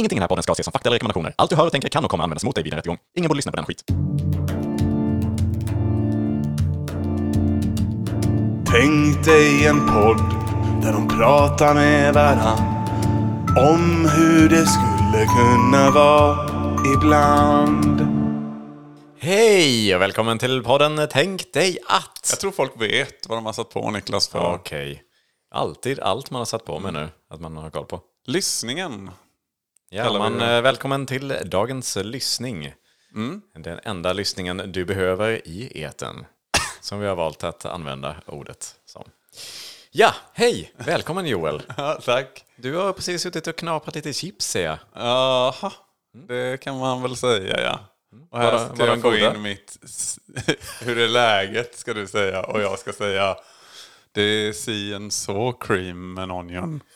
Ingenting 0.00 0.16
i 0.16 0.20
den 0.20 0.22
här 0.22 0.28
podden 0.28 0.42
ska 0.42 0.52
ses 0.52 0.64
som 0.64 0.72
fakta 0.72 0.88
eller 0.88 0.94
rekommendationer. 0.94 1.34
Allt 1.36 1.50
du 1.50 1.56
hör 1.56 1.66
och 1.66 1.72
tänker 1.72 1.88
kan 1.88 2.04
och 2.04 2.10
kommer 2.10 2.24
användas 2.24 2.44
mot 2.44 2.54
dig 2.54 2.64
vid 2.64 2.72
en 2.72 2.76
rättegång. 2.76 2.98
Ingen 3.16 3.28
borde 3.28 3.36
lyssna 3.38 3.52
på 3.52 3.56
den 3.56 3.64
skit. 3.66 3.84
Tänk 8.66 9.24
dig 9.24 9.66
en 9.66 9.86
podd 9.86 10.18
där 10.82 10.92
de 10.92 11.08
pratar 11.08 11.74
med 11.74 12.14
varann 12.14 12.58
om 13.58 14.08
hur 14.16 14.48
det 14.48 14.66
skulle 14.66 15.26
kunna 15.26 15.90
vara 15.90 16.48
ibland. 16.96 18.00
Hej 19.18 19.94
och 19.94 20.00
välkommen 20.00 20.38
till 20.38 20.62
podden 20.62 21.08
Tänk 21.10 21.52
dig 21.52 21.78
att. 21.88 22.28
Jag 22.30 22.40
tror 22.40 22.52
folk 22.52 22.82
vet 22.82 23.28
vad 23.28 23.38
de 23.38 23.46
har 23.46 23.52
satt 23.52 23.70
på 23.70 23.90
Niklas 23.90 24.28
för. 24.28 24.54
Okej. 24.54 25.02
Alltid 25.50 26.00
allt 26.00 26.30
man 26.30 26.38
har 26.38 26.46
satt 26.46 26.64
på 26.64 26.78
med 26.78 26.92
nu, 26.92 27.08
att 27.30 27.40
man 27.40 27.56
har 27.56 27.70
koll 27.70 27.86
på. 27.86 28.00
Lyssningen. 28.26 29.10
Ja, 29.92 30.18
man, 30.18 30.40
eh, 30.40 30.62
välkommen 30.62 31.06
till 31.06 31.36
dagens 31.44 31.96
lyssning. 31.96 32.74
Den 33.54 33.80
enda 33.82 34.12
lyssningen 34.12 34.72
du 34.72 34.84
behöver 34.84 35.48
i 35.48 35.82
eten. 35.82 36.26
Som 36.80 37.00
vi 37.00 37.06
har 37.06 37.16
valt 37.16 37.44
att 37.44 37.64
använda 37.64 38.16
ordet 38.26 38.74
som. 38.86 39.04
Ja, 39.90 40.14
hej! 40.34 40.72
Välkommen 40.76 41.26
Joel. 41.26 41.62
Ja, 41.76 42.00
tack. 42.04 42.44
Du 42.56 42.74
har 42.74 42.92
precis 42.92 43.22
suttit 43.22 43.46
och 43.46 43.56
knaprat 43.56 43.94
lite 43.94 44.12
chips 44.12 44.46
ser 44.46 44.64
jag. 44.64 44.78
Jaha, 44.94 45.72
det 46.28 46.60
kan 46.60 46.78
man 46.78 47.02
väl 47.02 47.16
säga 47.16 47.60
ja. 47.60 47.80
Och 48.30 48.38
här 48.38 48.74
ska 48.74 48.86
jag 48.86 49.02
få 49.02 49.10
goda? 49.10 49.34
in 49.34 49.42
mitt... 49.42 49.78
Hur 50.80 50.98
är 50.98 51.08
läget 51.08 51.78
ska 51.78 51.94
du 51.94 52.06
säga. 52.06 52.42
Och 52.42 52.60
jag 52.60 52.78
ska 52.78 52.92
säga 52.92 53.36
det 54.12 54.22
är 54.22 54.52
see 54.52 54.94
and 54.94 55.12
so 55.12 55.52
cream 55.52 56.18
and 56.18 56.32
onion. 56.32 56.82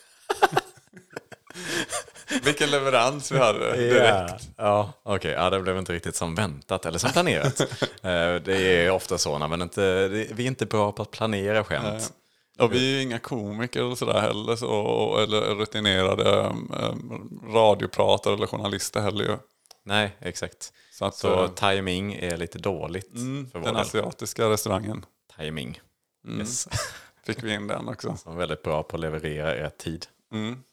Vilken 2.43 2.69
leverans 2.71 3.31
vi 3.31 3.37
hade 3.37 3.75
direkt. 3.77 4.49
Ja, 4.57 4.93
okej. 5.03 5.31
Ja, 5.31 5.49
det 5.49 5.59
blev 5.59 5.77
inte 5.77 5.93
riktigt 5.93 6.15
som 6.15 6.35
väntat 6.35 6.85
eller 6.85 6.99
som 6.99 7.11
planerat. 7.11 7.61
Eh, 8.05 8.35
det 8.35 8.85
är 8.85 8.89
ofta 8.91 9.17
så 9.17 9.37
när 9.37 9.47
man 9.47 9.61
inte, 9.61 10.07
vi 10.07 10.43
är 10.43 10.47
inte 10.47 10.65
bra 10.65 10.91
på 10.91 11.01
att 11.01 11.11
planera 11.11 11.63
skämt. 11.63 12.13
Och 12.59 12.73
vi 12.73 12.77
är 12.77 12.95
ju 12.95 13.01
inga 13.01 13.19
komiker 13.19 13.79
eller 13.79 13.95
sådär 13.95 14.19
heller. 14.19 14.55
Så, 14.55 15.17
eller 15.23 15.41
rutinerade 15.41 16.29
um, 16.29 17.41
radiopratare 17.53 18.33
eller 18.33 18.47
journalister 18.47 19.01
heller 19.01 19.23
ju. 19.25 19.37
Nej, 19.83 20.15
exakt. 20.19 20.73
Så 20.91 21.05
att, 21.05 21.15
Så 21.15 21.43
eh, 21.43 21.49
timing 21.49 22.13
är 22.13 22.37
lite 22.37 22.57
dåligt 22.59 23.11
för 23.51 23.59
vår 23.59 23.65
den 23.65 23.75
asiatiska 23.75 24.49
restaurangen. 24.49 25.05
Timing. 25.37 25.81
Yes. 26.39 26.67
Fick 27.25 27.43
vi 27.43 27.53
in 27.53 27.67
den 27.67 27.87
också. 27.87 28.17
Är 28.27 28.35
väldigt 28.35 28.63
bra 28.63 28.83
på 28.83 28.95
att 28.95 29.01
leverera 29.01 29.55
er 29.57 29.69
tid. 29.69 30.05
Mm. 30.33 30.63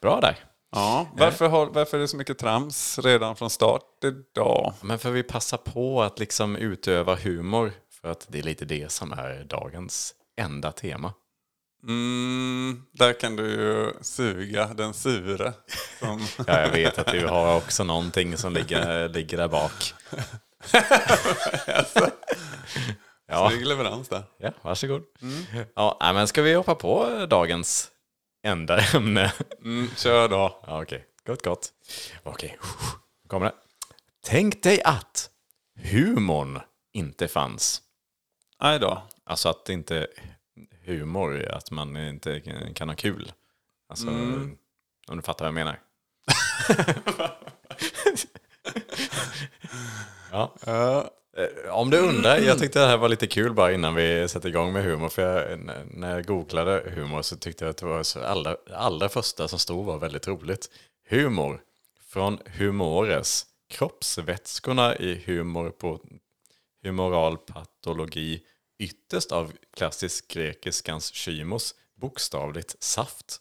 Bra 0.00 0.20
där. 0.20 0.36
Ja, 0.70 1.06
varför, 1.12 1.48
har, 1.48 1.66
varför 1.66 1.96
är 1.96 2.00
det 2.00 2.08
så 2.08 2.16
mycket 2.16 2.38
trams 2.38 2.98
redan 2.98 3.36
från 3.36 3.50
start 3.50 4.04
idag? 4.04 4.74
Men 4.80 4.98
för 4.98 5.10
vi 5.10 5.22
passar 5.22 5.56
på 5.58 6.02
att 6.02 6.18
liksom 6.18 6.56
utöva 6.56 7.14
humor 7.14 7.72
för 8.02 8.10
att 8.10 8.26
det 8.28 8.38
är 8.38 8.42
lite 8.42 8.64
det 8.64 8.92
som 8.92 9.12
är 9.12 9.44
dagens 9.44 10.14
enda 10.40 10.72
tema. 10.72 11.12
Mm, 11.82 12.82
där 12.92 13.20
kan 13.20 13.36
du 13.36 13.42
ju 13.50 13.92
suga 14.00 14.66
den 14.66 14.94
sure. 14.94 15.52
Som, 15.98 16.26
Ja, 16.46 16.60
jag 16.60 16.68
vet 16.68 16.98
att 16.98 17.06
du 17.06 17.26
har 17.26 17.56
också 17.56 17.84
någonting 17.84 18.36
som 18.36 18.52
ligger, 18.52 19.08
ligger 19.08 19.36
där 19.36 19.48
bak. 19.48 19.94
Ja, 23.30 23.50
Snygg 23.50 23.66
leverans 23.66 24.08
där. 24.08 24.22
ja 24.38 24.50
varsågod. 24.62 25.02
Ja, 25.74 25.96
nej, 26.00 26.14
men 26.14 26.28
ska 26.28 26.42
vi 26.42 26.54
hoppa 26.54 26.74
på 26.74 27.26
dagens 27.30 27.90
enda 28.42 28.80
ämne? 28.94 29.32
Mm, 29.64 29.88
kör 29.96 30.28
då. 30.28 30.62
Ja, 30.66 30.82
Okej, 30.82 31.04
gott 31.26 31.44
gott. 31.44 31.72
Okej, 32.22 32.58
nu 33.22 33.28
kommer 33.28 33.46
det. 33.46 33.54
Tänk 34.24 34.62
dig 34.62 34.82
att 34.84 35.30
humorn 35.90 36.60
inte 36.92 37.28
fanns. 37.28 37.82
Aj 38.58 38.78
då. 38.78 39.02
Alltså 39.24 39.48
att 39.48 39.64
det 39.64 39.72
inte 39.72 40.06
humor, 40.84 41.48
att 41.48 41.70
man 41.70 41.96
inte 41.96 42.40
kan 42.74 42.88
ha 42.88 42.96
kul. 42.96 43.32
Alltså, 43.88 44.08
om 45.08 45.16
du 45.16 45.22
fattar 45.22 45.44
vad 45.44 45.48
jag 45.48 45.54
menar. 45.54 45.80
ja. 50.30 50.54
Eh, 50.66 51.04
Eh, 51.38 51.70
om 51.70 51.90
du 51.90 51.98
undrar, 51.98 52.38
jag 52.38 52.58
tyckte 52.58 52.78
det 52.78 52.86
här 52.86 52.96
var 52.96 53.08
lite 53.08 53.26
kul 53.26 53.52
bara 53.54 53.72
innan 53.72 53.94
vi 53.94 54.28
sätter 54.28 54.48
igång 54.48 54.72
med 54.72 54.84
humor. 54.84 55.08
För 55.08 55.22
jag, 55.22 55.58
när 55.90 56.14
jag 56.14 56.26
googlade 56.26 56.82
humor 56.94 57.22
så 57.22 57.36
tyckte 57.36 57.64
jag 57.64 57.70
att 57.70 57.76
det 57.76 57.86
var 57.86 58.02
så 58.02 58.20
allra, 58.20 58.56
allra 58.74 59.08
första 59.08 59.48
som 59.48 59.58
stod 59.58 59.86
var 59.86 59.98
väldigt 59.98 60.28
roligt. 60.28 60.70
Humor 61.08 61.60
från 62.08 62.38
humores. 62.44 63.46
Kroppsvätskorna 63.70 64.96
i 64.96 65.22
humor 65.26 65.70
på 65.70 66.00
humoral 66.82 67.36
patologi 67.36 68.42
ytterst 68.78 69.32
av 69.32 69.52
klassisk 69.76 70.28
grekiskans 70.28 71.14
kymos, 71.14 71.74
bokstavligt 72.00 72.82
saft. 72.82 73.40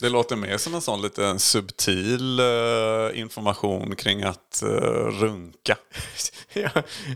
Det 0.00 0.08
låter 0.08 0.36
mer 0.36 0.56
som 0.56 0.74
en 0.74 0.80
sån 0.80 1.02
lite 1.02 1.38
subtil 1.38 2.40
eh, 2.40 3.20
information 3.20 3.96
kring 3.96 4.22
att 4.22 4.62
eh, 4.62 4.68
runka. 5.20 5.76
ja, 6.52 6.70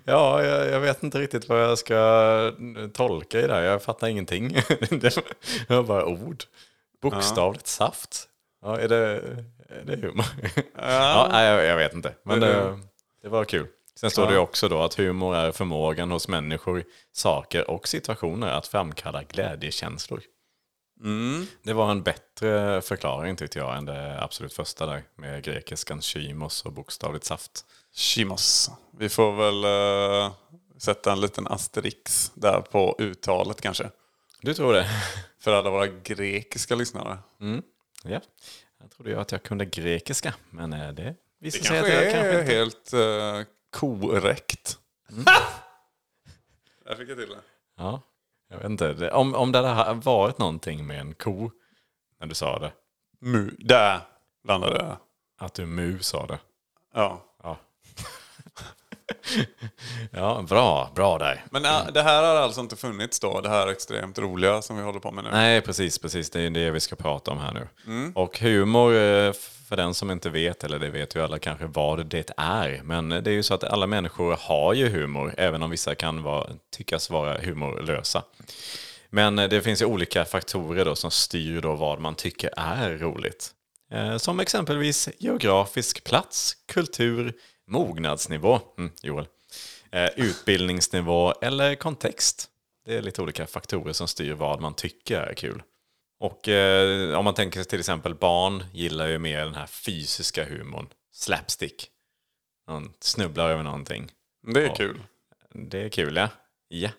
ja 0.05 0.45
jag, 0.45 0.69
jag 0.71 0.81
vet 0.81 1.03
inte 1.03 1.19
riktigt 1.19 1.49
vad 1.49 1.63
jag 1.63 1.79
ska 1.79 2.53
tolka 2.93 3.41
i 3.41 3.47
det 3.47 3.55
här. 3.55 3.63
Jag 3.63 3.83
fattar 3.83 4.09
ingenting. 4.09 4.53
det 4.91 5.17
var 5.69 5.83
bara 5.83 6.07
ord. 6.07 6.45
Bokstavligt 7.03 7.67
saft. 7.67 8.29
Ja, 8.63 8.79
är 8.79 8.89
det, 8.89 8.97
är 9.69 9.85
det 9.85 9.97
humor? 9.97 10.27
ja, 10.77 11.29
nej, 11.33 11.49
jag, 11.49 11.65
jag 11.65 11.77
vet 11.77 11.95
inte. 11.95 12.15
Men 12.23 12.41
det, 12.41 12.79
det 13.23 13.29
var 13.29 13.45
kul. 13.45 13.67
Sen 13.97 14.11
står 14.11 14.27
det 14.27 14.39
också 14.39 14.69
då 14.69 14.83
att 14.83 14.95
humor 14.95 15.37
är 15.37 15.53
förmågan 15.53 16.11
hos 16.11 16.29
människor, 16.29 16.85
saker 17.13 17.71
och 17.71 17.89
situationer 17.89 18.49
att 18.49 18.67
framkalla 18.67 19.23
glädjekänslor. 19.23 20.23
Det 21.63 21.73
var 21.73 21.91
en 21.91 22.03
bättre 22.03 22.83
förklaring 22.83 23.37
tyckte 23.37 23.59
jag 23.59 23.77
än 23.77 23.85
det 23.85 24.23
absolut 24.23 24.53
första 24.53 24.87
där 24.87 25.03
med 25.15 25.45
grekiskans 25.45 26.05
kymos 26.05 26.65
och 26.65 26.73
bokstavligt 26.73 27.25
saft. 27.25 27.65
Chimos. 27.93 28.71
Vi 28.99 29.09
får 29.09 29.33
väl 29.33 29.65
eh, 29.65 30.35
sätta 30.79 31.13
en 31.13 31.21
liten 31.21 31.47
asterix 31.47 32.33
där 32.35 32.61
på 32.61 32.97
uttalet 32.99 33.61
kanske. 33.61 33.91
Du 34.41 34.55
tror 34.55 34.73
det? 34.73 34.87
För 35.41 35.53
alla 35.53 35.71
våra 35.71 35.87
grekiska 35.87 36.75
lyssnare. 36.75 37.19
Ja. 38.05 38.21
Jag 38.81 38.91
trodde 38.91 39.11
ju 39.11 39.17
att 39.21 39.33
jag 39.33 39.43
kunde 39.43 39.65
grekiska, 39.65 40.35
men 40.51 40.73
eh, 40.73 40.93
det 40.93 41.03
Det 41.03 41.17
visade 41.39 41.65
sig 41.65 41.77
kanske 41.77 41.99
att 41.99 42.05
jag 42.05 42.13
är 42.13 42.23
kanske 42.23 42.41
inte... 42.41 42.53
helt 42.53 42.93
eh, 42.93 43.53
korrekt. 43.71 44.79
Där 46.85 46.95
fick 46.97 47.09
jag 47.09 47.19
till 47.19 47.29
det. 47.29 47.41
Ja, 47.77 48.03
jag 48.53 48.59
vet 48.59 48.71
inte. 48.71 48.93
Det- 48.93 49.11
Om, 49.13 49.35
om 49.35 49.53
det 49.53 49.59
hade 49.69 50.01
varit 50.01 50.39
någonting 50.39 50.87
med 50.87 51.01
en 51.01 51.15
ko 51.15 51.51
när 52.21 52.27
du 52.27 52.35
sa 52.35 52.59
det, 52.59 52.73
Mu. 53.21 53.51
Där 53.59 54.01
landade 54.45 54.77
jag. 54.77 54.97
att 55.47 55.55
du 55.55 55.67
mu 55.67 55.99
sa 55.99 56.27
det. 56.27 56.39
Ja. 56.95 57.23
Ja. 57.43 57.57
ja, 60.11 60.45
bra, 60.49 60.91
bra 60.95 61.19
där. 61.19 61.45
Men 61.51 61.65
äh, 61.65 61.87
det 61.95 62.03
här 62.03 62.23
har 62.23 62.35
alltså 62.37 62.61
inte 62.61 62.77
funnits 62.77 63.21
då, 63.21 63.41
det 63.41 63.49
här 63.49 63.69
extremt 63.69 64.19
roliga 64.19 64.63
som 64.63 64.77
vi 64.77 64.83
håller 64.83 65.01
på 65.01 65.11
med 65.11 65.25
nu? 65.25 65.31
Nej, 65.31 65.61
precis, 65.61 65.99
precis. 65.99 66.31
Det 66.31 66.41
är 66.41 66.51
det 66.51 66.71
vi 66.71 66.81
ska 66.81 66.97
prata 66.97 67.31
om 67.31 67.39
här 67.39 67.53
nu. 67.53 68.13
Och 68.15 68.39
humor, 68.39 68.95
eh, 68.95 69.33
för 69.69 69.77
den 69.77 69.95
som 69.95 70.11
inte 70.11 70.31
vet, 70.31 70.65
eller 70.65 70.79
det 70.79 70.91
vet 70.91 71.17
ju 71.17 71.23
alla 71.25 71.39
kanske 71.39 71.67
vad 71.67 72.07
det 72.07 72.31
är. 72.37 72.81
Men 72.85 73.09
det 73.09 73.27
är 73.27 73.35
ju 73.35 73.43
så 73.43 73.55
att 73.55 73.65
alla 73.65 73.87
människor 73.87 74.37
har 74.41 74.75
ju 74.75 74.89
humor, 74.89 75.35
även 75.37 75.63
om 75.63 75.71
vissa 75.71 75.95
kan 75.95 76.23
vara, 76.23 76.47
tyckas 76.77 77.11
vara 77.11 77.39
humorlösa. 77.39 78.23
Men 79.11 79.39
eh, 79.39 79.49
det 79.49 79.61
finns 79.63 79.83
ju 79.83 79.87
olika 79.87 80.25
faktorer 80.25 80.85
då 80.85 80.97
som 80.97 81.11
styr 81.11 81.61
då 81.61 81.75
vad 81.75 82.01
man 82.01 82.15
tycker 82.15 82.51
är 82.57 82.91
roligt. 82.91 83.51
Eh, 83.93 84.17
Som 84.17 84.41
exempelvis 84.41 85.09
geografisk 85.19 86.05
plats, 86.05 86.57
kultur, 86.73 87.33
mognadsnivå, 87.73 88.61
mm, 88.79 88.93
Joel, 89.03 89.27
eh, 89.93 90.09
utbildningsnivå 90.17 91.33
eller 91.33 91.75
kontext. 91.75 92.49
Det 92.85 92.95
är 92.95 93.03
lite 93.03 93.23
olika 93.23 93.47
faktorer 93.47 93.93
som 93.93 94.09
styr 94.09 94.33
vad 94.33 94.61
man 94.61 94.75
tycker 94.75 95.21
är 95.21 95.35
kul. 95.35 95.63
Och 96.21 96.49
eh, 96.49 97.19
om 97.19 97.25
man 97.25 97.35
tänker 97.35 97.61
sig 97.61 97.65
till 97.65 97.81
exempel 97.81 98.15
barn 98.15 98.65
gillar 98.73 99.07
ju 99.09 99.19
mer 99.19 99.45
den 99.45 99.55
här 99.55 99.67
fysiska 99.67 100.45
humorn, 100.45 100.89
slapstick. 101.13 101.89
Man 102.69 102.93
snubblar 103.01 103.51
över 103.51 103.63
någonting. 103.63 104.11
Det 104.53 104.65
är 104.65 104.75
kul. 104.75 105.03
Det 105.51 105.83
är 105.83 105.89
kul 105.89 106.17
ja. 106.17 106.29
Ja. 106.69 106.91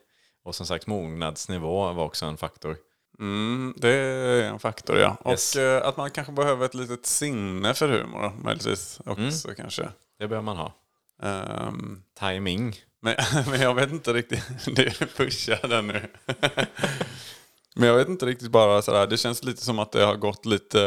Och 0.44 0.56
som 0.56 0.66
sagt 0.66 0.88
mognadsnivå 0.88 1.94
var 1.94 2.06
också 2.06 2.26
en 2.26 2.38
faktor. 2.38 2.78
Mm, 3.20 3.74
det 3.78 3.90
är 3.90 4.44
en 4.44 4.60
faktor 4.60 4.98
ja. 4.98 5.18
Yes. 5.30 5.56
Och 5.56 5.62
eh, 5.62 5.88
att 5.88 5.98
man 5.98 6.12
kanske 6.12 6.34
behöver 6.34 6.66
ett 6.66 6.74
litet 6.74 7.06
sinne 7.06 7.74
för 7.74 7.88
humor 7.90 8.32
möjligtvis 8.44 9.00
också 9.06 9.48
Mm. 9.48 9.56
kanske. 9.58 9.90
Det 10.20 10.28
bör 10.28 10.42
man 10.42 10.58
ha. 10.58 10.74
Ehm, 11.24 12.02
Timing. 12.20 12.76
men, 13.02 13.16
men 13.50 13.62
jag 13.62 13.74
vet 13.74 13.92
inte 13.92 14.14
riktigt, 14.14 14.44
det 14.76 15.16
pushar 15.18 15.68
den 15.68 15.88
nu. 15.88 16.10
men 17.76 17.88
jag 17.88 17.96
vet 17.96 18.08
inte 18.10 18.26
riktigt 18.26 18.52
bara 18.52 18.82
sådär, 18.82 19.08
det 19.08 19.18
känns 19.18 19.44
lite 19.44 19.62
som 19.66 19.80
att 19.80 19.92
det 19.92 20.04
har 20.06 20.16
gått 20.16 20.46
lite 20.46 20.82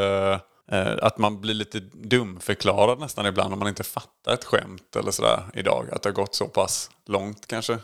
eh, 0.70 0.94
att 1.02 1.18
man 1.18 1.40
blir 1.40 1.54
lite 1.54 1.80
dumförklarad 1.80 2.98
nästan 2.98 3.26
ibland 3.26 3.52
om 3.52 3.58
man 3.58 3.68
inte 3.68 3.84
fattar 3.84 4.34
ett 4.34 4.44
skämt 4.44 4.96
eller 4.96 5.10
sådär 5.10 5.42
idag. 5.54 5.88
Att 5.92 6.02
det 6.02 6.08
har 6.08 6.14
gått 6.14 6.34
så 6.34 6.48
pass 6.48 6.90
långt 7.06 7.46
kanske. 7.46 7.78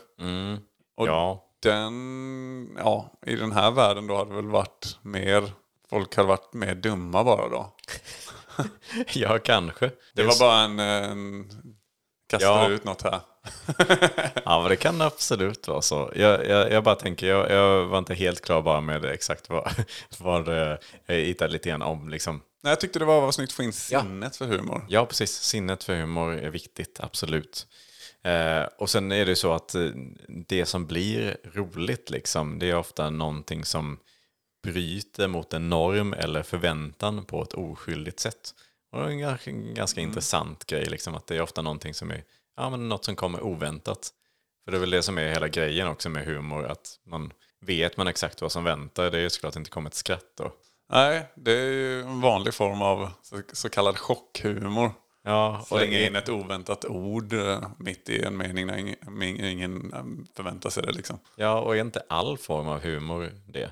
Och 0.97 1.07
Ja. 1.07 1.43
Den, 1.63 2.75
ja, 2.77 3.13
i 3.25 3.35
den 3.35 3.51
här 3.51 3.71
världen 3.71 4.07
då 4.07 4.17
hade 4.17 4.29
det 4.29 4.35
väl 4.35 4.47
varit 4.47 4.97
mer, 5.01 5.51
folk 5.89 6.15
hade 6.15 6.27
varit 6.27 6.53
mer 6.53 6.75
dumma 6.75 7.23
bara 7.23 7.49
då. 7.49 7.75
ja, 9.13 9.39
kanske. 9.39 9.91
Det 10.13 10.23
var 10.23 10.39
bara 10.39 10.59
en, 10.59 10.79
en 10.79 11.49
kastar 12.29 12.47
Ja. 12.63 12.69
ut 12.69 12.83
något 12.83 13.01
här. 13.01 13.19
Ja, 14.45 14.59
men 14.61 14.69
det 14.69 14.75
kan 14.75 15.01
absolut 15.01 15.67
vara 15.67 15.81
så. 15.81 16.11
Jag, 16.15 16.47
jag, 16.47 16.71
jag 16.71 16.83
bara 16.83 16.95
tänker, 16.95 17.27
jag, 17.27 17.51
jag 17.51 17.85
var 17.85 17.97
inte 17.97 18.13
helt 18.13 18.41
klar 18.41 18.61
bara 18.61 18.81
med 18.81 19.05
exakt 19.05 19.49
vad, 19.49 19.71
vad 20.19 20.47
eh, 20.47 20.77
jag 21.05 21.15
hittade 21.15 21.53
lite 21.53 21.69
grann 21.69 21.81
om. 21.81 22.09
Liksom. 22.09 22.41
Nej, 22.63 22.71
jag 22.71 22.79
tyckte 22.79 22.99
det 22.99 23.05
var, 23.05 23.21
var 23.21 23.31
snyggt 23.31 23.49
att 23.51 23.55
få 23.55 23.63
in 23.63 23.73
sinnet 23.73 24.35
för 24.35 24.45
humor. 24.45 24.85
Ja, 24.89 25.05
precis. 25.05 25.31
Sinnet 25.31 25.83
för 25.83 25.95
humor 25.95 26.33
är 26.33 26.49
viktigt, 26.49 26.99
absolut. 27.03 27.67
Eh, 28.23 28.63
och 28.77 28.89
sen 28.89 29.11
är 29.11 29.25
det 29.25 29.35
så 29.35 29.53
att 29.53 29.75
eh, 29.75 29.89
det 30.27 30.65
som 30.65 30.85
blir 30.85 31.37
roligt, 31.43 32.09
liksom, 32.09 32.59
det 32.59 32.69
är 32.69 32.75
ofta 32.75 33.09
någonting 33.09 33.65
som 33.65 33.99
bryter 34.63 35.27
mot 35.27 35.53
en 35.53 35.69
norm 35.69 36.13
eller 36.13 36.43
förväntan 36.43 37.25
på 37.25 37.41
ett 37.41 37.53
oskyldigt 37.53 38.19
sätt. 38.19 38.53
Och 38.91 38.99
det 38.99 39.05
är 39.05 39.09
en 39.09 39.19
ganska, 39.19 39.51
ganska 39.51 40.01
intressant 40.01 40.65
grej, 40.65 40.85
liksom, 40.85 41.15
att 41.15 41.27
det 41.27 41.35
är 41.35 41.41
ofta 41.41 41.61
någonting 41.61 41.93
som 41.93 42.11
är, 42.11 42.23
ja, 42.57 42.69
men 42.69 42.89
något 42.89 43.05
som 43.05 43.15
kommer 43.15 43.41
oväntat. 43.41 44.11
För 44.65 44.71
det 44.71 44.77
är 44.77 44.79
väl 44.79 44.89
det 44.89 45.03
som 45.03 45.17
är 45.17 45.29
hela 45.29 45.47
grejen 45.47 45.87
också 45.87 46.09
med 46.09 46.25
humor, 46.25 46.65
att 46.65 46.99
man 47.05 47.33
vet 47.65 47.97
man 47.97 48.07
exakt 48.07 48.41
vad 48.41 48.51
som 48.51 48.63
väntar. 48.63 49.11
Det 49.11 49.17
är 49.17 49.21
ju 49.21 49.29
såklart 49.29 49.55
inte 49.55 49.69
kommer 49.69 49.89
ett 49.89 49.95
skratt 49.95 50.31
då. 50.37 50.51
Nej, 50.89 51.25
det 51.35 51.51
är 51.51 51.71
ju 51.71 52.01
en 52.01 52.21
vanlig 52.21 52.53
form 52.53 52.81
av 52.81 53.11
så, 53.21 53.41
så 53.53 53.69
kallad 53.69 53.97
chockhumor. 53.97 54.91
Ja, 55.23 55.57
och 55.59 55.67
Slänga 55.67 55.99
in 55.99 56.15
ett 56.15 56.29
oväntat 56.29 56.85
ord 56.85 57.33
eh, 57.33 57.63
mitt 57.77 58.09
i 58.09 58.23
en 58.23 58.37
mening 58.37 58.67
när 58.67 58.77
ingen, 58.77 59.45
ingen 59.45 59.93
eh, 59.93 60.03
förväntar 60.35 60.69
sig 60.69 60.83
det. 60.83 60.91
Liksom. 60.91 61.19
Ja, 61.35 61.59
och 61.59 61.75
är 61.75 61.81
inte 61.81 62.03
all 62.09 62.37
form 62.37 62.67
av 62.67 62.79
humor 62.79 63.31
det? 63.47 63.71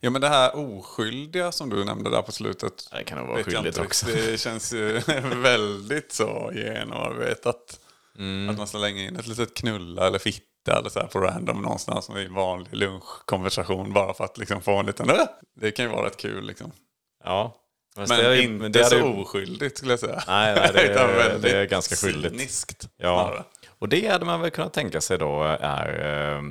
Ja, 0.00 0.10
men 0.10 0.20
det 0.20 0.28
här 0.28 0.56
oskyldiga 0.56 1.52
som 1.52 1.70
du 1.70 1.84
nämnde 1.84 2.10
där 2.10 2.22
på 2.22 2.32
slutet. 2.32 2.88
Det 2.92 3.04
kan 3.04 3.18
nog 3.18 3.28
vara 3.28 3.44
skyldigt 3.44 3.78
också. 3.78 4.06
Det 4.06 4.40
känns 4.40 4.72
ju 4.72 4.92
väldigt 5.42 6.12
så 6.12 6.52
genomarbetat. 6.54 7.80
Mm. 8.18 8.50
Att 8.50 8.58
man 8.58 8.66
slänger 8.66 9.08
in 9.08 9.16
ett 9.16 9.26
litet 9.26 9.54
knulla 9.54 10.06
eller 10.06 10.18
fitta 10.18 10.78
eller 10.78 10.88
så 10.90 11.00
här 11.00 11.06
på 11.06 11.20
random 11.20 11.62
någonstans 11.62 12.10
i 12.10 12.24
en 12.24 12.34
vanlig 12.34 12.74
lunchkonversation 12.74 13.92
bara 13.92 14.14
för 14.14 14.24
att 14.24 14.38
liksom 14.38 14.62
få 14.62 14.76
en 14.76 14.86
liten... 14.86 15.10
"Äh!" 15.10 15.16
Det 15.60 15.70
kan 15.70 15.84
ju 15.84 15.90
vara 15.90 16.06
rätt 16.06 16.16
kul 16.16 16.46
liksom. 16.46 16.72
Ja. 17.24 17.56
Men 17.96 18.08
det 18.08 18.26
är 18.26 18.34
ju- 18.34 18.42
inte 18.42 18.68
det 18.78 18.84
så 18.84 18.96
ju- 18.96 19.02
oskyldigt 19.02 19.78
skulle 19.78 19.92
jag 19.92 20.00
säga. 20.00 20.22
Nej, 20.26 20.54
nej, 20.54 20.70
det 20.74 20.80
är- 20.94 21.38
det 21.38 21.50
är 21.50 21.64
ganska 21.64 21.96
skyldigt. 21.96 22.34
Cyniskt. 22.34 22.88
Ja, 22.96 23.44
och 23.78 23.88
det 23.88 24.08
hade 24.08 24.24
man 24.24 24.40
väl 24.40 24.50
kunnat 24.50 24.72
tänka 24.72 25.00
sig 25.00 25.18
då 25.18 25.42
är, 25.60 25.88
eh, 26.36 26.42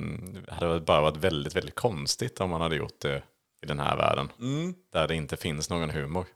hade 0.54 0.80
bara 0.80 1.00
varit 1.00 1.16
väldigt, 1.16 1.56
väldigt 1.56 1.74
konstigt 1.74 2.40
om 2.40 2.50
man 2.50 2.60
hade 2.60 2.76
gjort 2.76 3.00
det 3.00 3.22
i 3.62 3.66
den 3.66 3.78
här 3.78 3.96
världen. 3.96 4.28
Mm. 4.40 4.74
Där 4.92 5.08
det 5.08 5.14
inte 5.14 5.36
finns 5.36 5.70
någon 5.70 5.90
humor. 5.90 6.26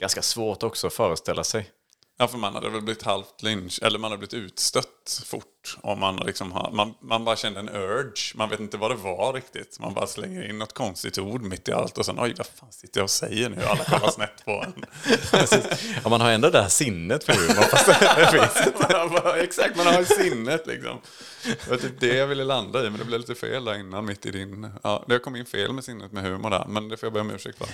Ganska 0.00 0.22
svårt 0.22 0.62
också 0.62 0.86
att 0.86 0.92
föreställa 0.92 1.44
sig. 1.44 1.70
Ja, 2.20 2.28
för 2.28 2.38
man 2.38 2.54
hade 2.54 2.70
väl 2.70 2.82
blivit 2.82 3.02
halvt 3.02 3.42
lynch, 3.42 3.78
eller 3.82 3.98
man 3.98 4.10
hade 4.10 4.18
blivit 4.28 4.34
utstött 4.34 5.22
fort. 5.26 5.76
Om 5.80 6.00
man, 6.00 6.16
liksom 6.16 6.52
har, 6.52 6.70
man, 6.72 6.94
man 7.00 7.24
bara 7.24 7.36
kände 7.36 7.60
en 7.60 7.68
urge, 7.68 8.32
man 8.34 8.48
vet 8.48 8.60
inte 8.60 8.76
vad 8.76 8.90
det 8.90 8.94
var 8.94 9.32
riktigt. 9.32 9.78
Man 9.80 9.94
bara 9.94 10.06
slänger 10.06 10.50
in 10.50 10.58
något 10.58 10.72
konstigt 10.72 11.18
ord 11.18 11.42
mitt 11.42 11.68
i 11.68 11.72
allt 11.72 11.98
och 11.98 12.06
sen 12.06 12.20
oj, 12.20 12.34
vad 12.36 12.46
fan 12.46 12.72
sitter 12.72 13.00
jag 13.00 13.04
och 13.04 13.10
säger 13.10 13.50
nu? 13.50 13.62
Alla 13.62 13.84
kollar 13.84 14.10
snett 14.10 14.44
på 14.44 14.64
en. 14.66 14.84
Ja, 16.04 16.10
man 16.10 16.20
har 16.20 16.30
ändå 16.30 16.50
det 16.50 16.62
här 16.62 16.68
sinnet 16.68 17.24
för 17.24 17.32
humor. 17.32 17.62
Fast 17.62 17.86
det 17.86 18.26
finns 18.32 18.66
inte. 18.66 19.40
Exakt, 19.40 19.76
man 19.76 19.86
har 19.86 20.04
sinnet 20.04 20.66
liksom. 20.66 21.00
Det 21.44 21.70
var 21.70 21.76
typ 21.76 22.00
det 22.00 22.16
jag 22.16 22.26
ville 22.26 22.44
landa 22.44 22.86
i, 22.86 22.90
men 22.90 22.98
det 22.98 23.04
blev 23.04 23.20
lite 23.20 23.34
fel 23.34 23.64
där 23.64 23.74
innan 23.74 24.04
mitt 24.04 24.26
i 24.26 24.30
din... 24.30 24.70
Ja, 24.82 25.04
det 25.08 25.18
kom 25.18 25.36
in 25.36 25.46
fel 25.46 25.72
med 25.72 25.84
sinnet 25.84 26.12
med 26.12 26.24
humor 26.24 26.50
där, 26.50 26.64
men 26.68 26.88
det 26.88 26.96
får 26.96 27.06
jag 27.06 27.12
be 27.12 27.20
om 27.20 27.30
ursäkt 27.30 27.58
för. 27.58 27.68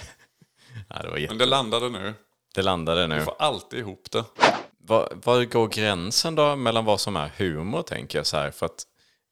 Ja, 0.88 1.02
det. 1.02 1.28
Men 1.28 1.38
det 1.38 1.46
landade 1.46 1.88
nu. 1.88 2.14
Det 2.54 2.62
landade 2.62 3.06
nu. 3.06 3.18
Du 3.18 3.24
får 3.24 3.36
alltid 3.38 3.78
ihop 3.78 4.10
det. 4.10 4.24
Var, 4.78 5.12
var 5.24 5.44
går 5.44 5.68
gränsen 5.68 6.34
då 6.34 6.56
mellan 6.56 6.84
vad 6.84 7.00
som 7.00 7.16
är 7.16 7.32
humor, 7.36 7.82
tänker 7.82 8.18
jag 8.18 8.26
så 8.26 8.36
här? 8.36 8.50
För 8.50 8.66
att, 8.66 8.84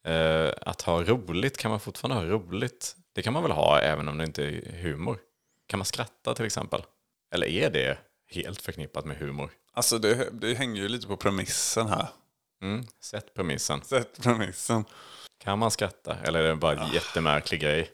eh, 0.07 0.69
att 0.69 0.81
ha 0.81 1.03
roligt, 1.03 1.57
kan 1.57 1.71
man 1.71 1.79
fortfarande 1.79 2.25
ha 2.25 2.37
roligt? 2.37 2.95
Det 3.15 3.21
kan 3.21 3.33
man 3.33 3.43
väl 3.43 3.51
ha 3.51 3.79
även 3.79 4.07
om 4.07 4.17
det 4.17 4.23
inte 4.23 4.43
är 4.43 4.81
humor? 4.81 5.17
Kan 5.67 5.79
man 5.79 5.85
skratta 5.85 6.33
till 6.33 6.45
exempel? 6.45 6.83
Eller 7.33 7.47
är 7.47 7.69
det 7.69 7.97
helt 8.31 8.61
förknippat 8.61 9.05
med 9.05 9.17
humor? 9.17 9.51
Alltså 9.73 9.97
det, 9.97 10.29
det 10.31 10.53
hänger 10.53 10.81
ju 10.81 10.87
lite 10.87 11.07
på 11.07 11.17
premissen 11.17 11.87
här. 11.87 12.07
Mm, 12.61 12.85
sätt 13.01 13.33
premissen. 13.33 13.81
Sätt 13.81 14.21
premissen. 14.23 14.85
Kan 15.43 15.59
man 15.59 15.71
skratta? 15.71 16.17
Eller 16.23 16.43
är 16.43 16.49
det 16.49 16.55
bara 16.55 16.83
en 16.83 16.93
jättemärklig 16.93 17.61
grej? 17.61 17.91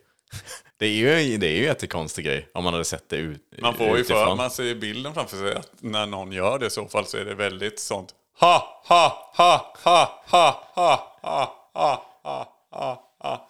Det 0.77 0.85
är 0.85 0.89
ju 0.89 1.37
det 1.37 1.47
är 1.47 1.51
ju 1.51 1.57
en 1.57 1.63
jättekonstig 1.63 2.25
grej 2.25 2.49
om 2.53 2.63
man 2.63 2.73
hade 2.73 2.85
sett 2.85 3.09
det 3.09 3.15
ut, 3.15 3.41
Man 3.61 3.73
får 3.73 3.87
ju 3.87 3.97
utifrån. 3.97 4.27
för, 4.27 4.35
man 4.35 4.51
ser 4.51 4.75
bilden 4.75 5.13
framför 5.13 5.37
sig 5.37 5.55
att 5.55 5.71
när 5.79 6.05
någon 6.05 6.31
gör 6.31 6.59
det 6.59 6.65
i 6.65 6.69
så 6.69 6.87
fall 6.87 7.05
så 7.05 7.17
är 7.17 7.25
det 7.25 7.35
väldigt 7.35 7.79
sånt 7.79 8.15
ha 8.39 8.83
ha 8.85 9.31
ha 9.35 9.73
ha 9.83 10.23
ha 10.25 10.63
ha 10.73 11.09
ha 11.13 11.69
ha 11.73 12.05
ha 12.23 12.53
ha 12.71 13.09
ha 13.19 13.47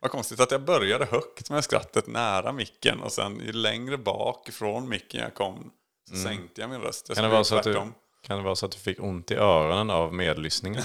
Vad 0.00 0.10
konstigt 0.10 0.40
att 0.40 0.50
jag 0.50 0.62
började 0.62 1.04
högt 1.04 1.50
med 1.50 1.64
skrattet 1.64 2.06
nära 2.06 2.52
micken 2.52 3.00
och 3.00 3.12
sen 3.12 3.40
ju 3.40 3.52
längre 3.52 3.98
bak 3.98 4.48
ifrån 4.48 4.88
micken 4.88 5.20
jag 5.20 5.34
kom 5.34 5.70
så 6.10 6.16
sänkte 6.16 6.60
jag 6.60 6.70
min 6.70 6.80
röst. 6.80 7.04
Jag 7.08 7.16
Kan 7.16 7.24
det, 7.24 7.30
vara 7.30 7.44
så 7.44 7.56
att 7.56 7.64
du, 7.64 7.74
kan 8.22 8.38
det 8.38 8.44
vara 8.44 8.56
så 8.56 8.66
att 8.66 8.72
du 8.72 8.78
fick 8.78 9.02
ont 9.02 9.30
i 9.30 9.34
öronen 9.34 9.90
av 9.90 10.14
medlyssningen? 10.14 10.82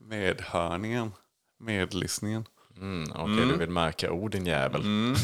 Medhörningen. 0.00 1.12
Medlyssningen. 1.60 2.44
Mm, 2.80 3.12
Okej, 3.14 3.46
du 3.46 3.56
vill 3.56 3.70
märka 3.70 4.10
ord 4.12 4.30
din 4.30 4.46
jävel. 4.46 4.82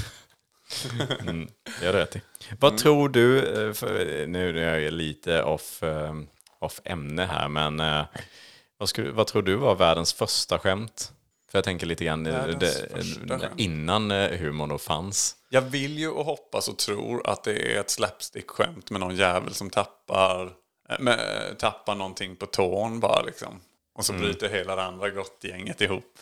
Mm. 1.21 1.49
det 1.81 1.87
har 1.87 1.93
du 1.93 1.99
rätt 1.99 2.17
i. 2.17 2.23
Vad 2.61 2.79
tror 2.79 3.09
du, 3.09 3.39
eh, 3.39 3.73
för, 3.73 4.27
nu 4.27 4.65
är 4.65 4.79
jag 4.79 4.93
lite 4.93 5.43
off, 5.43 5.83
eh, 5.83 6.15
off 6.59 6.81
ämne 6.85 7.25
här, 7.25 7.49
men 7.49 7.81
eh, 7.81 8.05
vad, 8.79 8.89
skulle, 8.89 9.11
vad 9.11 9.27
tror 9.27 9.43
du 9.43 9.55
var 9.55 9.75
världens 9.75 10.13
första 10.13 10.59
skämt? 10.59 11.13
För 11.51 11.59
jag 11.59 11.65
tänker 11.65 11.87
lite 11.87 12.05
grann 12.05 12.27
eh, 12.27 12.47
det, 12.47 12.89
innan 13.57 14.11
eh, 14.11 14.39
humorn 14.39 14.69
då 14.69 14.79
fanns. 14.79 15.37
Jag 15.51 15.61
vill 15.63 15.99
ju 15.99 16.09
och 16.09 16.25
hoppas 16.25 16.69
och 16.69 16.79
tror 16.79 17.27
att 17.31 17.45
det 17.45 17.75
är 17.77 17.81
ett 17.81 17.91
slapstick-skämt 17.91 18.91
med 18.91 19.01
någon 19.01 19.17
jävel 19.17 19.55
som 19.55 19.71
tappar, 19.71 20.53
med, 20.99 21.19
tappar 21.59 21.95
någonting 21.95 22.37
på 22.37 22.47
tån 22.47 23.01
bara 23.01 23.23
liksom. 23.23 23.61
Och 23.95 24.05
så 24.05 24.13
Mm. 24.13 24.25
bryter 24.25 24.49
hela 24.49 24.77
det 24.77 24.83
andra 24.83 25.11
grottgänget 25.11 25.81
ihop. 25.81 26.19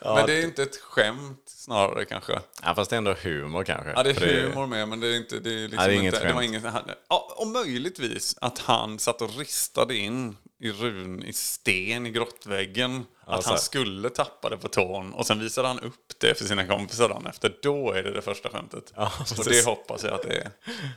Men 0.00 0.26
det 0.26 0.32
är 0.32 0.44
inte 0.44 0.62
ett 0.62 0.76
skämt 0.76 1.42
snarare 1.46 2.04
kanske. 2.04 2.40
Ja, 2.62 2.74
fast 2.74 2.90
det 2.90 2.96
är 2.96 2.98
ändå 2.98 3.14
humor 3.22 3.64
kanske. 3.64 3.92
Ja, 3.96 4.02
det 4.02 4.10
är 4.10 4.42
humor 4.48 4.66
med, 4.66 4.88
men 4.88 5.00
det 5.00 5.08
är 5.08 5.16
inte... 5.16 5.38
Det 5.38 5.50
är 5.50 5.68
liksom 5.68 5.78
Ja, 5.82 5.86
det 5.88 5.92
är 5.94 5.98
inget 5.98 6.14
inte, 6.14 6.26
det 6.26 6.32
var 6.32 6.40
skämt. 6.40 6.54
ingen, 6.54 6.64
han, 6.64 6.90
ja, 7.08 7.34
och 7.36 7.46
möjligtvis 7.46 8.36
att 8.40 8.58
han 8.58 8.98
satt 8.98 9.22
och 9.22 9.38
ristade 9.38 9.96
in 9.96 10.36
i 10.60 10.70
run, 10.72 11.22
i 11.22 11.32
sten 11.32 12.06
i 12.06 12.10
grottväggen. 12.10 13.04
att 13.26 13.44
så 13.44 13.50
han 13.50 13.58
skulle 13.58 14.10
tappa 14.10 14.48
det 14.48 14.56
på 14.56 14.68
tån. 14.68 15.12
Och 15.12 15.26
sen 15.26 15.40
visade 15.40 15.68
han 15.68 15.80
upp 15.80 15.94
det 16.20 16.38
för 16.38 16.44
sina 16.44 16.66
kompisar 16.66 17.08
dagen 17.08 17.26
efter. 17.26 17.54
Då 17.62 17.92
är 17.92 18.02
det 18.02 18.10
det 18.10 18.22
första 18.22 18.48
skämtet. 18.48 18.92
Ja, 18.96 19.12
och 19.38 19.44
det 19.44 19.66
hoppas 19.66 20.04
jag 20.04 20.12
att 20.12 20.22
det 20.22 20.34
är. 20.36 20.50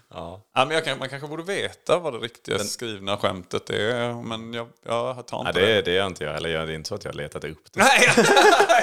Ja. 0.09 0.41
Ja, 0.55 0.65
men 0.65 0.81
kan, 0.81 0.99
man 0.99 1.09
kanske 1.09 1.27
borde 1.27 1.43
veta 1.43 1.99
vad 1.99 2.13
det 2.13 2.19
riktiga 2.19 2.59
skrivna 2.59 3.17
skämtet 3.17 3.69
är. 3.69 4.13
Men 4.23 4.53
jag, 4.53 4.67
jag 4.85 5.27
tar 5.27 5.37
Ja, 5.43 5.47
inte 5.49 5.61
det, 5.61 5.81
det 5.81 5.91
gör 5.91 6.07
inte 6.07 6.23
jag 6.23 6.33
heller. 6.33 6.49
Jag- 6.49 6.67
Det 6.67 6.73
är 6.73 6.75
inte 6.75 6.87
så 6.89 6.95
att 6.95 7.03
jag 7.03 7.11
har 7.11 7.17
letat 7.17 7.43
upp 7.43 7.63
det. 7.73 7.79
Nej, 7.79 8.03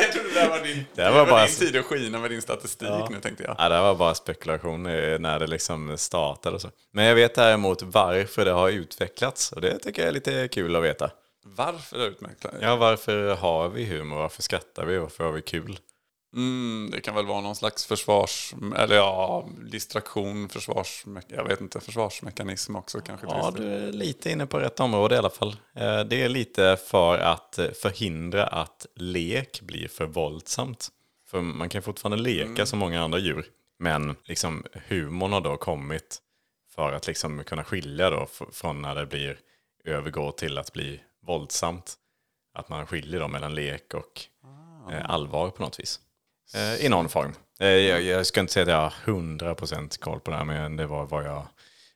jag 0.00 0.12
trodde 0.12 0.35
det 0.42 0.49
var 0.49 0.61
din, 0.61 0.85
Det 0.94 1.11
var 1.11 1.26
bara- 1.26 1.47
din 1.47 1.54
tid 1.54 1.76
att 1.76 1.85
skina 1.85 2.18
med 2.18 2.30
din 2.30 2.42
statistik 2.42 2.88
nu 3.11 3.20
tänkte 3.20 3.42
jag. 3.44 3.54
Ja, 3.58 3.68
det 3.68 3.80
var 3.80 3.94
bara 3.94 4.14
spekulation 4.14 4.82
när 4.82 5.38
det 5.38 5.47
liksom 5.47 5.99
startade 5.99 6.54
och 6.54 6.61
så. 6.62 6.70
Men 6.92 7.04
jag 7.04 7.14
vet 7.14 7.35
däremot 7.35 7.82
varför 7.82 8.44
det 8.44 8.50
har 8.50 8.68
utvecklats 8.68 9.52
och 9.52 9.61
det 9.61 9.78
tycker 9.78 10.02
jag 10.02 10.08
är 10.08 10.12
lite 10.12 10.49
kul 10.49 10.67
att 10.76 10.82
veta. 10.82 11.10
Varför 11.44 12.08
utmärkt? 12.08 12.46
Ja, 12.60 12.76
varför 12.76 13.34
har 13.34 13.68
vi 13.68 13.84
humor? 13.84 14.16
Varför 14.16 14.42
skrattar 14.42 14.84
vi? 14.87 14.98
Varför 14.98 15.25
har 15.25 15.32
vi 15.32 15.42
kul? 15.42 15.78
Mm, 16.34 16.90
det 16.92 17.00
kan 17.00 17.14
väl 17.14 17.26
vara 17.26 17.40
någon 17.40 17.56
slags 17.56 17.87
försvars... 17.87 18.54
Eller 18.76 18.96
ja, 18.96 19.48
distraktion, 19.70 20.48
försvars... 20.48 21.04
Jag 21.28 21.44
vet 21.44 21.60
inte, 21.60 21.80
försvarsmekanism 21.80 22.76
också 22.76 23.00
kanske. 23.00 23.26
Ja, 23.26 23.52
du 23.56 23.75
är 23.75 23.92
lite 23.92 24.30
inne 24.30 24.46
på 24.46 24.58
rätt 24.58 24.80
område 24.80 25.14
i 25.14 25.18
alla 25.18 25.30
fall. 25.30 25.56
Eh, 25.75 26.00
Det 26.00 26.22
är 26.22 26.28
lite 26.28 26.76
för 26.87 27.18
att 27.18 27.58
förhindra 27.82 28.46
att 28.46 28.87
lek 28.94 29.60
blir 29.60 29.88
för 29.88 30.06
våldsamt. 30.06 30.88
För 31.30 31.40
man 31.40 31.68
kan 31.68 31.82
fortfarande 31.82 32.22
leka 32.22 32.66
som 32.66 32.78
många 32.78 33.02
andra 33.02 33.18
djur. 33.18 33.46
Men 33.78 34.16
liksom 34.25 34.64
humorn 34.88 35.32
har 35.32 35.40
då 35.40 35.56
kommit 35.56 36.18
för 36.75 36.92
att 36.92 37.06
liksom 37.06 37.44
kunna 37.44 37.64
skilja 37.64 38.10
då 38.10 38.28
från 38.52 38.82
när 38.82 38.94
det 38.94 39.06
blir 39.06 39.38
övergår 39.85 40.32
till 40.32 40.58
att 40.58 40.73
bli 40.73 41.00
våldsamt. 41.26 41.94
Att 42.54 42.68
man 42.68 42.87
skiljer 42.87 43.20
då 43.20 43.28
mellan 43.28 43.54
lek 43.54 43.94
och 43.94 44.23
eh, 44.92 45.11
allvar 45.11 45.50
på 45.50 45.62
något 45.62 45.80
vis. 45.80 46.00
Eh, 46.54 46.85
I 46.85 46.88
någon 46.88 47.08
form. 47.08 47.35
Eh, 47.61 47.68
jag, 47.68 48.02
jag 48.02 48.26
ska 48.26 48.40
inte 48.40 48.52
säga 48.52 48.62
att 48.62 49.02
jag 49.06 49.12
har 49.12 49.20
100% 49.20 49.99
koll 49.99 50.20
på 50.20 50.30
det 50.30 50.37
här, 50.37 50.44
men 50.44 50.76
det 50.76 50.87
var 50.87 51.06
vad 51.06 51.25
jag 51.25 51.47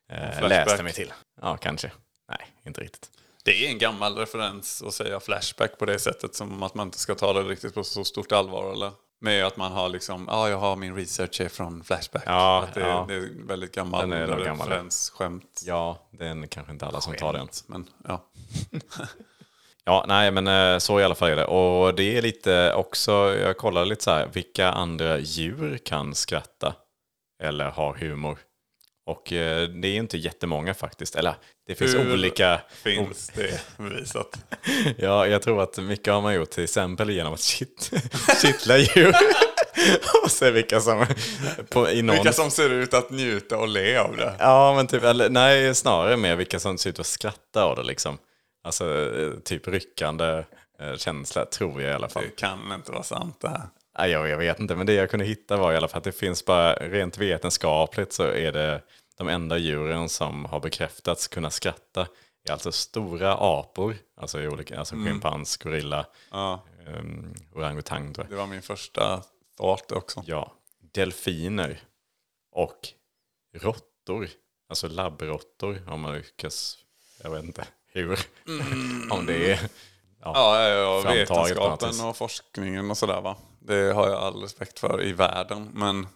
eh, 0.09 0.49
läste 0.49 0.83
mig 0.83 0.93
till. 0.93 1.13
Ja, 1.41 1.57
kanske. 1.57 1.93
Nej, 2.29 2.47
inte 2.67 2.81
riktigt. 2.81 3.11
Det 3.45 3.67
är 3.67 3.71
en 3.71 3.79
gammal 3.79 4.17
referens 4.17 4.83
att 4.83 4.95
säga 4.95 5.21
flashback 5.21 5.79
på 5.79 5.85
det 5.85 5.99
sättet 5.99 6.35
som 6.35 6.63
att 6.63 6.75
man 6.75 6.89
inte 6.89 6.99
ska 6.99 7.15
ta 7.15 7.33
det 7.33 7.43
riktigt 7.43 7.75
på 7.75 7.85
så 7.85 8.05
stort 8.05 8.33
allvar 8.33 8.73
eller? 8.73 8.91
Med 9.23 9.47
att 9.47 9.57
man 9.57 9.73
har 9.73 9.89
liksom, 9.89 10.25
ja 10.31 10.49
jag 10.49 10.59
har 10.59 10.77
min 10.77 10.97
research 10.97 11.51
från 11.51 11.85
Flashback. 11.85 12.23
Ja, 12.27 12.63
att 12.63 12.75
det, 12.75 12.81
ja. 12.81 13.05
det 13.09 13.15
är 13.15 13.47
väldigt 13.47 13.75
gammal 13.75 14.11
Den 14.11 14.13
är 14.13 14.45
gammal, 14.45 14.69
referensskämt. 14.69 15.63
Ja, 15.67 16.09
det 16.11 16.27
är 16.27 16.47
kanske 16.47 16.73
inte 16.73 16.87
alla 16.87 17.01
som 17.01 17.15
tar 17.15 17.33
den. 17.33 17.49
Men 17.67 17.89
ja. 18.05 18.31
Ja, 19.85 20.05
nej 20.09 20.31
men 20.31 20.47
eh, 20.47 20.79
så 20.79 21.01
i 21.01 21.05
alla 21.05 21.15
fall 21.15 21.31
är 21.31 21.37
det. 21.37 21.45
Och 21.45 21.95
det 21.95 22.19
är 22.19 22.23
lite 22.23 22.73
också, 22.75 23.13
jag 23.13 23.57
kollade 23.57 23.87
lite 23.87 24.05
så 24.05 24.11
här, 24.11 24.29
vilka 24.33 24.69
andra 24.69 25.19
djur 25.19 25.79
kan 25.79 26.15
skratta? 26.15 26.75
Eller 27.43 27.71
har 27.71 27.95
humor? 27.95 28.39
Och 29.07 29.33
eh, 29.33 29.69
det 29.69 29.89
är 29.89 29.97
inte 29.97 30.19
jättemånga 30.19 30.75
faktiskt. 30.75 31.17
Eller 31.17 31.35
det 31.67 31.75
finns 31.75 31.95
Hur 31.95 32.13
olika... 32.13 32.61
Finns 32.83 33.29
det 33.35 33.61
bevisat? 33.77 34.39
Ja, 34.99 35.27
jag 35.27 35.43
tror 35.43 35.63
att 35.63 35.79
mycket 35.79 36.13
har 36.13 36.21
man 36.21 36.35
gjort 36.35 36.51
till 36.51 36.65
exempel 36.65 37.11
genom 37.11 37.35
att 37.35 37.41
kitt, 37.41 37.91
kittla 38.43 38.79
djur. 38.79 39.15
och 40.25 40.31
se 40.31 40.51
vilka 40.51 40.81
som... 40.81 41.07
På, 41.71 41.91
i 41.91 42.03
någon... 42.03 42.17
Vilka 42.17 42.33
som 42.33 42.51
ser 42.51 42.71
ut 42.71 42.95
att 42.95 43.11
njuta 43.11 43.59
och 43.59 43.69
le 43.69 43.97
av 43.97 44.17
det. 44.17 44.37
Ja, 44.39 44.75
men 44.77 44.87
typ, 44.87 45.05
eller, 45.05 45.31
nej, 45.31 45.75
snarare 45.75 46.17
mer 46.17 46.37
vilka 46.37 46.61
som 46.61 46.79
ser 46.79 46.91
ut 46.91 46.99
att 46.99 47.07
skratta 47.07 47.65
av 47.65 47.77
det 47.77 47.83
liksom. 47.83 48.19
Alltså 48.65 49.13
eh, 49.19 49.31
typ 49.45 49.69
ryckande 49.69 50.45
eh, 50.81 50.97
känsla, 50.97 51.45
tror 51.45 51.83
jag 51.83 51.91
i 51.91 51.95
alla 51.95 52.09
fall. 52.09 52.23
Det 52.23 52.37
kan 52.37 52.73
inte 52.75 52.93
vara 52.93 53.03
sant 53.03 53.37
det 53.41 53.49
här. 53.49 53.63
Jag, 53.95 54.29
jag 54.29 54.39
vet 54.39 54.61
inte, 54.61 54.77
men 54.77 54.87
det 54.87 54.93
jag 54.93 55.11
kunde 55.11 55.25
hitta 55.25 55.57
var 55.57 55.73
i 55.73 55.77
alla 55.77 55.89
fall 55.89 55.99
att 55.99 56.05
det 56.05 56.13
finns 56.13 56.45
bara 56.45 56.75
rent 56.75 57.19
vetenskapligt 57.19 58.13
så 58.13 58.23
är 58.23 58.53
det 58.53 58.83
de 59.17 59.29
enda 59.29 59.59
djuren 59.59 60.09
som 60.09 60.45
har 60.45 60.61
bekräftats 60.61 61.29
kunna 61.29 61.51
skratta. 61.51 62.07
Är 62.49 62.53
alltså 62.53 62.73
stora 62.73 63.37
apor, 63.41 63.97
alltså, 64.17 64.41
i 64.41 64.49
olika, 64.49 64.79
alltså 64.79 64.95
schimpans, 64.95 65.57
gorilla, 65.57 66.07
Ja, 66.31 66.65
um, 66.87 67.35
orangutang 67.55 68.13
det 68.13 68.35
var 68.35 68.47
min 68.47 68.63
första 68.63 69.23
thought 69.57 69.93
också. 69.93 70.23
Ja, 70.27 70.53
delfiner 70.93 71.81
och 72.53 72.89
råttor, 73.55 74.29
alltså 74.69 74.89
labbråttor 74.89 75.83
om 75.87 76.01
man 76.01 76.15
lyckas, 76.15 76.79
jag 77.23 77.31
vet 77.31 77.45
inte 77.45 77.67
hur, 77.87 78.19
om 79.11 79.27
det 79.27 79.53
är 79.53 79.61
Ja, 80.25 80.61
ja, 80.61 80.69
ja 80.69 81.03
något 81.05 81.15
vetenskapen 81.15 82.07
och 82.09 82.17
forskningen 82.17 82.91
och 82.91 82.99
sådär 82.99 83.21
va. 83.21 83.37
Det 83.67 83.93
har 83.93 84.09
jag 84.09 84.19
all 84.19 84.43
respekt 84.43 84.79
för 84.79 85.03
i 85.03 85.13
världen. 85.13 85.71
Men 85.75 86.07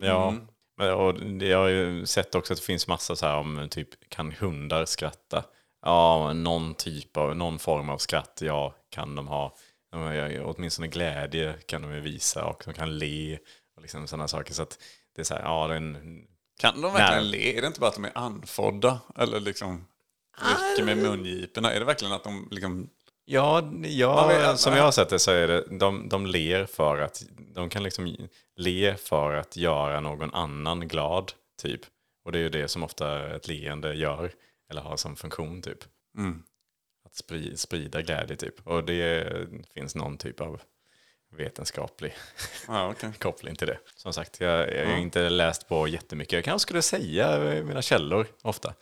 Ja, 0.00 0.34
men, 0.76 0.94
och 0.94 1.14
jag 1.42 1.58
har 1.58 1.68
ju 1.68 2.06
sett 2.06 2.34
också 2.34 2.52
att 2.52 2.58
det 2.58 2.64
finns 2.64 2.88
massa 2.88 3.16
så 3.16 3.26
här 3.26 3.36
om 3.36 3.68
typ 3.70 4.08
kan 4.08 4.32
hundar 4.32 4.84
skratta? 4.84 5.44
Ja, 5.82 6.32
någon 6.32 6.74
typ 6.74 7.16
av, 7.16 7.36
någon 7.36 7.58
form 7.58 7.88
av 7.88 7.98
skratt, 7.98 8.38
ja, 8.44 8.74
kan 8.90 9.14
de 9.14 9.28
ha. 9.28 9.56
Åtminstone 10.44 10.88
glädje 10.88 11.54
kan 11.66 11.82
de 11.82 11.94
ju 11.94 12.00
visa 12.00 12.44
och 12.44 12.62
de 12.64 12.74
kan 12.74 12.98
le 12.98 13.38
och 13.76 13.82
liksom 13.82 14.06
sådana 14.06 14.28
saker. 14.28 14.54
Så 14.54 14.62
att 14.62 14.78
det 15.14 15.22
är 15.22 15.24
så 15.24 15.34
här, 15.34 15.42
ja, 15.42 15.66
det 15.66 15.74
är 15.74 15.76
en, 15.76 16.26
kan 16.58 16.80
de 16.80 16.92
verkligen 16.92 17.22
Nej. 17.22 17.30
le? 17.30 17.58
Är 17.58 17.60
det 17.60 17.66
inte 17.66 17.80
bara 17.80 17.88
att 17.88 17.94
de 17.94 18.04
är 18.04 18.18
andfådda? 18.18 19.00
Eller 19.16 19.40
liksom 19.40 19.86
rycker 20.38 20.84
med 20.84 20.98
mungiporna? 20.98 21.72
Är 21.72 21.78
det 21.78 21.84
verkligen 21.84 22.14
att 22.14 22.24
de 22.24 22.48
liksom... 22.50 22.88
Ja, 23.24 23.62
ja 23.82 24.26
vet- 24.26 24.58
som 24.58 24.72
jag 24.76 24.82
har 24.82 24.90
sett 24.92 25.08
det 25.08 25.18
så 25.18 25.30
är 25.30 25.48
det, 25.48 25.64
de, 25.78 26.08
de 26.08 26.26
ler 26.26 26.66
för 26.66 26.98
att, 26.98 27.22
de 27.54 27.68
kan 27.70 27.82
liksom 27.82 28.16
le 28.56 28.96
för 28.96 29.34
att 29.34 29.56
göra 29.56 30.00
någon 30.00 30.34
annan 30.34 30.88
glad, 30.88 31.32
typ. 31.62 31.80
Och 32.24 32.32
det 32.32 32.38
är 32.38 32.42
ju 32.42 32.48
det 32.48 32.68
som 32.68 32.82
ofta 32.82 33.34
ett 33.36 33.48
leende 33.48 33.94
gör, 33.94 34.32
eller 34.70 34.80
har 34.82 34.96
som 34.96 35.16
funktion, 35.16 35.62
typ. 35.62 35.78
Att 37.06 37.14
sprida, 37.14 37.56
sprida 37.56 38.02
glädje, 38.02 38.36
typ. 38.36 38.66
Och 38.66 38.84
det 38.84 39.26
finns 39.74 39.94
någon 39.94 40.16
typ 40.18 40.40
av 40.40 40.60
vetenskaplig 41.36 42.14
Ja, 42.68 42.90
okej. 42.90 43.10
koppling 43.18 43.56
till 43.56 43.66
det. 43.66 43.78
Som 43.96 44.12
sagt, 44.12 44.40
jag, 44.40 44.74
jag 44.74 44.86
har 44.86 44.96
inte 44.96 45.28
läst 45.30 45.68
på 45.68 45.88
jättemycket. 45.88 46.32
Jag 46.32 46.44
kanske 46.44 46.62
skulle 46.62 46.82
säga 46.82 47.38
mina 47.64 47.82
källor 47.82 48.26
ofta. 48.42 48.74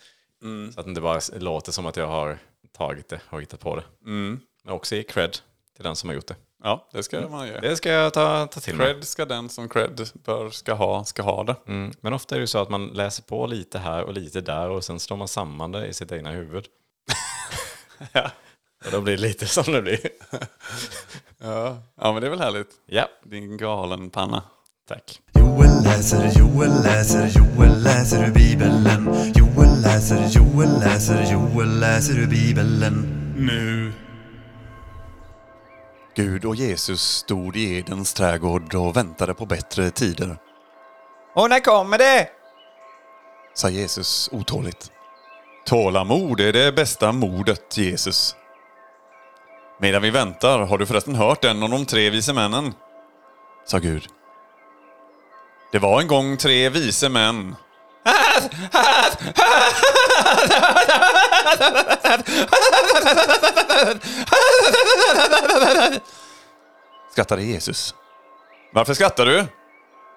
Så 0.74 0.80
att 0.80 0.86
det 0.86 0.90
inte 0.90 1.00
bara 1.00 1.20
låter 1.32 1.72
som 1.72 1.86
att 1.86 1.96
jag 1.96 2.06
har 2.06 2.38
tagit 2.78 3.08
det 3.08 3.20
och 3.30 3.40
hittat 3.42 3.60
på 3.60 3.76
det. 3.76 3.84
Men 4.00 4.40
också 4.68 4.94
ge 4.96 5.02
cred 5.02 5.32
till 5.76 5.84
den 5.84 5.96
som 5.96 6.08
har 6.08 6.14
gjort 6.14 6.26
det. 6.26 6.36
Ja, 6.64 6.88
det 6.92 7.02
ska 7.02 7.28
man 7.28 7.46
ge. 7.48 7.60
Det 7.60 7.76
ska 7.76 7.90
jag 7.90 8.12
ta, 8.14 8.46
ta 8.46 8.60
till 8.60 8.74
mig. 8.76 8.86
Cred 8.94 9.04
ska 9.04 9.24
den 9.24 9.48
som 9.48 9.68
cred 9.68 10.08
bör, 10.24 10.50
ska 10.50 10.74
ha, 10.74 11.04
ska 11.04 11.22
ha 11.22 11.44
det. 11.44 11.56
Mm. 11.68 11.92
Men 12.00 12.12
ofta 12.12 12.34
är 12.34 12.38
det 12.38 12.42
ju 12.42 12.46
så 12.46 12.58
att 12.58 12.68
man 12.70 12.86
läser 12.86 13.22
på 13.22 13.46
lite 13.46 13.78
här 13.78 14.02
och 14.02 14.12
lite 14.12 14.40
där 14.40 14.68
och 14.70 14.84
sen 14.84 15.00
slår 15.00 15.16
man 15.16 15.28
samman 15.28 15.72
det 15.72 15.86
i 15.86 15.92
sitt 15.94 16.12
egna 16.12 16.30
huvud. 16.30 16.66
Ja. 18.12 18.30
Och 18.86 18.90
då 18.92 19.00
blir 19.00 19.16
det 19.16 19.22
lite 19.22 19.46
som 19.46 19.72
det 19.72 19.82
blir. 19.82 19.98
Ja. 21.44 21.78
ja, 22.00 22.12
men 22.12 22.20
det 22.20 22.26
är 22.28 22.30
väl 22.30 22.40
härligt. 22.40 22.68
ja, 22.86 23.08
Din 23.24 23.56
galen 23.56 24.10
panna. 24.10 24.42
tack. 24.88 25.20
Joel 25.34 25.82
läser, 25.84 26.38
Joel 26.38 26.70
läser, 26.82 27.28
Joel 27.38 27.82
läser 27.82 28.28
ur 28.28 28.32
Bibeln. 28.34 28.88
Joel 29.36 29.61
läser, 29.82 30.28
Joel 30.28 30.80
läser, 30.80 31.32
Joel 31.32 31.80
läser 31.80 32.18
ur 32.18 32.26
Bibeln. 32.26 33.06
Nu. 33.36 33.92
Gud 36.16 36.44
och 36.44 36.56
Jesus 36.56 37.00
stod 37.00 37.56
i 37.56 37.78
Edens 37.78 38.14
trädgård 38.14 38.74
och 38.74 38.96
väntade 38.96 39.34
på 39.34 39.46
bättre 39.46 39.90
tider. 39.90 40.36
Och 41.34 41.48
när 41.48 41.60
kommer 41.60 41.98
det? 41.98 42.28
Sa 43.54 43.68
Jesus 43.68 44.28
otåligt. 44.32 44.90
Tålamod 45.66 46.40
är 46.40 46.52
det 46.52 46.72
bästa 46.72 47.12
modet, 47.12 47.78
Jesus. 47.78 48.36
Medan 49.80 50.02
vi 50.02 50.10
väntar, 50.10 50.58
har 50.58 50.78
du 50.78 50.86
förresten 50.86 51.14
hört 51.14 51.44
en 51.44 51.62
av 51.62 51.70
de 51.70 51.86
tre 51.86 52.10
vise 52.10 52.32
männen? 52.32 52.74
Sa 53.66 53.78
Gud. 53.78 54.06
Det 55.72 55.78
var 55.78 56.00
en 56.00 56.08
gång 56.08 56.36
tre 56.36 56.68
vise 56.68 57.08
män. 57.08 57.54
Skrattade 67.12 67.42
Jesus. 67.42 67.94
Varför 68.72 68.94
skrattar 68.94 69.26
du? 69.26 69.46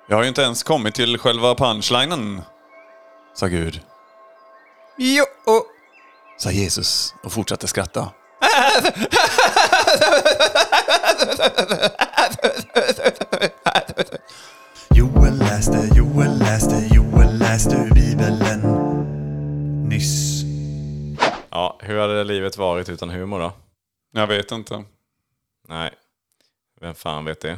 Jag 0.07 0.15
har 0.15 0.23
ju 0.23 0.29
inte 0.29 0.41
ens 0.41 0.63
kommit 0.63 0.95
till 0.95 1.17
själva 1.17 1.55
punchlinen. 1.55 2.41
Sa 3.35 3.47
Gud. 3.47 3.81
Jo, 4.97 5.25
Sa 6.37 6.51
Jesus 6.51 7.13
och 7.23 7.31
fortsatte 7.31 7.67
skratta. 7.67 8.11
Joel 14.97 15.37
läste, 15.37 15.89
Joel 15.95 16.39
läste, 16.39 16.95
Joel 16.95 17.37
läste 17.37 17.75
ur 17.75 17.93
Bibeln. 17.93 18.61
Nyss. 19.89 20.43
Ja, 21.49 21.79
hur 21.81 21.99
hade 21.99 22.23
livet 22.23 22.57
varit 22.57 22.89
utan 22.89 23.09
humor 23.09 23.39
då? 23.39 23.53
Jag 24.11 24.27
vet 24.27 24.51
inte. 24.51 24.83
Nej, 25.67 25.91
vem 26.81 26.95
fan 26.95 27.25
vet 27.25 27.41
det? 27.41 27.57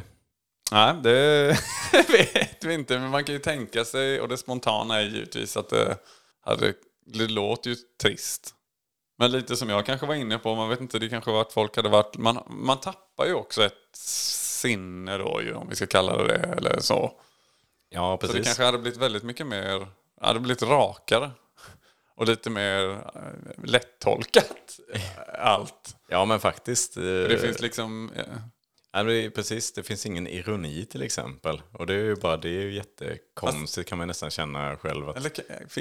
Nej, 0.72 0.94
det 1.02 1.46
vet 2.08 2.64
vi 2.64 2.74
inte. 2.74 2.98
Men 2.98 3.10
man 3.10 3.24
kan 3.24 3.34
ju 3.34 3.38
tänka 3.38 3.84
sig, 3.84 4.20
och 4.20 4.28
det 4.28 4.36
spontana 4.36 4.96
är 4.96 5.04
givetvis 5.04 5.56
att 5.56 5.68
det, 5.68 5.96
hade, 6.40 6.72
det 7.06 7.26
låter 7.26 7.70
ju 7.70 7.76
trist. 8.02 8.54
Men 9.18 9.30
lite 9.30 9.56
som 9.56 9.68
jag 9.68 9.86
kanske 9.86 10.06
var 10.06 10.14
inne 10.14 10.38
på, 10.38 10.54
man 10.54 10.68
vet 10.68 10.80
inte, 10.80 10.98
det 10.98 11.08
kanske 11.08 11.30
var 11.30 11.40
att 11.40 11.52
folk 11.52 11.76
hade 11.76 11.88
varit... 11.88 12.16
Man, 12.16 12.38
man 12.46 12.80
tappar 12.80 13.26
ju 13.26 13.34
också 13.34 13.64
ett 13.64 13.72
sinne 13.94 15.18
då 15.18 15.42
ju, 15.42 15.54
om 15.54 15.68
vi 15.68 15.76
ska 15.76 15.86
kalla 15.86 16.16
det 16.16 16.26
det, 16.26 16.54
eller 16.56 16.80
så. 16.80 17.12
Ja, 17.90 18.18
Så 18.20 18.26
det 18.26 18.32
precis. 18.32 18.46
kanske 18.46 18.64
hade 18.64 18.78
blivit 18.78 18.98
väldigt 19.00 19.22
mycket 19.22 19.46
mer, 19.46 19.86
hade 20.20 20.40
blivit 20.40 20.62
rakare. 20.62 21.30
Och 22.16 22.26
lite 22.26 22.50
mer 22.50 22.90
eh, 22.90 23.64
lättolkat, 23.64 24.78
allt. 25.38 25.96
Ja, 26.08 26.24
men 26.24 26.40
faktiskt. 26.40 26.96
eh, 26.96 27.02
För 27.02 27.28
det 27.28 27.38
finns 27.38 27.60
liksom... 27.60 28.10
eh, 28.16 28.24
Ja, 28.92 29.02
det 29.02 29.14
är 29.14 29.30
precis, 29.30 29.72
det 29.72 29.82
finns 29.82 30.06
ingen 30.06 30.26
ironi 30.26 30.84
till 30.86 31.02
exempel. 31.02 31.62
Och 31.72 31.86
det 31.86 31.94
är 31.94 31.98
ju 32.04 32.16
bara, 32.16 32.36
det 32.36 32.48
är 32.48 32.62
ju 32.62 32.74
jättekonstigt 32.74 33.88
kan 33.88 33.98
man 33.98 34.08
nästan 34.08 34.30
känna 34.30 34.76
själv. 34.76 35.08
Att, 35.08 35.16
Eller, 35.16 35.32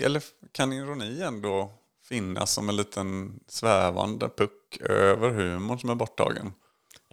eller 0.05 0.23
kan 0.51 0.73
ironi 0.73 1.21
ändå 1.21 1.71
finnas 2.03 2.53
som 2.53 2.69
en 2.69 2.75
liten 2.75 3.39
svävande 3.47 4.29
puck 4.29 4.77
över 4.81 5.29
humorn 5.29 5.79
som 5.79 5.89
är 5.89 5.95
borttagen? 5.95 6.53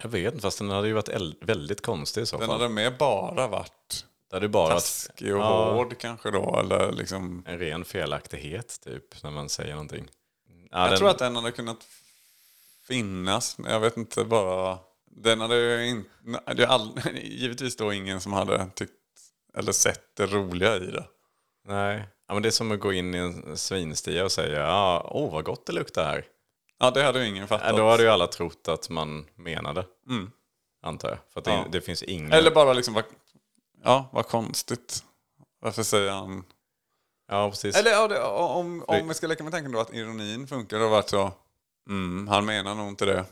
jag 0.03 0.09
vet 0.09 0.33
inte, 0.35 0.43
fast 0.43 0.59
den 0.59 0.71
hade 0.71 0.89
ju 0.89 0.95
varit 0.95 1.37
väldigt 1.41 1.83
konstig 1.83 2.23
i 2.23 2.27
så 2.27 2.39
Den 2.39 2.47
fall. 2.47 2.61
hade 2.61 2.75
mer 2.75 2.91
bara 2.91 3.47
varit 3.49 4.05
Det 4.41 4.49
bara 4.49 4.75
taskig 4.75 5.35
och 5.35 5.41
ja, 5.41 5.73
hård 5.73 5.99
kanske 5.99 6.31
då, 6.31 6.57
eller 6.61 6.93
liksom... 6.93 7.43
en 7.47 7.59
ren 7.59 7.85
felaktighet 7.85 8.81
typ, 8.85 9.23
när 9.23 9.31
man 9.31 9.49
säger 9.49 9.73
någonting. 9.73 10.09
Ja, 10.71 10.81
Jag 10.81 10.91
den, 10.91 10.99
tror 10.99 11.09
att 11.11 11.19
den 11.19 11.37
hade 11.37 11.53
kunnat 11.53 11.87
finnas, 12.89 13.57
jag 13.69 13.81
vet 13.81 13.97
inte 13.97 14.25
bara... 14.25 14.79
Den 15.17 15.41
hade 15.41 15.57
ju 15.57 15.89
inte... 15.89 16.11
Det 16.55 16.67
all, 16.67 17.01
givetvis 17.23 17.77
då 17.77 17.93
ingen 17.93 18.21
som 18.21 18.33
hade 18.33 18.67
tyckt 18.75 18.93
eller 19.57 19.73
sett 19.73 20.17
det 20.17 20.27
roliga 20.27 20.77
i 20.77 20.87
det. 20.87 21.05
Nej. 21.69 22.03
Ja, 22.29 22.35
men 22.35 22.43
det 22.43 22.49
är 22.49 22.51
som 22.51 22.73
att 22.73 22.81
gå 22.81 22.93
in 22.93 23.15
i 23.15 23.19
en 23.19 23.57
svinstia 23.57 24.25
och 24.25 24.33
säga 24.33 24.59
ja, 24.61 25.09
åh 25.11 25.33
vad 25.33 25.45
gott 25.45 25.67
det 25.67 25.73
luktar 25.73 26.05
här. 26.05 26.25
Ja, 26.79 26.91
det 26.91 27.03
hade 27.03 27.21
ju 27.21 27.27
ingen 27.29 27.41
Ja, 27.41 27.47
fattat. 27.47 27.77
då 27.77 27.91
hade 27.91 28.03
ju 28.03 28.09
alla 28.09 28.27
trott 28.27 28.69
att 28.69 28.91
man 28.91 29.27
menade. 29.35 29.85
Antar 30.83 31.09
jag. 31.09 31.19
För 31.33 31.41
att 31.41 31.45
det, 31.45 31.53
Ja. 31.53 31.65
det 31.73 31.81
finns 31.81 32.03
ingen... 32.03 32.33
Eller 32.33 32.51
bara 32.51 32.73
liksom, 32.73 32.95
vad, 32.95 33.05
ja, 33.85 34.09
vad 34.13 34.27
konstigt. 34.29 35.05
Varför 35.61 35.83
säger 35.83 36.11
han... 36.11 36.45
Ja, 37.29 37.51
precis. 37.51 37.77
Eller 37.77 37.91
ja, 37.91 38.09
det, 38.09 38.23
om, 38.23 38.85
om 38.89 39.09
vi 39.09 39.15
ska 39.15 39.27
leka 39.27 39.45
med 39.45 39.53
tanken 39.53 39.73
då 39.73 39.81
att 39.81 39.95
ironin 39.95 40.47
funkar 40.47 40.81
och 40.81 40.91
varit 40.91 41.09
så... 41.11 41.33
Mm, 41.89 42.29
han 42.29 42.45
menar 42.45 42.75
nog 42.75 42.89
inte 42.89 43.05
det. 43.05 43.25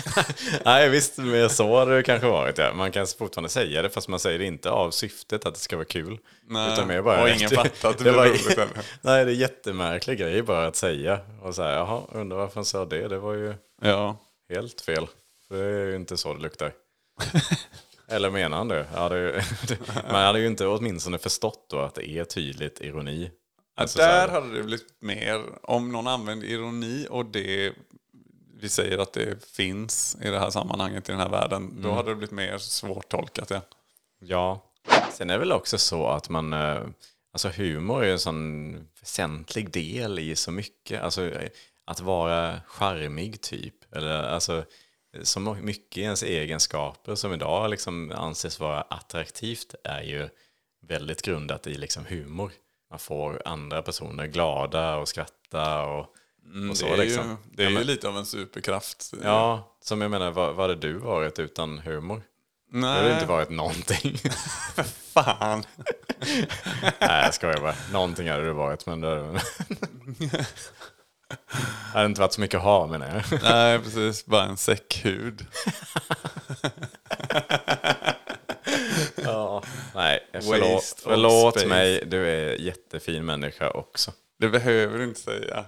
Nej, 0.64 0.88
visst, 0.88 1.18
mer 1.18 1.48
så 1.48 1.66
har 1.76 1.86
det 1.86 2.02
kanske 2.02 2.28
varit. 2.28 2.58
Ja. 2.58 2.72
Man 2.74 2.92
kan 2.92 3.06
fortfarande 3.06 3.48
säga 3.48 3.82
det, 3.82 3.90
fast 3.90 4.08
man 4.08 4.18
säger 4.20 4.38
det 4.38 4.44
inte 4.44 4.70
av 4.70 4.90
syftet 4.90 5.46
att 5.46 5.54
det 5.54 5.60
ska 5.60 5.76
vara 5.76 5.84
kul. 5.86 6.18
Nej, 6.42 6.72
Utan 6.72 6.88
mer 6.88 7.02
bara, 7.02 7.22
och 7.22 7.28
ingen 7.28 7.50
fattar 7.50 7.90
att 7.90 7.98
det 7.98 8.02
blir 8.04 8.12
var- 8.12 8.26
roligt 8.26 8.48
heller. 8.48 8.68
Nej, 9.00 9.24
det 9.24 9.30
är 9.30 9.34
jättemärklig 9.34 10.18
grej 10.18 10.42
bara 10.42 10.66
att 10.66 10.76
säga. 10.76 11.20
Och 11.42 11.54
så 11.54 11.62
här, 11.62 11.72
jaha, 11.72 12.02
undrar 12.12 12.36
varför 12.36 12.54
han 12.54 12.64
sa 12.64 12.84
det. 12.84 13.08
Det 13.08 13.18
var 13.18 13.34
ju 13.34 13.54
Ja. 13.82 14.16
helt 14.54 14.80
fel. 14.80 15.06
För 15.48 15.54
det 15.56 15.64
är 15.64 15.86
ju 15.86 15.96
inte 15.96 16.16
så 16.16 16.34
det 16.34 16.42
luktar. 16.42 16.72
Eller 18.14 18.30
menar 18.30 18.56
han 18.58 18.68
det? 18.68 18.86
Ja, 18.94 19.08
det, 19.08 19.78
man 20.12 20.22
hade 20.22 20.40
ju 20.40 20.46
inte 20.46 20.66
åtminstone 20.66 21.18
förstått 21.18 21.66
då 21.70 21.78
att 21.78 21.94
det 21.94 22.08
är 22.08 22.24
tydligt 22.24 22.80
ironi. 22.80 23.30
Alltså, 23.76 23.98
så 23.98 24.04
där 24.04 24.28
hade 24.28 24.56
det 24.56 24.62
blivit 24.62 24.96
mer, 25.00 25.42
om 25.62 25.92
någon 25.92 26.06
använder 26.06 26.46
ironi 26.46 27.06
och 27.10 27.26
det 27.26 27.72
vi 28.60 28.68
säger 28.68 28.98
att 28.98 29.12
det 29.12 29.44
finns 29.44 30.16
i 30.22 30.28
det 30.30 30.38
här 30.38 30.50
sammanhanget 30.50 31.08
i 31.08 31.12
den 31.12 31.20
här 31.20 31.28
världen, 31.28 31.82
då 31.82 31.92
hade 31.92 32.10
det 32.10 32.14
blivit 32.14 32.32
mer 32.34 32.58
svårtolkat. 32.58 33.50
Ja. 33.50 33.60
Ja. 34.18 34.70
Sen 35.12 35.30
är 35.30 35.34
det 35.34 35.38
väl 35.38 35.52
också 35.52 35.78
så 35.78 36.06
att 36.06 36.28
man... 36.28 36.52
eh, 36.52 36.82
Alltså 37.32 37.48
humor 37.48 38.04
är 38.04 38.12
en 38.12 38.18
sån 38.18 38.72
väsentlig 39.00 39.70
del 39.70 40.18
i 40.18 40.36
så 40.36 40.50
mycket. 40.50 41.02
Alltså 41.02 41.24
eh, 41.30 41.48
att 41.84 42.00
vara 42.00 42.60
charmig 42.66 43.40
typ. 43.40 43.94
Eller 43.94 44.22
alltså 44.22 44.64
så 45.22 45.40
mycket 45.40 45.98
i 45.98 46.02
ens 46.02 46.22
egenskaper 46.22 47.14
som 47.14 47.32
idag 47.32 47.70
liksom 47.70 48.12
anses 48.14 48.60
vara 48.60 48.80
attraktivt 48.82 49.74
är 49.84 50.02
ju 50.02 50.28
väldigt 50.86 51.22
grundat 51.22 51.66
i 51.66 51.74
liksom 51.74 52.04
humor. 52.06 52.52
Man 52.90 52.98
får 52.98 53.42
andra 53.44 53.82
personer 53.82 54.26
glada 54.26 54.96
och 54.96 55.08
skratta 55.08 55.82
och, 55.86 56.00
och 56.70 56.76
så 56.76 56.86
det 56.86 56.92
är, 56.92 56.96
liksom. 56.96 57.28
ju, 57.30 57.36
det 57.56 57.62
är 57.62 57.64
Ja, 57.64 57.70
ju 57.70 57.78
men- 57.78 57.86
lite 57.86 58.08
av 58.08 58.16
en 58.18 58.26
superkraft. 58.26 59.12
Ja, 59.22 59.76
som 59.80 60.00
jag 60.00 60.10
menar, 60.10 60.30
vad, 60.30 60.54
vad 60.54 60.68
hade 60.70 60.80
du 60.88 60.92
varit 60.98 61.38
utan 61.38 61.78
humor? 61.78 62.22
Det 62.72 62.78
Nej, 62.78 63.02
hade 63.02 63.14
inte 63.14 63.26
varit 63.26 63.50
någonting. 63.50 64.16
fan. 65.12 65.64
Nej, 67.00 67.24
jag 67.24 67.34
skojar 67.34 67.60
bara. 67.60 67.74
Någonting 67.92 68.28
hade 68.30 68.44
det 68.44 68.52
varit, 68.52 68.86
men 68.86 69.00
det 69.00 69.40
det 71.28 71.98
hade 71.98 72.06
inte 72.06 72.20
varit 72.20 72.32
så 72.32 72.40
mycket 72.40 72.56
att 72.58 72.62
ha, 72.62 72.86
menar 72.86 73.24
jag. 73.30 73.42
Nej, 73.42 73.78
precis. 73.78 74.26
Bara 74.26 74.44
en 74.44 74.56
säckhud. 74.56 75.46
Ja. 79.16 79.62
Nej, 79.94 80.28
förlåt, 80.32 81.00
förlåt 81.02 81.66
mig. 81.66 82.04
Du 82.06 82.28
är 82.28 82.60
jättefin 82.60 83.24
människa 83.24 83.70
också. 83.70 84.12
Det 84.38 84.48
behöver 84.48 84.98
du 84.98 85.04
inte 85.04 85.20
säga. 85.20 85.64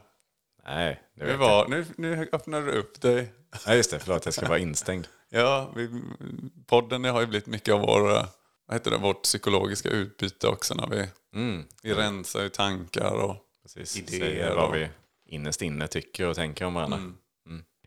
Nej, 0.67 1.03
det 1.15 1.25
vet 1.25 1.39
var, 1.39 1.69
nu, 1.69 1.87
nu 1.97 2.29
öppnar 2.33 2.61
du 2.63 2.73
upp 2.73 3.01
dig. 3.01 3.33
jag. 3.51 3.61
Ja, 3.67 3.75
just 3.75 3.91
det. 3.91 3.99
Förlåt, 3.99 4.25
jag 4.25 4.35
ska 4.35 4.49
vara 4.49 4.59
instängd. 4.59 5.09
Ja, 5.29 5.73
vi, 5.77 6.03
podden 6.67 7.05
har 7.05 7.21
ju 7.21 7.27
blivit 7.27 7.47
mycket 7.47 7.75
av 7.75 7.81
vår, 7.81 8.11
eh, 8.17 8.27
vad 8.67 8.75
heter 8.75 8.91
det, 8.91 8.97
vårt 8.97 9.23
psykologiska 9.23 9.89
utbyte 9.89 10.49
också 10.49 10.75
när 10.75 10.87
vi, 10.87 11.07
vi 11.83 11.95
rensar 11.95 12.45
i 12.45 12.51
tankar 12.51 13.11
och 13.11 13.37
Precis. 13.63 13.97
idéer. 13.97 14.55
Vad 14.55 14.73
vi 14.73 14.89
innerst 15.27 15.63
inne 15.63 15.87
tycker 15.87 16.27
och 16.27 16.37
tänker 16.37 16.65
om 16.65 16.75
varandra. 16.75 16.97
Mm. 16.97 17.17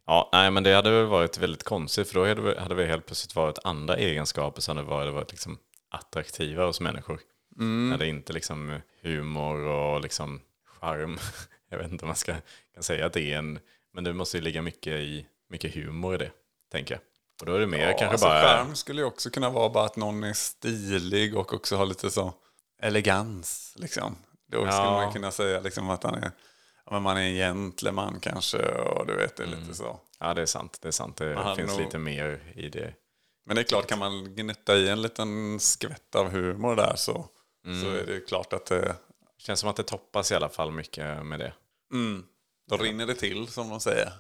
Ja, 0.06 0.30
nej, 0.34 0.52
men 0.52 0.64
det 0.64 0.74
hade 0.74 0.92
väl 0.92 1.06
varit 1.06 1.38
väldigt 1.38 1.64
konstigt, 1.64 2.08
för 2.08 2.16
då 2.20 2.26
hade 2.28 2.42
vi, 2.42 2.60
hade 2.60 2.76
vi 2.76 2.86
helt 2.86 3.06
plötsligt 3.06 3.36
varit 3.36 3.60
andra 3.64 3.98
egenskaper 3.98 4.62
som 4.62 4.78
hade 4.78 4.90
varit, 4.90 5.14
varit 5.14 5.32
liksom 5.32 5.58
attraktiva 5.90 6.66
hos 6.66 6.80
människor. 6.82 7.20
När 7.56 7.98
det 7.98 8.08
inte 8.08 8.34
liksom 8.34 8.80
humor 9.02 9.60
och 9.60 10.02
liksom 10.02 10.42
charm. 10.66 11.18
Jag 11.70 11.78
vet 11.78 11.92
inte 11.92 12.06
om 12.06 12.08
man 12.08 12.16
ska 12.16 12.36
kan 12.74 12.84
säga 12.84 13.06
att 13.06 13.14
det 13.14 13.34
är 13.34 13.38
en... 13.38 13.60
Men 13.94 14.04
det 14.04 14.14
måste 14.14 14.38
ju 14.38 14.44
ligga 14.44 14.62
mycket, 14.62 14.94
i, 14.94 15.26
mycket 15.50 15.74
humor 15.76 16.16
i 16.16 16.18
det, 16.18 16.32
tänker 16.72 16.94
jag. 16.94 17.02
Och 17.40 17.46
då 17.46 17.56
är 17.56 17.60
det 17.60 17.68
mer 17.68 17.80
Ja, 17.80 17.88
kanske 17.88 18.08
alltså 18.08 18.28
bara... 18.28 18.42
Charm 18.42 18.76
skulle 18.76 19.02
ju 19.02 19.08
också 19.08 19.30
kunna 19.30 19.50
vara 19.50 19.70
bara 19.70 19.86
att 19.86 19.96
någon 19.96 20.24
är 20.24 20.34
stilig 20.34 21.38
och 21.38 21.54
också 21.54 21.76
har 21.76 21.86
lite 21.86 22.10
så 22.10 22.34
elegans. 22.82 23.74
Liksom. 23.78 24.16
Då 24.52 24.58
skulle 24.58 24.72
Ja. 24.74 24.92
man 24.92 25.14
kunna 25.14 25.32
säga 25.32 25.60
liksom 25.60 25.90
att 25.90 26.04
han 26.04 26.16
är, 26.16 26.32
men 26.92 27.02
man 27.02 27.18
är 27.18 27.22
en 27.22 27.34
gentleman 27.36 28.20
kanske 28.22 28.58
och 28.76 29.08
du 29.08 29.16
vet 29.16 29.36
det 29.38 29.44
är 29.44 29.48
lite 29.48 29.74
så. 29.74 30.00
Ja, 30.20 30.34
det 30.34 30.42
är 30.42 30.46
sant. 30.46 30.78
Det 30.82 30.88
är 30.88 30.92
sant. 30.92 31.18
Det 31.18 31.36
Man 31.36 31.56
finns 31.56 31.72
nog- 31.72 31.82
lite 31.82 31.98
mer 31.98 32.40
i 32.56 32.70
det. 32.70 32.94
Men 33.46 33.56
det 33.56 33.62
är 33.62 33.64
klart, 33.64 33.88
kan 33.88 34.00
man 34.00 34.36
gnutta 34.36 34.76
i 34.76 34.90
en 34.90 35.02
liten 35.02 35.60
skvätt 35.60 36.16
av 36.16 36.30
humor 36.30 36.76
där 36.76 36.94
så, 36.96 37.26
så 37.84 37.90
är 37.90 38.06
det 38.06 38.28
klart 38.28 38.54
att 38.54 38.66
det, 38.66 38.96
Känns 39.38 39.60
som 39.60 39.70
att 39.70 39.76
det 39.76 39.84
toppas 39.84 40.32
i 40.32 40.36
alla 40.36 40.50
fall 40.50 40.72
mycket 40.72 41.26
med 41.26 41.40
det. 41.40 41.54
då 42.70 42.78
rinner 42.78 43.06
det 43.06 43.16
till 43.16 43.48
som 43.48 43.70
de 43.70 43.80
säger. 43.80 44.12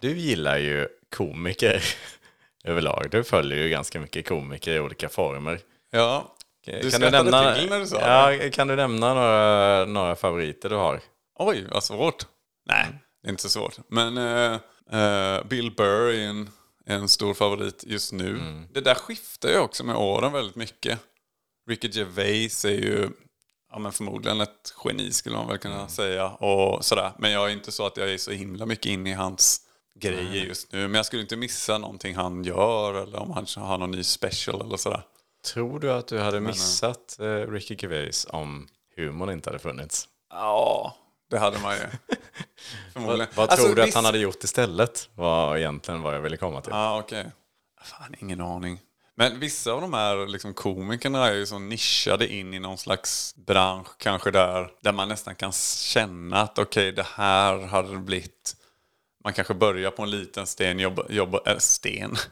Du 0.00 0.16
gillar 0.18 0.58
ju 0.58 0.88
komiker 1.16 1.84
överlag. 2.64 3.06
Du 3.10 3.24
följer 3.24 3.58
ju 3.62 3.68
ganska 3.68 4.00
mycket 4.00 4.28
komiker 4.28 4.72
i 4.72 4.80
olika 4.80 5.08
former. 5.08 5.60
Ja, 5.90 6.34
du 6.64 6.90
kan, 6.90 7.00
du 7.00 7.10
nämna, 7.10 7.54
till 7.54 7.68
när 7.68 7.78
du 7.80 7.86
sa 7.86 7.98
det. 7.98 8.34
ja, 8.44 8.50
kan 8.52 8.68
du 8.68 8.76
nämna 8.76 9.14
några, 9.14 9.84
några 9.84 10.16
favoriter 10.16 10.68
du 10.70 10.76
har? 10.76 11.00
Oj, 11.46 11.66
vad 11.70 11.84
svårt. 11.84 12.26
Nej, 12.66 12.86
det 13.22 13.28
är 13.28 13.30
inte 13.30 13.42
så 13.42 13.48
svårt. 13.48 13.78
Men 13.88 14.18
eh, 14.18 14.60
eh, 15.00 15.44
Bill 15.44 15.74
Burr 15.76 16.08
är 16.08 16.28
en, 16.28 16.50
en 16.86 17.08
stor 17.08 17.34
favorit 17.34 17.84
just 17.86 18.12
nu. 18.12 18.40
Det 18.72 18.80
där 18.80 18.94
skiftar 18.94 19.48
ju 19.48 19.58
också 19.58 19.84
med 19.84 19.96
åren 19.96 20.32
väldigt 20.32 20.56
mycket. 20.56 20.98
Ricky 21.68 21.88
Gervais 21.88 22.64
är 22.64 22.70
ju 22.70 23.10
ja, 23.72 23.78
men 23.78 23.92
förmodligen 23.92 24.40
ett 24.40 24.74
geni 24.84 25.12
skulle 25.12 25.36
man 25.36 25.48
väl 25.48 25.58
kunna 25.58 25.88
säga. 25.88 26.28
Och 26.28 26.84
sådär. 26.84 27.12
Men 27.18 27.30
jag 27.30 27.48
är 27.48 27.52
inte 27.52 27.72
så 27.72 27.86
att 27.86 27.96
jag 27.96 28.10
är 28.10 28.18
så 28.18 28.30
himla 28.30 28.66
mycket 28.66 28.86
inne 28.86 29.10
i 29.10 29.12
hans 29.12 29.60
grejer 30.00 30.44
just 30.46 30.72
nu. 30.72 30.78
Men 30.78 30.94
jag 30.94 31.06
skulle 31.06 31.22
inte 31.22 31.36
missa 31.36 31.78
någonting 31.78 32.14
han 32.14 32.44
gör 32.44 32.94
eller 32.94 33.18
om 33.18 33.30
han 33.30 33.46
har 33.56 33.78
någon 33.78 33.90
ny 33.90 34.04
special 34.04 34.60
eller 34.60 34.76
sådär. 34.76 35.02
Tror 35.54 35.80
du 35.80 35.92
att 35.92 36.08
du 36.08 36.18
hade 36.18 36.40
missat 36.40 37.18
eh, 37.20 37.24
Ricky 37.26 37.76
Gervais 37.78 38.26
om 38.30 38.68
humorn 38.96 39.30
inte 39.30 39.50
hade 39.50 39.58
funnits? 39.58 40.08
Ja, 40.30 40.96
det 41.32 41.38
hade 41.38 41.58
man 41.58 41.74
ju. 41.74 41.80
Förmodligen. 42.92 43.28
Vad 43.34 43.50
Alltså, 43.50 43.66
tror 43.66 43.76
du 43.76 43.82
att 43.82 43.88
visst- 43.88 43.94
han 43.96 44.04
hade 44.04 44.18
gjort 44.18 44.44
istället? 44.44 45.08
Var 45.14 45.56
egentligen 45.56 46.02
vad 46.02 46.14
jag 46.14 46.20
ville 46.20 46.36
komma 46.36 46.60
till. 46.60 46.72
Ja, 46.72 46.98
okej. 46.98 47.26
Fan, 47.82 48.14
ingen 48.18 48.40
aning. 48.40 48.80
Men 49.14 49.40
vissa 49.40 49.72
av 49.72 49.80
de 49.80 49.92
här 49.94 50.26
liksom, 50.26 50.54
komikerna 50.54 51.26
är 51.28 51.34
ju 51.34 51.46
så 51.46 51.58
nischade 51.58 52.32
in 52.32 52.54
i 52.54 52.58
någon 52.58 52.78
slags 52.78 53.34
bransch 53.36 53.88
kanske 53.98 54.30
där, 54.30 54.70
där 54.82 54.92
man 54.92 55.08
nästan 55.08 55.34
kan 55.34 55.52
känna 55.52 56.40
att 56.40 56.58
okej, 56.58 56.92
det 56.92 57.06
här 57.14 57.66
hade 57.66 57.96
blivit... 57.96 58.56
Man 59.24 59.32
kanske 59.32 59.54
börjar 59.54 59.90
på 59.90 60.02
en 60.02 60.10
liten 60.10 60.46
sten, 60.46 60.78
jobba, 60.78 61.02
jobba, 61.08 61.40
äh, 61.46 61.58
sten. 61.58 62.16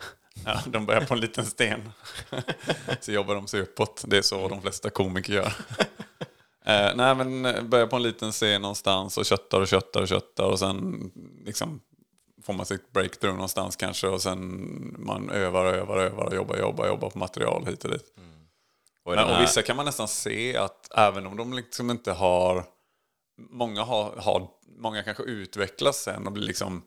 Ja, 0.44 0.60
de 0.66 0.86
börjar 0.86 1.00
på 1.00 1.14
en 1.14 1.20
liten 1.20 1.46
sten. 1.46 1.92
så 3.00 3.12
jobbar 3.12 3.34
de 3.34 3.46
sig 3.46 3.60
uppåt. 3.60 4.04
Det 4.06 4.18
är 4.18 4.22
så 4.22 4.48
de 4.48 4.62
flesta 4.62 4.90
komiker 4.90 5.32
gör. 5.32 5.52
Eh, 6.70 6.96
nej 6.96 7.14
men 7.14 7.44
eh, 7.44 7.62
börjar 7.62 7.86
på 7.86 7.96
en 7.96 8.02
liten 8.02 8.32
scen 8.32 8.62
någonstans 8.62 9.18
och 9.18 9.26
köttar 9.26 9.60
och 9.60 9.68
köttar 9.68 10.02
och 10.02 10.08
köttar 10.08 10.44
och 10.44 10.58
sen 10.58 11.10
liksom 11.44 11.80
får 12.42 12.52
man 12.52 12.66
sitt 12.66 12.92
breakthrough 12.92 13.34
någonstans 13.34 13.76
kanske 13.76 14.08
och 14.08 14.22
sen 14.22 14.96
man 14.98 15.30
övar 15.30 15.64
och 15.64 15.70
övar 15.74 15.96
och 15.96 16.02
övar 16.02 16.26
och 16.26 16.34
jobbar, 16.34 16.56
jobbar, 16.56 16.86
jobbar 16.86 17.10
på 17.10 17.18
material 17.18 17.66
hit 17.66 17.84
och 17.84 17.90
dit. 17.90 18.04
Och, 19.04 19.12
i 19.12 19.16
Men, 19.16 19.24
den 19.24 19.28
och 19.28 19.34
här- 19.34 19.40
vissa 19.40 19.62
kan 19.62 19.76
man 19.76 19.84
nästan 19.86 20.08
se 20.08 20.56
att 20.56 20.92
även 20.94 21.26
om 21.26 21.36
de 21.36 21.52
liksom 21.52 21.90
inte 21.90 22.12
har... 22.12 22.64
Många, 23.50 23.82
har, 23.82 24.16
har, 24.16 24.48
många 24.78 25.02
kanske 25.02 25.22
utvecklas 25.22 25.96
sen 26.02 26.26
och 26.26 26.32
blir 26.32 26.46
liksom 26.46 26.82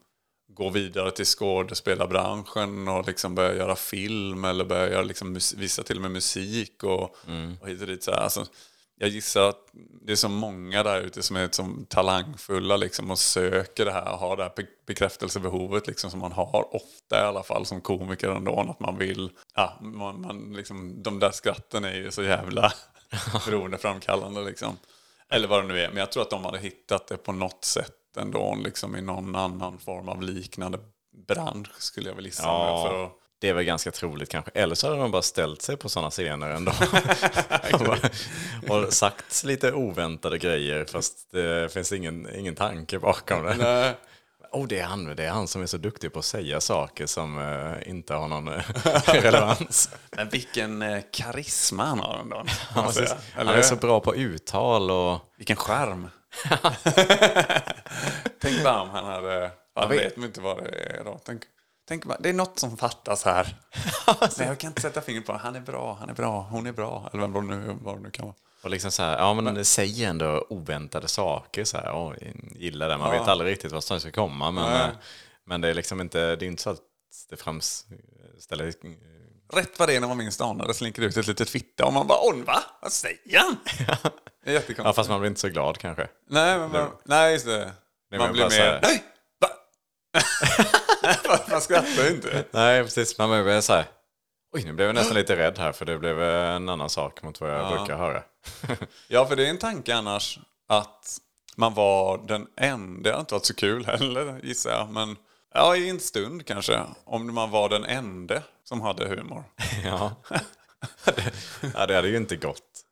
går 0.47 0.71
vidare 0.71 1.11
till 1.11 1.25
skådespelarbranschen 1.25 2.87
och 2.87 3.07
liksom 3.07 3.35
börjar 3.35 3.53
göra 3.53 3.75
film 3.75 4.45
eller 4.45 4.65
börjar 4.65 4.87
göra 4.87 5.03
liksom 5.03 5.33
vissa 5.55 5.83
till 5.83 5.95
och 5.95 6.01
med 6.01 6.11
musik 6.11 6.83
och, 6.83 7.15
och 7.61 7.67
hit 7.67 7.81
och 7.81 7.87
dit. 7.87 8.03
Så 8.03 8.11
här. 8.11 8.17
Alltså, 8.17 8.45
jag 8.95 9.09
gissar 9.09 9.49
att 9.49 9.69
det 10.01 10.11
är 10.11 10.15
så 10.15 10.29
många 10.29 10.83
där 10.83 11.01
ute 11.01 11.23
som 11.23 11.35
är 11.35 11.49
som 11.51 11.85
talangfulla 11.89 12.77
liksom 12.77 13.11
och 13.11 13.19
söker 13.19 13.85
det 13.85 13.91
här 13.91 14.11
och 14.13 14.19
har 14.19 14.37
det 14.37 14.43
här 14.43 14.51
be- 14.55 14.67
bekräftelsebehovet 14.85 15.87
liksom 15.87 16.11
som 16.11 16.19
man 16.19 16.31
har 16.31 16.75
ofta 16.75 17.17
i 17.17 17.21
alla 17.21 17.43
fall 17.43 17.65
som 17.65 17.81
komiker 17.81 18.29
ändå. 18.29 18.59
Att 18.59 18.79
man 18.79 18.97
vill, 18.97 19.31
ja, 19.55 19.77
man, 19.81 20.21
man 20.21 20.53
liksom, 20.53 21.03
de 21.03 21.19
där 21.19 21.31
skratten 21.31 21.83
är 21.85 21.95
ju 21.95 22.11
så 22.11 22.23
jävla 22.23 22.73
beroendeframkallande 23.45 24.43
liksom. 24.43 24.77
Eller 25.29 25.47
vad 25.47 25.63
det 25.63 25.67
nu 25.67 25.79
är. 25.79 25.87
Men 25.89 25.97
jag 25.97 26.11
tror 26.11 26.23
att 26.23 26.29
de 26.29 26.45
hade 26.45 26.59
hittat 26.59 27.07
det 27.07 27.17
på 27.17 27.31
något 27.31 27.65
sätt 27.65 28.17
ändå 28.17 28.55
liksom 28.63 28.95
i 28.95 29.01
någon 29.01 29.35
annan 29.35 29.79
form 29.79 30.09
av 30.09 30.21
liknande 30.21 30.79
bransch 31.27 31.81
skulle 31.81 32.09
jag 32.09 32.15
väl 32.15 32.25
gissa. 32.25 32.43
Ja. 32.43 32.87
För 32.87 33.05
att, 33.05 33.11
det 33.43 33.49
är 33.49 33.53
väl 33.53 33.63
ganska 33.63 33.91
troligt 33.91 34.29
kanske. 34.29 34.51
Eller 34.53 34.75
så 34.75 34.87
hade 34.87 34.99
de 34.99 35.11
bara 35.11 35.21
ställt 35.21 35.61
sig 35.61 35.77
på 35.77 35.89
sådana 35.89 36.09
scener 36.09 36.49
ändå. 36.49 36.71
och, 38.73 38.93
sagt 38.93 39.43
lite 39.43 39.71
oväntade 39.71 40.37
grejer 40.37 40.85
fast 40.85 41.31
det 41.31 41.73
finns 41.73 41.91
ingen, 41.91 42.35
ingen 42.35 42.55
tanke 42.55 42.99
bakom 42.99 43.43
det. 43.43 43.55
Nej. 43.55 43.95
Oh, 44.51 44.67
det, 44.67 44.79
är 44.79 44.83
han, 44.83 45.15
det 45.15 45.25
är 45.25 45.29
han 45.29 45.47
som 45.47 45.61
är 45.61 45.65
så 45.65 45.77
duktig 45.77 46.13
på 46.13 46.19
att 46.19 46.25
säga 46.25 46.61
saker 46.61 47.05
som 47.05 47.39
eh, 47.39 47.89
inte 47.89 48.13
har 48.13 48.27
någon 48.27 48.47
eh, 48.47 48.63
relevans. 49.05 49.89
Men 50.11 50.29
vilken 50.29 50.81
eh, 50.81 51.01
karisma 51.11 51.85
han 51.85 51.99
har 51.99 52.19
ändå. 52.19 52.45
Han 52.69 52.93
han 53.35 53.47
är 53.47 53.61
så 53.61 53.75
bra 53.75 53.99
på 53.99 54.15
uttal 54.15 54.91
och... 54.91 55.19
Vilken 55.37 55.55
skärm. 55.55 56.09
Tänk 58.41 58.63
bara 58.63 58.81
om 58.81 58.89
han 58.89 59.05
hade... 59.05 59.51
Han 59.75 59.89
vet- 59.89 60.17
vet 60.17 60.17
inte 60.17 60.41
vad 60.41 60.63
det 60.63 60.69
är 60.69 61.03
då. 61.03 61.19
Tänk, 61.25 61.41
tänk 61.87 62.05
bara, 62.05 62.17
det 62.19 62.29
är 62.29 62.33
något 62.33 62.59
som 62.59 62.77
fattas 62.77 63.23
här. 63.23 63.55
Nej, 64.37 64.47
jag 64.47 64.57
kan 64.57 64.67
inte 64.67 64.81
sätta 64.81 65.01
fingret 65.01 65.25
på. 65.25 65.33
Han 65.33 65.55
är 65.55 65.61
bra, 65.61 65.97
han 65.99 66.09
är 66.09 66.13
bra, 66.13 66.47
hon 66.51 66.67
är 66.67 66.71
bra. 66.71 67.09
Eller 67.13 67.27
vad 67.27 67.49
det 67.49 67.55
nu, 67.55 67.77
vad 67.81 67.97
det 67.97 68.01
nu 68.01 68.11
kan 68.11 68.25
vara. 68.25 68.35
Och 68.63 68.69
liksom 68.69 68.91
så 68.91 69.03
här, 69.03 69.17
ja 69.17 69.33
men 69.33 69.55
det 69.55 69.65
säger 69.65 70.09
ändå 70.09 70.45
oväntade 70.49 71.07
saker 71.07 71.63
så 71.63 71.77
här, 71.77 71.85
jag 71.85 72.17
gillar 72.55 72.89
det. 72.89 72.97
Man 72.97 73.11
vet 73.11 73.27
aldrig 73.27 73.51
riktigt 73.51 73.71
vad 73.71 73.83
som 73.83 73.99
ska 73.99 74.11
komma 74.11 74.51
men, 74.51 74.71
Nej. 74.71 74.81
eh, 74.81 74.89
men 75.45 75.61
det 75.61 75.69
är 75.69 75.73
liksom 75.73 76.01
inte, 76.01 76.35
det 76.35 76.45
är 76.45 76.47
inte 76.47 76.63
så 76.63 76.69
att 76.69 76.79
det 77.29 77.37
framställer... 77.37 78.73
Rätt 79.53 79.79
vad 79.79 79.89
det 79.89 79.95
är 79.95 79.99
när 79.99 80.07
man 80.07 80.17
minst 80.17 80.41
anar 80.41 80.67
det 80.67 80.73
slinker 80.73 81.01
ut 81.01 81.17
ett 81.17 81.27
litet 81.27 81.49
fitta 81.49 81.85
och 81.85 81.93
man 81.93 82.07
bara 82.07 82.19
åh 82.21 82.35
va? 82.35 82.63
Vad 82.81 82.91
säger 82.91 83.39
han? 83.39 83.57
Det 84.45 84.55
är 84.55 84.63
Ja 84.77 84.93
fast 84.93 85.09
man 85.09 85.19
blir 85.19 85.29
inte 85.29 85.41
så 85.41 85.49
glad 85.49 85.77
kanske. 85.77 86.07
Nej, 86.29 86.59
men 86.59 86.71
man, 86.71 86.91
nej, 87.03 87.33
just 87.33 87.45
det. 87.45 87.71
Det 88.11 88.17
man 88.17 88.27
mer 88.27 88.33
blir 88.33 88.49
mer... 88.49 88.79
Nej! 88.83 89.03
Va? 89.39 89.49
man 91.49 91.61
skrattar 91.61 92.03
ju 92.03 92.09
inte. 92.09 92.45
Nej 92.51 92.83
precis, 92.83 93.17
man 93.17 93.43
blir 93.43 93.61
så 93.61 93.73
här, 93.73 93.85
oj 94.55 94.63
nu 94.63 94.73
blev 94.73 94.87
jag 94.87 94.95
nästan 94.95 95.15
lite 95.15 95.35
rädd 95.35 95.57
här 95.57 95.71
för 95.71 95.85
det 95.85 95.97
blev 95.97 96.21
en 96.21 96.69
annan 96.69 96.89
sak 96.89 97.23
mot 97.23 97.41
vad 97.41 97.49
jag 97.49 97.77
brukar 97.77 97.97
höra. 97.97 98.23
Ja, 99.07 99.25
för 99.25 99.35
det 99.35 99.45
är 99.45 99.49
en 99.49 99.57
tanke 99.57 99.95
annars 99.95 100.39
att 100.67 101.17
man 101.55 101.73
var 101.73 102.17
den 102.27 102.47
enda. 102.57 103.09
Det 103.09 103.15
har 103.15 103.19
inte 103.19 103.33
varit 103.33 103.45
så 103.45 103.55
kul 103.55 103.85
heller 103.85 104.39
gissar 104.43 104.71
jag. 104.71 104.89
Men 104.89 105.15
ja, 105.53 105.75
i 105.75 105.89
en 105.89 105.99
stund 105.99 106.45
kanske. 106.45 106.79
Om 107.05 107.33
man 107.33 107.51
var 107.51 107.69
den 107.69 107.85
enda 107.85 108.41
som 108.63 108.81
hade 108.81 109.07
humor. 109.07 109.43
ja. 109.85 110.15
ja, 111.75 111.85
det 111.85 111.95
hade 111.95 112.07
ju 112.07 112.17
inte 112.17 112.35
gått. 112.35 112.83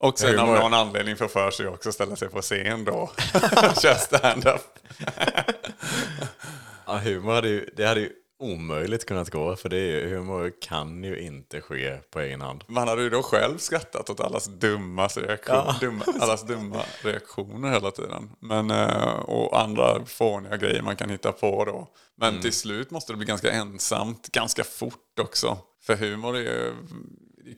Och 0.00 0.18
sen 0.18 0.38
av 0.38 0.48
någon 0.48 0.74
anledning 0.74 1.16
får 1.16 1.28
för 1.28 1.50
sig 1.50 1.68
också 1.68 1.92
ställa 1.92 2.16
sig 2.16 2.28
på 2.28 2.42
scen 2.42 2.84
då. 2.84 3.10
Kör 3.82 3.94
stand-up. 3.94 4.78
Ja, 6.88 6.98
humor 6.98 7.32
hade 7.32 7.48
ju, 7.48 7.70
det 7.76 7.86
hade 7.86 8.00
ju 8.00 8.12
omöjligt 8.38 9.06
kunnat 9.06 9.30
gå 9.30 9.56
för 9.56 9.68
det 9.68 9.76
är 9.76 10.00
ju, 10.00 10.16
humor 10.16 10.52
kan 10.60 11.04
ju 11.04 11.20
inte 11.20 11.60
ske 11.60 11.96
på 12.10 12.20
egen 12.20 12.40
hand. 12.40 12.64
Man 12.66 12.88
hade 12.88 13.02
ju 13.02 13.10
då 13.10 13.22
själv 13.22 13.58
skrattat 13.58 14.10
åt 14.10 14.20
allas 14.20 14.46
dumma, 14.46 15.06
reaktion, 15.06 15.74
dumma, 15.80 16.04
allas 16.20 16.46
dumma 16.46 16.82
reaktioner 17.02 17.72
hela 17.72 17.90
tiden. 17.90 18.30
Men, 18.40 18.70
eh, 18.70 19.12
och 19.12 19.60
andra 19.60 20.04
fåniga 20.06 20.56
grejer 20.56 20.82
man 20.82 20.96
kan 20.96 21.10
hitta 21.10 21.32
på 21.32 21.64
då. 21.64 21.88
Men 22.16 22.40
till 22.40 22.52
slut 22.52 22.90
måste 22.90 23.12
det 23.12 23.16
bli 23.16 23.26
ganska 23.26 23.50
ensamt, 23.50 24.28
ganska 24.32 24.64
fort 24.64 25.18
också. 25.20 25.58
För 25.82 25.96
humor 25.96 26.36
är 26.36 26.40
ju 26.40 26.72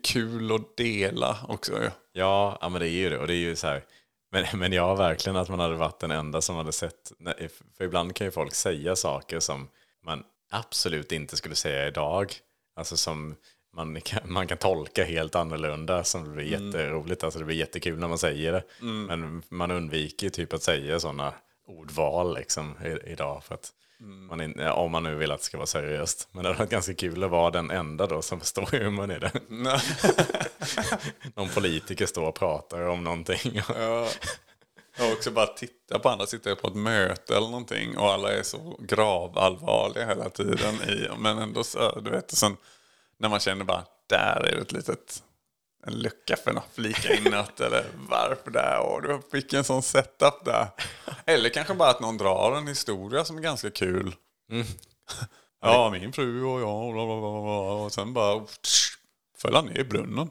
kul 0.04 0.54
att 0.54 0.76
dela 0.76 1.36
också 1.48 1.72
ju. 1.72 1.90
Ja, 2.12 2.58
ja 2.60 2.68
men 2.68 2.80
det 2.80 2.88
är 2.88 2.90
ju 2.90 3.10
det. 3.10 3.18
Och 3.18 3.26
det 3.26 3.34
är 3.34 3.36
ju 3.36 3.56
så 3.56 3.66
här, 3.66 3.84
men, 4.30 4.46
men 4.58 4.72
jag 4.72 4.96
verkligen 4.96 5.36
att 5.36 5.48
man 5.48 5.60
hade 5.60 5.74
varit 5.74 6.00
den 6.00 6.10
enda 6.10 6.40
som 6.40 6.56
hade 6.56 6.72
sett, 6.72 7.12
för 7.76 7.84
ibland 7.84 8.14
kan 8.14 8.26
ju 8.26 8.30
folk 8.30 8.54
säga 8.54 8.96
saker 8.96 9.40
som 9.40 9.68
man 10.04 10.24
absolut 10.50 11.12
inte 11.12 11.36
skulle 11.36 11.54
säga 11.54 11.88
idag. 11.88 12.32
Alltså 12.76 12.96
som 12.96 13.36
man 13.76 14.00
kan, 14.04 14.32
man 14.32 14.46
kan 14.46 14.58
tolka 14.58 15.04
helt 15.04 15.34
annorlunda 15.34 16.04
som 16.04 16.24
det 16.24 16.30
blir 16.30 16.44
jätteroligt. 16.44 17.24
Alltså 17.24 17.38
det 17.38 17.44
blir 17.44 17.56
jättekul 17.56 17.98
när 17.98 18.08
man 18.08 18.18
säger 18.18 18.52
det. 18.52 18.64
Men 19.06 19.42
man 19.48 19.70
undviker 19.70 20.28
typ 20.28 20.52
att 20.52 20.62
säga 20.62 21.00
sådana 21.00 21.34
ordval 21.66 22.34
liksom 22.34 22.74
idag. 23.06 23.44
För 23.44 23.54
att 23.54 23.72
man 24.00 24.40
in, 24.40 24.54
ja, 24.58 24.72
om 24.72 24.92
man 24.92 25.02
nu 25.02 25.14
vill 25.14 25.30
att 25.30 25.38
det 25.38 25.44
ska 25.44 25.56
vara 25.56 25.66
seriöst. 25.66 26.28
Men 26.32 26.42
det 26.42 26.48
hade 26.48 26.58
varit 26.58 26.70
ganska 26.70 26.94
kul 26.94 27.24
att 27.24 27.30
vara 27.30 27.50
den 27.50 27.70
enda 27.70 28.06
då 28.06 28.22
som 28.22 28.40
förstår 28.40 28.68
hur 28.72 28.90
man 28.90 29.10
är 29.10 29.20
det. 29.20 29.32
Någon 31.34 31.48
politiker 31.48 32.06
står 32.06 32.22
och 32.26 32.34
pratar 32.34 32.88
om 32.88 33.04
någonting. 33.04 33.62
Och 34.98 35.12
också 35.12 35.30
bara 35.30 35.46
titta 35.46 35.98
på 35.98 36.08
andra, 36.08 36.26
sitter 36.26 36.54
på 36.54 36.68
ett 36.68 36.74
möte 36.74 37.36
eller 37.36 37.48
någonting 37.48 37.98
och 37.98 38.12
alla 38.12 38.32
är 38.32 38.42
så 38.42 38.76
gravallvarliga 38.78 40.06
hela 40.06 40.30
tiden. 40.30 40.74
I, 40.74 41.08
men 41.18 41.38
ändå 41.38 41.64
så, 41.64 42.00
du 42.00 42.10
vet, 42.10 42.32
och 42.32 42.38
sen 42.38 42.56
när 43.18 43.28
man 43.28 43.40
känner 43.40 43.64
bara, 43.64 43.84
där 44.06 44.46
är 44.46 44.56
det 44.56 44.62
ett 44.62 44.72
litet, 44.72 45.22
en 45.86 45.92
lucka 45.92 46.36
för 46.36 46.50
att 46.50 46.68
flika 46.74 47.14
in 47.14 47.24
något 47.24 47.60
eller 47.60 47.84
varför 48.08 48.50
där 48.50 48.80
och 48.80 49.02
du 49.02 49.20
fick 49.30 49.52
en 49.52 49.64
sån 49.64 49.82
setup 49.82 50.44
där. 50.44 50.66
Eller 51.26 51.48
kanske 51.48 51.74
bara 51.74 51.90
att 51.90 52.00
någon 52.00 52.16
drar 52.18 52.56
en 52.56 52.66
historia 52.66 53.24
som 53.24 53.38
är 53.38 53.42
ganska 53.42 53.70
kul. 53.70 54.14
Ja, 55.62 55.90
min 55.90 56.12
fru 56.12 56.44
och 56.44 56.60
jag 56.60 56.86
och, 56.86 56.92
bla, 56.92 57.06
bla, 57.06 57.20
bla, 57.20 57.42
bla, 57.42 57.72
och 57.72 57.92
sen 57.92 58.12
bara 58.12 58.40
tsch, 58.40 58.98
föll 59.38 59.54
han 59.54 59.66
ner 59.66 59.78
i 59.78 59.84
brunnen. 59.84 60.30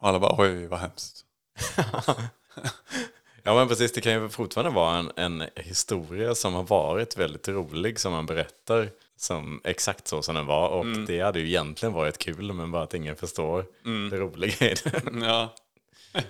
Och 0.00 0.08
alla 0.08 0.20
bara, 0.20 0.34
oj 0.38 0.66
vad 0.66 0.80
hemskt. 0.80 1.24
Ja 3.42 3.54
men 3.54 3.68
precis, 3.68 3.92
det 3.92 4.00
kan 4.00 4.12
ju 4.12 4.28
fortfarande 4.28 4.70
vara 4.70 4.98
en, 4.98 5.12
en 5.16 5.48
historia 5.56 6.34
som 6.34 6.54
har 6.54 6.62
varit 6.62 7.16
väldigt 7.16 7.48
rolig 7.48 8.00
som 8.00 8.12
man 8.12 8.26
berättar 8.26 8.90
som 9.20 9.60
exakt 9.64 10.08
så 10.08 10.22
som 10.22 10.34
den 10.34 10.46
var. 10.46 10.68
Och 10.68 10.86
det 10.86 11.20
hade 11.20 11.40
ju 11.40 11.46
egentligen 11.46 11.92
varit 11.92 12.18
kul 12.18 12.52
men 12.52 12.70
bara 12.70 12.82
att 12.82 12.94
ingen 12.94 13.16
förstår 13.16 13.66
det 14.10 14.16
roliga 14.16 14.70
i 14.70 14.74
det. 14.84 15.02
Ja. 15.22 15.54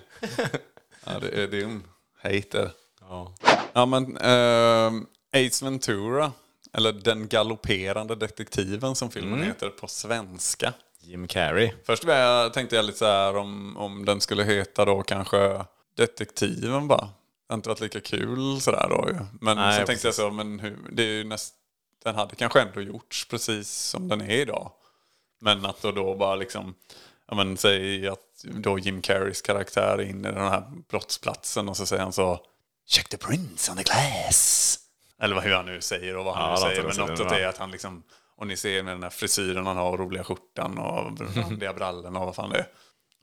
ja, 1.05 1.19
det 1.21 1.43
är 1.43 1.47
din 1.47 1.83
hater. 2.21 2.71
Ja. 3.01 3.35
Ja, 3.73 3.85
men 3.85 4.17
ehm, 4.17 5.05
Ace 5.33 5.65
Ventura, 5.65 6.31
eller 6.73 6.91
Den 6.91 7.27
galopperande 7.27 8.15
detektiven 8.15 8.95
som 8.95 9.11
filmen 9.11 9.43
heter 9.43 9.69
på 9.69 9.87
svenska. 9.87 10.73
Jim 10.99 11.27
Carrey. 11.27 11.71
Först 11.85 12.03
jag, 12.03 12.53
tänkte 12.53 12.75
jag 12.75 12.85
lite 12.85 12.97
så 12.97 13.05
här 13.05 13.37
om, 13.37 13.77
om 13.77 14.05
den 14.05 14.21
skulle 14.21 14.43
heta 14.43 14.85
då 14.85 15.03
kanske 15.03 15.65
Detektiven 15.97 16.87
bara. 16.87 17.01
Det 17.01 17.53
har 17.53 17.55
inte 17.55 17.69
varit 17.69 17.81
lika 17.81 17.99
kul 17.99 18.61
sådär 18.61 18.87
då 18.89 19.09
ju. 19.09 19.15
Men 19.41 19.57
Nej, 19.57 19.79
så 19.79 19.85
tänkte 19.85 20.07
jag 20.07 20.15
så, 20.15 20.31
men 20.31 20.59
hur, 20.59 20.77
det 20.91 21.03
är 21.03 21.07
ju 21.07 21.23
näst, 21.23 21.53
den 22.03 22.15
hade 22.15 22.35
kanske 22.35 22.61
ändå 22.61 22.81
gjorts 22.81 23.27
precis 23.27 23.69
som 23.69 24.07
den 24.07 24.21
är 24.21 24.29
idag. 24.35 24.71
Men 25.41 25.65
att 25.65 25.81
då, 25.81 25.91
då 25.91 26.15
bara 26.15 26.35
liksom, 26.35 26.75
ja 27.27 27.35
men 27.35 27.57
säg 27.57 28.07
att 28.07 28.43
då 28.43 28.79
Jim 28.79 29.01
Carreys 29.01 29.41
karaktär 29.41 29.97
är 29.97 30.01
inne 30.09 30.29
i 30.29 30.31
den 30.31 30.47
här 30.51 30.63
brottsplatsen 30.89 31.69
och 31.69 31.77
så 31.77 31.85
säger 31.85 32.03
han 32.03 32.13
så 32.13 32.39
Check 32.87 33.09
the 33.09 33.17
prints 33.17 33.69
on 33.69 33.77
the 33.77 33.83
glass. 33.83 34.79
Eller 35.21 35.35
vad, 35.35 35.43
hur 35.43 35.53
han 35.53 35.65
nu 35.65 35.81
säger 35.81 36.17
och 36.17 36.25
vad 36.25 36.35
han 36.35 36.43
Ja, 36.49 36.55
nu 36.55 36.61
säger. 36.61 36.83
Men 36.83 36.97
något 36.97 37.19
åt 37.19 37.29
det 37.29 37.43
är 37.43 37.47
att 37.47 37.57
han 37.57 37.71
liksom, 37.71 38.03
och 38.35 38.47
ni 38.47 38.57
ser 38.57 38.83
med 38.83 38.93
den 38.93 39.03
här 39.03 39.09
frisyren 39.09 39.65
han 39.65 39.77
har 39.77 39.91
och 39.91 39.99
roliga 39.99 40.23
skjortan 40.23 40.77
och 40.77 41.19
randiga 41.35 41.73
brallorna 41.73 42.19
och 42.19 42.25
vad 42.25 42.35
fan 42.35 42.49
det 42.49 42.65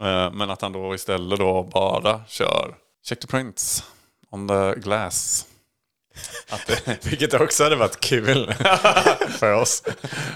är. 0.00 0.24
Eh, 0.26 0.32
Men 0.32 0.50
att 0.50 0.62
han 0.62 0.72
då 0.72 0.94
istället 0.94 1.38
då 1.38 1.62
bara 1.62 2.24
kör 2.26 2.74
Check 3.04 3.20
the 3.20 3.26
prints 3.26 3.84
on 4.30 4.48
the 4.48 4.74
glass. 4.80 5.46
Att 6.48 6.66
det, 6.66 7.04
Vilket 7.10 7.34
också 7.34 7.64
hade 7.64 7.76
varit 7.76 8.00
kul 8.00 8.52
för 9.28 9.52
oss. 9.52 9.82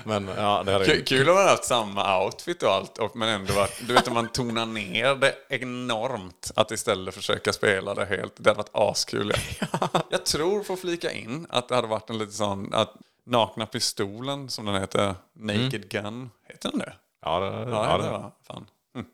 Men 0.04 0.28
ja, 0.36 0.62
det 0.66 0.72
hade 0.72 1.02
Kul 1.02 1.28
om 1.28 1.34
man 1.34 1.48
haft 1.48 1.64
samma 1.64 2.24
outfit 2.24 2.62
och 2.62 2.70
allt, 2.70 2.98
och, 2.98 3.16
men 3.16 3.28
ändå 3.28 3.52
varit, 3.52 3.82
du 3.86 3.94
vet 3.94 4.08
om 4.08 4.14
man 4.14 4.28
tonar 4.28 4.66
ner 4.66 5.14
det 5.14 5.34
enormt, 5.48 6.50
att 6.54 6.70
istället 6.70 7.14
försöka 7.14 7.52
spela 7.52 7.94
det 7.94 8.04
helt. 8.04 8.32
Det 8.36 8.50
hade 8.50 8.58
varit 8.58 8.70
askul. 8.72 9.32
Ja. 9.60 9.88
Jag 10.10 10.26
tror, 10.26 10.62
för 10.62 10.74
att 10.74 10.80
flika 10.80 11.12
in, 11.12 11.46
att 11.50 11.68
det 11.68 11.74
hade 11.74 11.88
varit 11.88 12.10
en 12.10 12.18
lite 12.18 12.32
sån, 12.32 12.74
att 12.74 12.94
Nakna 13.26 13.66
Pistolen, 13.66 14.48
som 14.48 14.64
den 14.66 14.80
heter, 14.80 15.14
Naked 15.32 15.88
Gun, 15.88 16.30
heter 16.48 16.70
den 16.70 16.78
det? 16.78 16.92
Ja, 17.24 17.40
det, 17.40 17.70
Ja, 17.70 17.86
ja, 17.90 17.96
det 17.96 18.04
det, 18.04 18.10
var 18.10 18.32
fan. 18.46 18.66
Mm. 18.94 19.06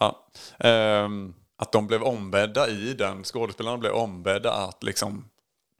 Ja. 0.00 0.26
Ehm, 0.58 1.34
att 1.56 1.72
de 1.72 1.86
blev 1.86 2.02
ombedda 2.02 2.68
i 2.68 2.94
den, 2.94 3.24
skådespelarna 3.24 3.78
blev 3.78 3.92
ombedda 3.92 4.52
att 4.52 4.82
liksom 4.82 5.24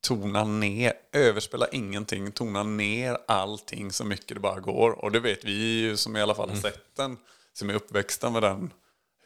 tona 0.03 0.45
ner, 0.45 0.93
överspela 1.13 1.69
ingenting, 1.69 2.33
tona 2.33 2.63
ner 2.63 3.19
allting 3.29 3.93
så 3.93 4.05
mycket 4.05 4.29
det 4.29 4.41
bara 4.41 4.61
går. 4.61 4.91
Och 4.91 5.13
det 5.13 5.21
vet 5.21 5.45
vi 5.45 5.53
ju 5.81 5.97
som 5.97 6.17
i 6.17 6.23
alla 6.23 6.35
fall 6.35 6.49
har 6.49 6.57
sett 6.57 6.97
den, 6.97 7.17
som 7.53 7.71
är 7.71 7.75
uppväxta 7.75 8.31
med 8.31 8.43
den 8.43 8.73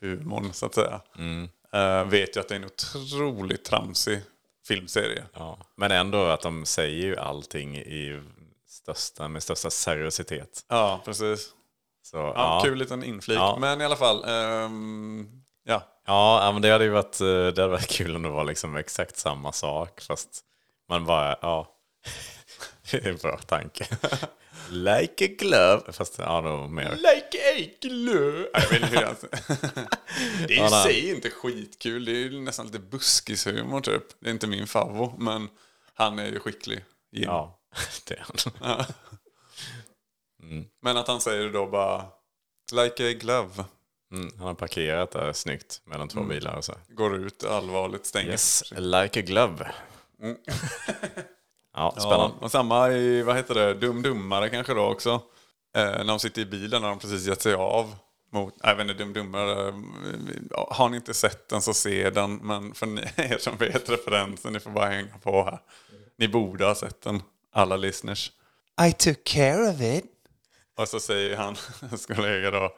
humorn 0.00 0.52
så 0.52 0.66
att 0.66 0.74
säga. 0.74 1.00
Eh, 1.72 2.04
vet 2.04 2.36
ju 2.36 2.40
att 2.40 2.48
det 2.48 2.54
är 2.54 2.60
en 2.60 2.64
otroligt 2.64 3.64
tramsig 3.64 4.20
filmserie. 4.68 5.24
ja. 5.32 5.58
Men 5.76 5.90
ändå 5.90 6.24
att 6.24 6.40
de 6.42 6.66
säger 6.66 7.06
ju 7.06 7.16
allting 7.16 7.76
i 7.76 8.22
största, 8.68 9.28
med 9.28 9.42
största 9.42 9.70
seriositet. 9.70 10.64
Ja, 10.68 11.00
precis. 11.04 11.52
Så, 12.02 12.16
Ja, 12.16 12.32
ja. 12.36 12.60
Kul 12.64 12.78
liten 12.78 13.04
inflik. 13.04 13.38
Ja. 13.38 13.56
Men 13.60 13.80
i 13.80 13.84
alla 13.84 13.96
fall, 13.96 14.24
ja. 15.64 15.82
Ja, 16.08 16.44
ja, 16.44 16.52
men 16.52 16.62
det 16.62 16.70
hade 16.70 16.84
ju 16.84 16.90
varit, 16.90 17.20
eh, 17.20 17.26
det 17.26 17.44
hade 17.46 17.68
varit 17.68 17.88
kul 17.88 18.16
om 18.16 18.22
det 18.22 18.28
var 18.28 18.44
liksom 18.44 18.76
exakt 18.76 19.16
samma 19.16 19.52
sak. 19.52 20.00
Fast 20.00 20.40
man 20.88 21.04
bara, 21.04 21.38
ja. 21.42 21.72
Det 22.90 23.04
är 23.04 23.10
en 23.10 23.16
bra 23.16 23.38
tanke. 23.38 23.86
like 24.70 25.24
a 25.24 25.28
glove. 25.38 25.92
Fast 25.92 26.18
ja, 26.18 26.68
mer. 26.68 26.90
Like 26.96 27.38
a 27.38 27.70
glue. 27.80 28.48
Jag 28.52 28.70
vet 28.70 28.82
inte 28.82 28.86
hur 28.86 29.02
jag... 29.02 29.16
Det 30.48 30.58
är 30.58 30.66
i 30.66 30.82
sig 30.82 31.10
inte 31.10 31.30
skitkul. 31.30 32.04
Det 32.04 32.12
är 32.12 32.30
nästan 32.30 32.66
lite 32.66 32.78
buskishumor 32.78 33.80
typ. 33.80 34.02
Det 34.20 34.28
är 34.28 34.32
inte 34.32 34.46
min 34.46 34.66
favvo, 34.66 35.14
men 35.18 35.48
han 35.94 36.18
är 36.18 36.26
ju 36.26 36.40
skicklig. 36.40 36.84
Jim. 37.12 37.24
Ja, 37.24 37.60
det 38.04 38.14
är 38.14 38.26
han. 38.60 38.84
Men 40.82 40.96
att 40.96 41.08
han 41.08 41.20
säger 41.20 41.48
då 41.48 41.66
bara 41.66 42.04
like 42.72 43.10
a 43.10 43.12
glove. 43.12 43.64
Mm, 44.12 44.30
han 44.38 44.46
har 44.46 44.54
parkerat 44.54 45.10
där 45.10 45.32
snyggt 45.32 45.80
mellan 45.84 46.08
två 46.08 46.22
bilar 46.22 46.56
och 46.56 46.64
så. 46.64 46.74
Går 46.88 47.16
ut 47.16 47.44
allvarligt, 47.44 48.06
stänger. 48.06 48.30
Yes, 48.30 48.72
like 48.76 49.20
a 49.20 49.22
glove. 49.26 49.72
ja, 50.22 50.34
Ja, 51.74 51.94
spännande. 52.00 52.36
och 52.40 52.50
samma 52.50 52.90
i, 52.90 53.22
vad 53.22 53.36
heter 53.36 53.54
det, 53.54 53.74
Dum 53.74 54.02
Dummare 54.02 54.48
kanske 54.50 54.74
då 54.74 54.82
också. 54.84 55.10
Eh, 55.76 55.84
när 55.84 56.04
de 56.04 56.18
sitter 56.18 56.42
i 56.42 56.46
bilen 56.46 56.82
när 56.82 56.88
de 56.88 56.98
precis 56.98 57.26
gett 57.26 57.42
sig 57.42 57.54
av. 57.54 57.96
Mot, 58.32 58.54
jag 58.62 58.74
vet 58.74 58.82
inte, 58.82 58.94
Dum 58.94 59.12
Dummare. 59.12 59.68
eh, 59.68 59.74
ja, 60.50 60.68
Har 60.72 60.88
ni 60.88 60.96
inte 60.96 61.14
sett 61.14 61.48
den 61.48 61.62
så 61.62 61.74
se 61.74 62.10
den. 62.10 62.36
Men 62.36 62.74
för 62.74 62.86
ni, 62.86 63.00
er 63.16 63.38
som 63.38 63.56
vet 63.56 63.88
referensen, 63.90 64.52
ni 64.52 64.60
får 64.60 64.70
bara 64.70 64.86
hänga 64.86 65.18
på 65.22 65.44
här. 65.44 65.58
Ni 66.18 66.28
borde 66.28 66.64
ha 66.64 66.74
sett 66.74 67.02
den, 67.02 67.22
alla 67.52 67.76
listeners. 67.76 68.32
I 68.88 68.92
took 68.92 69.24
care 69.24 69.70
of 69.70 69.80
it. 69.80 70.04
Och 70.78 70.88
så 70.88 71.00
säger 71.00 71.36
han, 71.36 71.56
hans 71.90 72.06
kollega 72.06 72.50
då. 72.50 72.76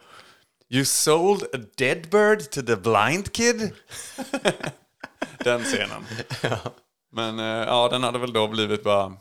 You 0.71 0.85
sold 0.85 1.43
a 1.43 1.59
dead 1.77 2.11
bird 2.11 2.51
to 2.51 2.63
the 2.63 2.77
blind 2.77 3.33
kid? 3.33 3.73
den 5.45 5.63
scenen. 5.65 6.05
Men 7.13 7.39
eh, 7.39 7.45
ja, 7.45 7.89
den 7.89 8.03
hade 8.03 8.19
väl 8.19 8.33
då 8.33 8.49
blivit 8.49 8.83
bara... 8.83 9.17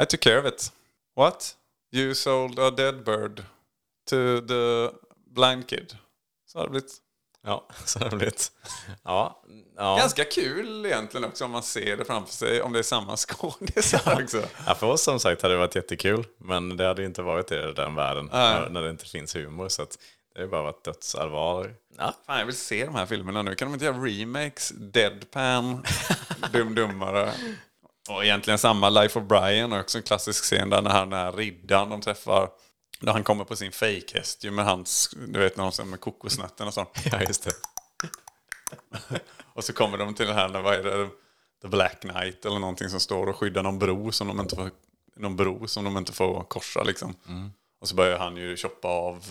I 0.00 0.06
took 0.06 0.20
care 0.20 0.38
of 0.38 0.46
it. 0.46 0.72
What? 1.16 1.56
You 1.92 2.14
sold 2.14 2.58
a 2.58 2.70
dead 2.70 3.04
bird 3.04 3.42
to 4.10 4.40
the 4.48 4.90
blind 5.26 5.68
kid. 5.68 5.96
Så 6.46 6.58
hade 6.58 6.68
det 6.68 6.70
blivit. 6.70 6.92
Ja, 7.44 7.68
så 7.84 7.98
har 7.98 8.10
det 8.10 8.16
blivit. 8.16 8.52
Ja, 9.02 9.42
ja. 9.76 9.96
Ganska 9.96 10.24
kul 10.24 10.86
egentligen 10.86 11.24
också 11.24 11.44
om 11.44 11.50
man 11.50 11.62
ser 11.62 11.96
det 11.96 12.04
framför 12.04 12.32
sig. 12.32 12.62
Om 12.62 12.72
det 12.72 12.78
är 12.78 12.82
samma 12.82 13.16
skådisar 13.16 14.22
också. 14.22 14.42
Ja, 14.66 14.74
för 14.74 14.86
oss 14.86 15.02
som 15.02 15.20
sagt 15.20 15.42
hade 15.42 15.54
det 15.54 15.58
varit 15.58 15.74
jättekul. 15.74 16.24
Men 16.38 16.76
det 16.76 16.86
hade 16.86 17.04
inte 17.04 17.22
varit 17.22 17.46
det 17.46 17.70
i 17.70 17.72
den 17.72 17.94
världen. 17.94 18.28
När, 18.32 18.68
när 18.68 18.82
det 18.82 18.90
inte 18.90 19.04
finns 19.04 19.36
humor. 19.36 19.68
Så 19.68 19.82
att 19.82 19.98
det 20.34 20.40
har 20.40 20.48
bara 20.48 20.62
varit 20.62 20.84
dödsallvar. 20.84 21.74
Ja. 21.98 22.14
Fan, 22.26 22.38
jag 22.38 22.46
vill 22.46 22.56
se 22.56 22.84
de 22.84 22.94
här 22.94 23.06
filmerna 23.06 23.42
nu. 23.42 23.54
Kan 23.54 23.68
de 23.68 23.74
inte 23.74 23.84
göra 23.84 23.96
remakes? 23.96 24.72
Deadpan, 24.76 25.84
Dum 26.52 26.74
Dummare. 26.74 27.32
Och 28.10 28.24
egentligen 28.24 28.58
samma 28.58 28.90
Life 28.90 29.18
of 29.18 29.24
Brian, 29.26 29.72
också 29.72 29.98
en 29.98 30.04
klassisk 30.04 30.44
scen 30.44 30.70
där 30.70 30.82
när 30.82 30.90
han 30.90 31.12
är 31.12 31.32
riddaren 31.32 31.88
de 31.90 32.00
träffar. 32.00 32.48
Där 33.00 33.12
han 33.12 33.24
kommer 33.24 33.44
på 33.44 33.56
sin 33.56 33.72
fejkhäst 33.72 34.44
ju 34.44 34.50
med 34.50 34.64
hans, 34.64 35.14
du 35.28 35.38
vet 35.40 35.56
när 35.56 35.72
de 35.78 35.90
med 35.90 36.00
kokosnötten 36.00 36.66
och 36.66 36.74
så. 36.74 36.86
ja, 37.04 37.20
just 37.20 37.44
det. 37.44 37.52
Och 39.54 39.64
så 39.64 39.72
kommer 39.72 39.98
de 39.98 40.14
till 40.14 40.26
det 40.26 40.34
här, 40.34 40.48
när- 40.48 40.62
vad 40.62 40.74
är 40.74 40.82
det? 40.82 41.08
The 41.62 41.68
Black 41.68 42.00
Knight 42.00 42.44
eller 42.44 42.58
någonting 42.58 42.88
som 42.88 43.00
står 43.00 43.26
och 43.26 43.36
skyddar 43.36 43.62
någon 43.62 43.78
bro 43.78 44.12
som 44.12 44.28
de 44.28 44.40
inte 44.40 44.56
får, 44.56 44.70
någon 45.16 45.36
bro 45.36 45.68
som 45.68 45.84
de 45.84 45.96
inte 45.98 46.12
får 46.12 46.44
korsa 46.44 46.82
liksom. 46.82 47.14
Och 47.80 47.88
så 47.88 47.94
börjar 47.94 48.18
han 48.18 48.36
ju 48.36 48.56
choppa 48.56 48.88
av 48.88 49.24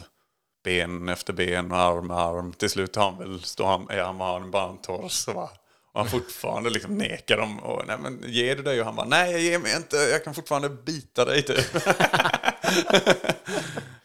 ben 0.64 1.10
efter 1.10 1.34
ben 1.34 1.72
och 1.72 1.78
arm 1.78 2.08
med 2.08 2.18
arm. 2.18 2.54
Till 2.54 2.70
slut 2.70 2.96
har 2.96 3.04
han 3.04 3.18
väl, 3.18 3.42
står 3.44 3.66
han, 3.66 3.90
är 3.90 4.04
han, 4.04 4.20
han 4.20 4.52
bara 4.52 4.70
en 4.70 4.78
tors. 4.78 5.28
va? 5.28 5.50
Och 5.94 6.00
han 6.00 6.10
fortfarande 6.10 6.70
liksom 6.70 6.98
nekar 6.98 7.38
dem. 7.38 7.60
Och, 7.60 7.88
nej 7.88 7.98
men 8.00 8.24
ger 8.28 8.56
du 8.56 8.64
dig? 8.64 8.80
Och 8.80 8.86
han 8.86 8.96
bara, 8.96 9.08
nej 9.08 9.32
jag 9.32 9.42
ger 9.42 9.60
mig 9.60 9.76
inte, 9.76 9.96
jag 9.96 10.24
kan 10.24 10.34
fortfarande 10.34 10.70
bita 10.70 11.26
dig 11.26 11.42
typ. 11.44 11.66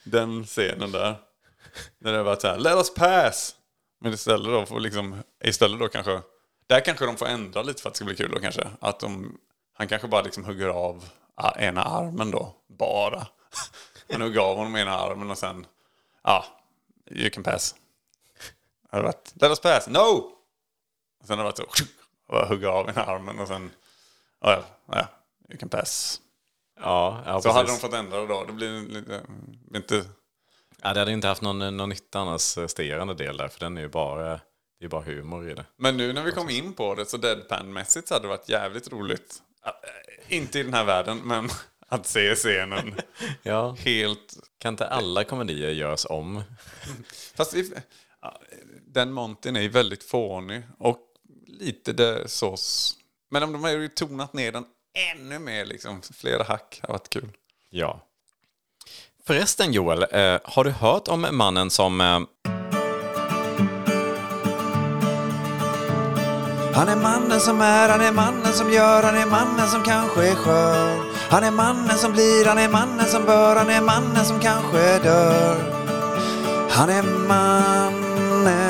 Den 0.05 0.45
scenen 0.45 0.92
där. 0.92 1.16
När 1.99 2.12
det 2.12 2.23
var 2.23 2.37
så 2.37 2.47
här, 2.47 2.59
let 2.59 2.75
us 2.75 2.95
pass. 2.95 3.55
Men 4.01 4.12
istället 4.12 4.47
då 4.47 4.66
får 4.66 4.81
liksom, 4.81 5.23
istället 5.45 5.81
då 5.81 5.88
kanske, 5.88 6.21
där 6.66 6.81
kanske 6.81 7.07
de 7.07 7.16
får 7.16 7.27
ändra 7.27 7.62
lite 7.62 7.83
för 7.83 7.88
att 7.88 7.95
det 7.95 7.97
ska 7.97 8.05
bli 8.05 8.16
kul 8.16 8.31
då 8.31 8.40
kanske. 8.40 8.69
Att 8.81 9.01
de, 9.01 9.38
han 9.75 9.88
kanske 9.88 10.09
bara 10.09 10.23
liksom 10.23 10.45
hugger 10.45 10.69
av 10.69 11.05
ena 11.57 11.83
armen 11.83 12.31
då, 12.31 12.55
bara. 12.79 13.27
Han 14.12 14.23
hugger 14.23 14.40
av 14.40 14.57
honom 14.57 14.77
ena 14.77 14.99
armen 14.99 15.31
och 15.31 15.38
sen, 15.38 15.66
ja, 16.27 16.45
you 17.11 17.31
can 17.31 17.43
pass. 17.43 17.75
Det 18.91 19.03
varit, 19.03 19.33
let 19.35 19.51
us 19.51 19.61
pass, 19.61 19.89
no! 19.89 20.33
Och 21.21 21.27
sen 21.27 21.39
har 21.39 21.45
det 21.45 21.51
varit 21.51 21.57
så, 21.57 21.85
och 22.29 22.49
hugga 22.49 22.71
av 22.71 22.89
ena 22.89 23.05
armen 23.05 23.39
och 23.39 23.49
sen, 23.49 23.71
ja, 24.41 24.65
ja, 24.87 25.09
you 25.49 25.59
can 25.59 25.69
pass. 25.69 26.21
Ja, 26.81 27.23
ja 27.27 27.41
Så 27.41 27.49
precis. 27.49 27.57
hade 27.57 27.69
de 27.69 27.79
fått 27.79 27.93
ändra 27.93 28.21
det 28.21 28.27
då, 28.27 28.45
det 28.45 28.53
blir 28.53 28.81
lite, 28.81 29.23
inte, 29.75 30.05
ja, 30.83 30.95
det 30.95 31.01
hade 31.01 31.12
inte 31.12 31.29
haft 31.29 31.43
någon, 31.43 31.77
någon 31.77 31.89
nytta 31.89 32.19
annars 32.19 32.57
resterande 32.57 33.15
del 33.15 33.37
där. 33.37 33.49
För 33.49 33.61
den 33.61 33.77
är 33.77 33.81
ju 33.81 33.89
bara, 33.89 34.41
det 34.79 34.85
är 34.85 34.89
bara 34.89 35.03
humor 35.03 35.51
i 35.51 35.55
det. 35.55 35.65
Men 35.77 35.97
nu 35.97 36.12
när 36.12 36.23
vi 36.23 36.33
kom 36.33 36.51
in 36.51 36.73
på 36.75 36.95
det 36.95 37.07
så 37.07 37.17
deadpan-mässigt 37.17 38.09
så 38.09 38.15
hade 38.15 38.25
det 38.25 38.29
varit 38.29 38.49
jävligt 38.49 38.93
roligt. 38.93 39.43
Inte 40.29 40.59
i 40.59 40.62
den 40.62 40.75
här 40.75 40.85
världen, 40.85 41.21
men 41.25 41.49
att 41.88 42.07
se 42.07 42.35
scenen 42.35 42.94
Ja. 43.42 43.77
helt... 43.79 44.35
Kan 44.59 44.75
inte 44.75 44.87
alla 44.88 45.25
komedier 45.25 45.70
göras 45.70 46.05
om? 46.11 46.42
Fast 47.37 47.55
ja, 48.22 48.40
den 48.87 49.12
Montyn 49.12 49.57
är 49.57 49.61
ju 49.61 49.68
väldigt 49.68 50.05
fånig 50.05 50.62
och 50.79 50.99
lite 51.46 51.92
det 51.92 52.29
sås. 52.31 52.94
Men 53.31 53.42
om 53.42 53.53
de 53.53 53.64
hade 53.64 53.75
ju 53.77 53.88
tonat 53.88 54.33
ner 54.33 54.53
den 54.53 54.64
ännu 55.14 55.38
mer, 55.38 55.64
liksom, 55.64 56.03
flera 56.14 56.42
hack, 56.44 56.81
har 56.83 56.88
varit 56.94 57.09
kul. 57.11 57.29
Ja. 57.70 58.01
Förresten 59.27 59.72
Joel, 59.72 60.03
eh, 60.03 60.38
har 60.44 60.64
du 60.64 60.70
hört 60.70 61.09
om 61.09 61.27
mannen 61.33 61.70
som... 61.70 62.01
Eh, 62.01 62.20
Han 66.75 66.88
är 66.88 66.96
mannen 66.96 67.40
som 67.40 67.61
är, 67.61 67.88
han 67.88 68.01
är 68.01 68.12
mannen 68.12 68.53
som 68.53 68.72
gör, 68.72 69.03
han 69.03 69.14
är 69.16 69.27
mannen 69.27 69.68
som 69.68 69.83
kanske 69.85 70.29
är 70.29 70.35
skör. 70.35 71.16
Han 71.31 71.45
är 71.45 71.51
mannen 71.51 71.99
som 71.99 72.12
blir, 72.12 72.45
han 72.45 72.59
är 72.59 72.69
mannen 72.69 73.07
som 73.07 73.25
bör, 73.25 73.57
han 73.57 73.71
är 73.71 73.81
mannen 73.81 74.25
som 74.25 74.41
kanske 74.41 74.99
dör. 74.99 75.57
Han 76.71 76.91
är 76.91 77.03
mannen 77.03 78.67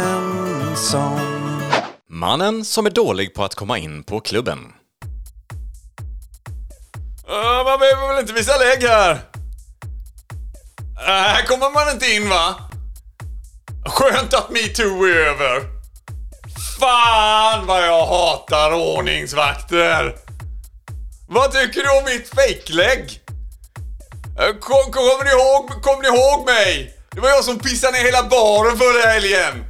som... 0.76 1.20
mannen 2.08 2.64
som 2.64 2.86
är 2.86 2.90
dålig 2.90 3.34
på 3.34 3.44
att 3.44 3.54
komma 3.54 3.78
in 3.78 4.02
på 4.02 4.20
klubben. 4.20 4.58
Uh, 7.28 7.64
man 7.64 7.78
behöver 7.78 8.08
väl 8.08 8.20
inte 8.20 8.32
visa 8.32 8.52
lägg 8.56 8.82
här? 8.82 9.10
Äh, 11.06 11.12
här 11.12 11.42
kommer 11.42 11.70
man 11.70 11.92
inte 11.92 12.06
in 12.06 12.28
va? 12.28 12.54
Skönt 13.86 14.34
att 14.34 14.50
metoo 14.50 15.04
är 15.04 15.16
över. 15.16 15.62
Fan 16.80 17.66
vad 17.66 17.86
jag 17.86 18.06
hatar 18.06 18.72
ordningsvakter. 18.72 20.25
Vad 21.28 21.52
tycker 21.52 21.82
du 21.82 21.98
om 21.98 22.04
mitt 22.04 22.28
fejklägg? 22.28 23.20
Eh, 24.38 24.54
kom, 24.60 24.92
kommer 24.92 25.24
ni 25.24 25.30
ihåg, 25.30 25.70
ni 26.02 26.08
ihåg 26.08 26.46
mig? 26.46 26.94
Det 27.10 27.20
var 27.20 27.28
jag 27.28 27.44
som 27.44 27.58
pissade 27.58 27.92
ner 27.92 28.04
hela 28.04 28.22
baren 28.22 28.78
förra 28.78 29.10
helgen. 29.10 29.64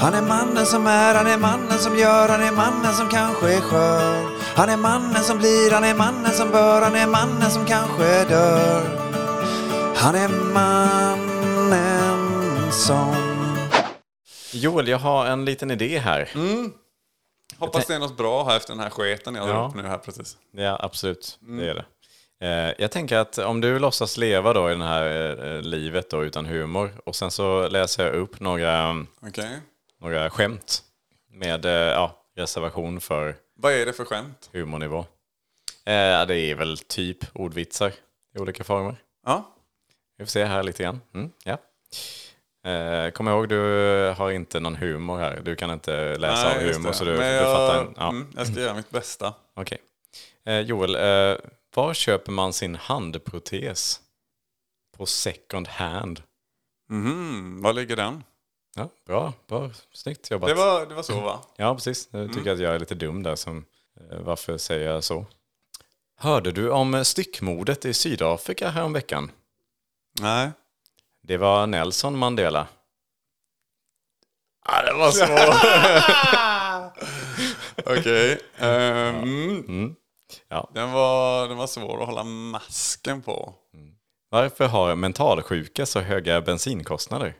Han 0.00 0.14
är 0.14 0.22
mannen 0.22 0.66
som 0.66 0.86
är, 0.86 1.14
han 1.14 1.26
är 1.26 1.38
mannen 1.38 1.78
som 1.78 1.98
gör, 1.98 2.28
han 2.28 2.42
är 2.42 2.52
mannen 2.52 2.94
som 2.94 3.08
kanske 3.08 3.54
är 3.54 3.60
skör. 3.60 4.28
Han 4.56 4.68
är 4.68 4.76
mannen 4.76 5.24
som 5.24 5.38
blir, 5.38 5.70
han 5.70 5.84
är 5.84 5.94
mannen 5.94 6.32
som 6.32 6.50
bör, 6.50 6.82
han 6.82 6.96
är 6.96 7.06
mannen 7.06 7.50
som 7.50 7.66
kanske 7.66 8.24
dör. 8.24 8.82
Han 9.96 10.14
är 10.14 10.28
mannen 10.28 12.18
som... 12.72 13.29
Joel, 14.52 14.88
jag 14.88 14.98
har 14.98 15.26
en 15.26 15.44
liten 15.44 15.70
idé 15.70 15.98
här. 15.98 16.30
Hoppas 17.58 17.86
det 17.86 17.94
är 17.94 17.98
något 17.98 18.16
bra 18.16 18.44
här 18.44 18.56
efter 18.56 18.72
den 18.74 18.80
här 18.82 18.90
sketen 18.90 19.34
jag 19.34 19.48
Ja. 19.48 19.52
har 19.52 19.68
upp 19.68 19.74
nu 19.74 19.82
här 19.82 19.98
precis. 19.98 20.36
Ja, 20.52 20.78
absolut. 20.82 21.38
Det 21.40 21.70
är 21.70 21.74
det. 21.74 21.84
Eh, 22.46 22.74
jag 22.78 22.90
tänker 22.90 23.16
att 23.18 23.38
om 23.38 23.60
du 23.60 23.78
låtsas 23.78 24.16
leva 24.16 24.52
då 24.52 24.70
i 24.70 24.74
det 24.74 24.84
här 24.84 25.46
eh, 25.56 25.62
livet 25.62 26.10
då 26.10 26.24
utan 26.24 26.46
humor 26.46 26.92
och 27.04 27.16
sen 27.16 27.30
så 27.30 27.68
läser 27.68 28.06
jag 28.06 28.14
upp 28.14 28.40
några, 28.40 29.04
Okej. 29.22 29.60
några 30.00 30.30
skämt 30.30 30.82
med 31.30 31.64
eh, 31.64 31.70
ja, 31.72 32.16
reservation 32.36 33.00
för 33.00 33.36
Vad 33.56 33.72
är 33.72 33.86
det 33.86 33.92
för 33.92 34.04
skämt? 34.04 34.50
humornivå. 34.52 35.04
Det 35.84 35.92
är 35.92 36.54
väl 36.54 36.78
typ 36.78 37.18
ordvitsar 37.32 37.92
i 38.34 38.38
olika 38.38 38.64
former. 38.64 38.96
Ja. 39.26 39.54
Vi 40.18 40.24
får 40.24 40.30
se 40.30 40.44
här 40.44 40.62
lite 40.62 40.82
grann. 40.82 41.00
Mm, 41.14 41.30
ja. 41.44 41.58
Eh, 42.64 43.10
kom 43.10 43.28
ihåg, 43.28 43.48
du 43.48 43.58
har 44.18 44.30
inte 44.30 44.60
någon 44.60 44.76
humor 44.76 45.18
här. 45.18 45.40
Du 45.44 45.56
kan 45.56 45.70
inte 45.70 46.16
läsa 46.18 46.56
av 46.56 46.62
just 46.62 46.78
humor 46.78 46.92
så 46.92 47.04
du, 47.04 47.10
Men 47.10 47.18
du 47.20 47.24
jag, 47.26 47.56
fattar. 47.56 47.80
en- 47.84 47.94
Ja. 47.96 48.08
mm, 48.08 48.32
jag 48.36 48.46
ska 48.46 48.60
göra 48.60 48.74
mitt 48.74 48.90
bästa. 48.90 49.34
Okej. 49.54 49.78
Eh, 50.44 50.60
Joel, 50.60 50.94
eh, 50.94 51.38
var 51.74 51.94
köper 51.94 52.32
man 52.32 52.52
sin 52.52 52.74
handprotes? 52.76 54.00
På 54.96 55.06
second 55.06 55.68
hand. 55.68 56.22
Mhm, 56.90 57.62
var 57.62 57.72
ligger 57.72 57.96
den? 57.96 58.24
Ja, 58.76 58.88
bra, 59.06 59.32
bra. 59.46 59.70
Snyggt 59.92 60.30
jobbat. 60.30 60.48
Det 60.48 60.54
var, 60.54 60.86
det 60.86 60.94
var 60.94 61.02
så 61.02 61.20
va? 61.20 61.40
Ja, 61.56 61.74
precis. 61.74 62.08
Jag 62.10 62.32
tycker 62.32 62.52
att 62.52 62.58
jag 62.60 62.74
är 62.74 62.78
lite 62.78 62.94
dum 62.94 63.22
där. 63.22 63.36
Som, 63.36 63.64
eh, 64.10 64.18
varför 64.20 64.58
säger 64.58 64.90
jag 64.92 65.04
så? 65.04 65.26
Hörde 66.16 66.52
du 66.52 66.70
om 66.70 67.04
styckmordet 67.04 67.84
i 67.84 67.94
Sydafrika 67.94 68.68
häromveckan? 68.70 69.30
Nej. 70.20 70.50
Det 71.22 71.36
var 71.36 71.66
Nelson 71.66 72.18
Mandela. 72.18 72.68
Ja, 74.66 74.82
det 74.82 74.92
var 74.92 75.10
svårt. 75.10 75.62
Okej. 77.98 78.40
Ehm, 78.58 79.94
Ja. 80.48 80.70
den, 80.74 80.92
var, 80.92 81.48
den 81.48 81.56
var 81.56 81.66
svår 81.66 82.00
att 82.02 82.06
hålla 82.08 82.24
masken 82.24 83.22
på. 83.22 83.54
Varför 84.30 84.66
har 84.68 84.96
mentalsjuka 84.96 85.86
så 85.86 86.00
höga 86.00 86.40
bensinkostnader? 86.40 87.34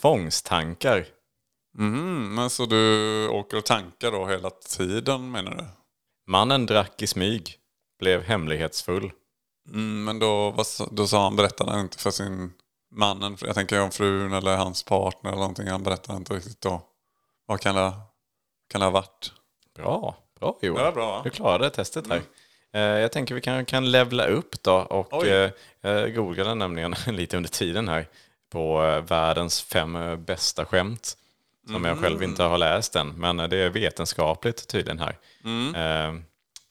Tvångstankar. 0.00 1.06
Mm, 1.78 2.34
men 2.34 2.50
så 2.50 2.66
du 2.66 3.28
åker 3.28 3.56
och 3.56 3.64
tankar 3.66 4.10
då 4.12 4.26
hela 4.26 4.50
tiden 4.50 5.30
menar 5.30 5.54
du? 5.54 5.64
Mannen 6.26 6.66
drack 6.66 7.02
i 7.02 7.06
smyg. 7.06 7.58
Blev 7.98 8.22
hemlighetsfull. 8.22 9.12
Mm, 9.68 10.04
men 10.04 10.18
då, 10.18 10.50
vad, 10.50 10.66
då 10.90 11.06
sa 11.06 11.22
han, 11.22 11.36
berättade 11.36 11.70
han 11.70 11.80
inte 11.80 11.98
för 11.98 12.10
sin 12.10 12.52
mannen, 12.94 13.36
jag 13.40 13.54
tänker 13.54 13.80
om 13.80 13.90
frun 13.90 14.32
eller 14.32 14.56
hans 14.56 14.82
partner 14.82 15.30
eller 15.30 15.40
någonting, 15.40 15.68
han 15.68 15.82
berättade 15.82 16.18
inte 16.18 16.34
riktigt 16.34 16.60
då. 16.60 16.82
Vad 17.46 17.60
kan 17.60 17.74
det, 17.74 17.92
kan 18.68 18.80
det 18.80 18.84
ha 18.86 18.90
varit? 18.90 19.32
Bra, 19.76 20.16
bra 20.40 20.58
Johan. 20.62 20.78
Det 20.78 20.84
var 20.84 20.92
bra? 20.92 21.20
Du 21.24 21.30
klarade 21.30 21.70
testet 21.70 22.06
här. 22.08 22.22
Eh, 22.72 22.80
Jag 23.00 23.12
tänker 23.12 23.34
vi 23.34 23.40
kan, 23.40 23.64
kan 23.64 23.90
levla 23.90 24.26
upp 24.26 24.62
då 24.62 24.74
och 24.74 25.12
Oj. 25.12 25.28
eh, 25.28 25.50
jag 25.80 26.14
googlade 26.14 26.54
nämligen 26.54 26.94
lite 27.06 27.36
under 27.36 27.50
tiden 27.50 27.88
här 27.88 28.08
på 28.52 28.84
eh, 28.84 29.00
världens 29.04 29.62
fem 29.62 29.98
bästa 30.24 30.64
skämt. 30.64 31.16
Som 31.66 31.84
jag 31.84 31.98
själv 31.98 32.22
inte 32.22 32.42
har 32.42 32.58
läst 32.58 32.96
än, 32.96 33.08
men 33.08 33.36
det 33.36 33.56
är 33.56 33.70
vetenskapligt 33.70 34.68
tydligen 34.68 34.98
här. 34.98 35.18
Eh, 35.74 36.14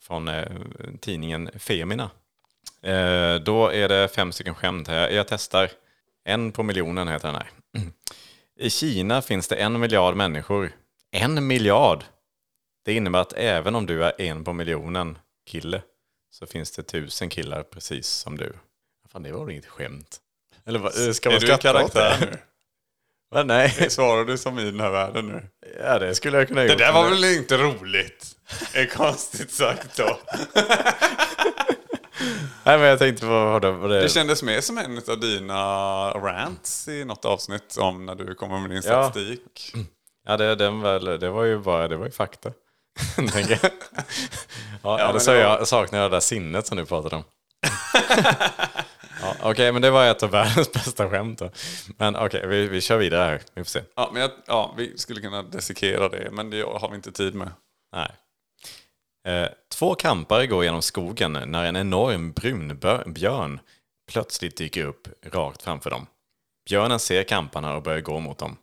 från 0.02 0.30
tidningen 1.02 1.50
Femina. 1.60 2.10
Eh, 2.84 3.36
då 3.36 3.68
är 3.68 3.88
det 3.90 4.08
fem 4.08 4.32
stycken 4.32 4.56
skämt 4.56 4.88
här. 4.88 5.10
Jag 5.10 5.28
testar. 5.28 5.72
En 6.26 6.52
på 6.52 6.64
miljonen 6.64 7.08
heter 7.08 7.28
den 7.28 7.36
här. 7.36 7.50
I 8.60 8.70
Kina 8.70 9.22
finns 9.22 9.48
det 9.48 9.56
en 9.56 9.80
miljard 9.80 10.16
människor. 10.16 10.72
En 11.12 11.48
miljard! 11.48 12.04
Det 12.86 12.94
innebär 12.94 13.20
att 13.20 13.34
även 13.34 13.76
om 13.76 13.86
du 13.86 14.04
är 14.04 14.22
en 14.22 14.44
på 14.44 14.54
miljonen 14.54 15.18
kille 15.50 15.82
så 16.32 16.48
finns 16.48 16.72
det 16.72 16.84
tusen 16.84 17.30
killar 17.30 17.64
precis 17.64 18.08
som 18.08 18.38
du. 18.38 18.54
Fan, 19.12 19.24
det 19.24 19.32
var 19.32 19.46
väl 19.46 19.52
inget 19.52 19.66
skämt? 19.66 20.18
Eller 20.66 20.80
vad, 20.80 20.94
ska 21.16 21.30
man 21.30 21.36
är 21.36 21.40
du 21.40 21.52
en 21.52 21.58
skratta 21.58 21.86
åt 21.86 21.94
det? 21.94 22.18
nu? 22.22 22.38
Va, 23.32 23.44
nej, 23.44 23.90
Svarar 23.90 24.26
du 24.26 24.38
som 24.38 24.60
i 24.60 24.64
den 24.64 24.80
här 24.80 24.90
världen 24.92 25.28
nu? 25.28 25.48
ja, 25.80 26.00
det 26.00 26.16
skulle 26.16 26.38
jag 26.38 26.48
kunna 26.48 26.62
Det 26.62 26.68
gjort. 26.68 26.78
där 26.78 26.94
var 26.94 27.10
väl 27.10 27.24
inte 27.24 27.58
roligt? 27.58 28.26
Är 28.74 28.86
konstigt 28.86 29.52
sagt 29.52 29.98
då. 29.98 30.20
Nej, 32.64 32.78
men 32.78 32.82
jag 32.88 33.00
tänkte 33.00 33.26
på 33.26 33.60
det... 33.62 33.88
Det... 33.88 34.02
Det 34.02 34.10
kändes 34.10 34.44
mer 34.44 34.62
som 34.62 34.78
en 34.78 34.98
av 35.10 35.20
dina 35.20 35.64
rants 36.12 36.88
i 36.88 37.06
något 37.06 37.26
avsnitt 37.26 37.78
om 37.80 38.06
när 38.06 38.16
du 38.16 38.36
kommer 38.36 38.60
med 38.60 38.70
din 38.70 38.82
Ja. 38.86 39.10
statistik. 39.10 39.74
Ja, 40.28 40.38
det, 40.38 40.56
den 40.56 40.82
väl, 40.82 41.06
det 41.20 41.30
var 41.30 41.44
ju 41.44 41.58
bara 41.60 41.88
det 41.88 41.98
var 41.98 42.06
ju 42.06 42.12
fakta. 42.12 42.50
jag. 43.50 43.60
Ja, 44.84 45.00
eller 45.10 45.20
så 45.20 45.32
det 45.32 45.38
var- 45.38 45.58
jag 45.58 45.68
saknar 45.68 46.00
jag 46.00 46.12
det 46.12 46.16
där 46.16 46.22
sinnet 46.22 46.68
som 46.68 46.78
du 46.78 46.86
pratade 46.86 47.16
om. 47.16 47.24
ja, 49.22 49.36
okej, 49.42 49.72
men 49.72 49.82
det 49.82 49.90
var 49.92 50.06
ett 50.06 50.24
av 50.24 50.30
världens 50.30 50.72
bästa 50.72 51.10
skämt 51.10 51.40
då. 51.40 51.50
Men 51.98 52.16
okej, 52.16 52.48
vi, 52.48 52.68
vi 52.68 52.82
kör 52.82 52.98
vidare 52.98 53.24
här. 53.24 53.42
Vi 53.54 53.64
får 53.64 53.70
se. 53.70 53.82
Ja, 53.96 54.10
men 54.14 54.22
jag, 54.22 54.32
ja, 54.48 54.74
vi 54.78 54.98
skulle 54.98 55.22
kunna 55.22 55.44
dissekera 55.44 56.10
det, 56.10 56.30
men 56.32 56.50
det 56.50 56.62
har 56.62 56.90
vi 56.90 56.96
inte 56.96 57.12
tid 57.12 57.36
med. 57.36 57.52
Nej. 57.96 58.12
Eh, 59.28 59.50
två 59.70 59.96
kampare 59.96 60.48
går 60.48 60.64
genom 60.64 60.82
skogen 60.82 61.34
när 61.34 61.66
en 61.66 61.76
enorm 61.76 62.32
brunbjörn 62.32 63.60
plötsligt 64.12 64.58
dyker 64.58 64.86
upp 64.86 65.08
rakt 65.26 65.62
framför 65.62 65.90
dem. 65.90 66.08
Björnen 66.70 67.00
ser 67.00 67.24
kamparna 67.24 67.76
och 67.76 67.84
börjar 67.84 68.02
gå 68.02 68.20
mot 68.20 68.38
dem. 68.38 68.58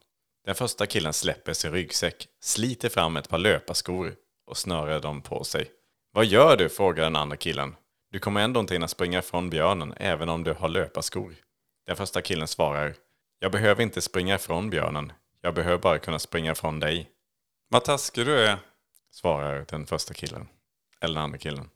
Den 0.44 0.54
första 0.54 0.86
killen 0.86 1.12
släpper 1.12 1.52
sin 1.52 1.72
ryggsäck, 1.72 2.26
sliter 2.40 2.88
fram 2.88 3.16
ett 3.16 3.28
par 3.28 3.38
löparskor 3.38 4.14
och 4.46 4.56
snörar 4.56 5.00
dem 5.00 5.22
på 5.22 5.44
sig. 5.44 5.70
Vad 6.12 6.24
gör 6.26 6.56
du? 6.56 6.68
frågar 6.68 7.04
den 7.04 7.16
andra 7.16 7.36
killen. 7.36 7.76
Du 8.12 8.18
kommer 8.18 8.40
ändå 8.40 8.60
inte 8.60 8.74
hinna 8.74 8.88
springa 8.88 9.18
ifrån 9.18 9.50
björnen 9.50 9.94
även 9.96 10.28
om 10.28 10.44
du 10.44 10.52
har 10.52 10.68
löparskor. 10.68 11.34
Den 11.86 11.96
första 11.96 12.22
killen 12.22 12.48
svarar. 12.48 12.94
Jag 13.38 13.52
behöver 13.52 13.82
inte 13.82 14.00
springa 14.00 14.34
ifrån 14.34 14.70
björnen. 14.70 15.12
Jag 15.42 15.54
behöver 15.54 15.78
bara 15.78 15.98
kunna 15.98 16.18
springa 16.18 16.52
ifrån 16.52 16.80
dig 16.80 17.10
Vad 17.70 17.84
taskig 17.84 18.26
du 18.26 18.38
är 18.38 18.58
svarar 19.20 19.64
den 19.68 19.86
första 19.86 20.14
killen. 20.14 20.48
Eller 21.00 21.14
den 21.14 21.22
andra 21.24 21.38
killen. 21.38 21.70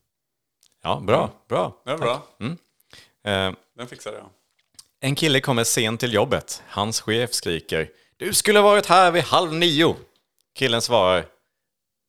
Ja, 0.82 1.00
bra. 1.00 1.30
bra. 1.48 1.76
Det 1.84 1.90
är 1.90 1.98
bra. 1.98 2.22
Eh, 3.24 3.52
Den 3.76 3.86
fixade 3.88 4.16
jag. 4.16 4.26
en 5.00 5.14
kille 5.14 5.40
kommer 5.40 5.64
sent 5.64 6.00
till 6.00 6.12
jobbet. 6.14 6.62
Hans 6.68 7.00
chef 7.00 7.32
skriker 7.32 7.90
Du 8.16 8.34
skulle 8.34 8.58
ha 8.58 8.64
varit 8.70 8.86
här 8.86 9.10
vid 9.10 9.22
halv 9.22 9.52
nio. 9.54 9.96
Killen 10.54 10.82
svarar 10.82 11.26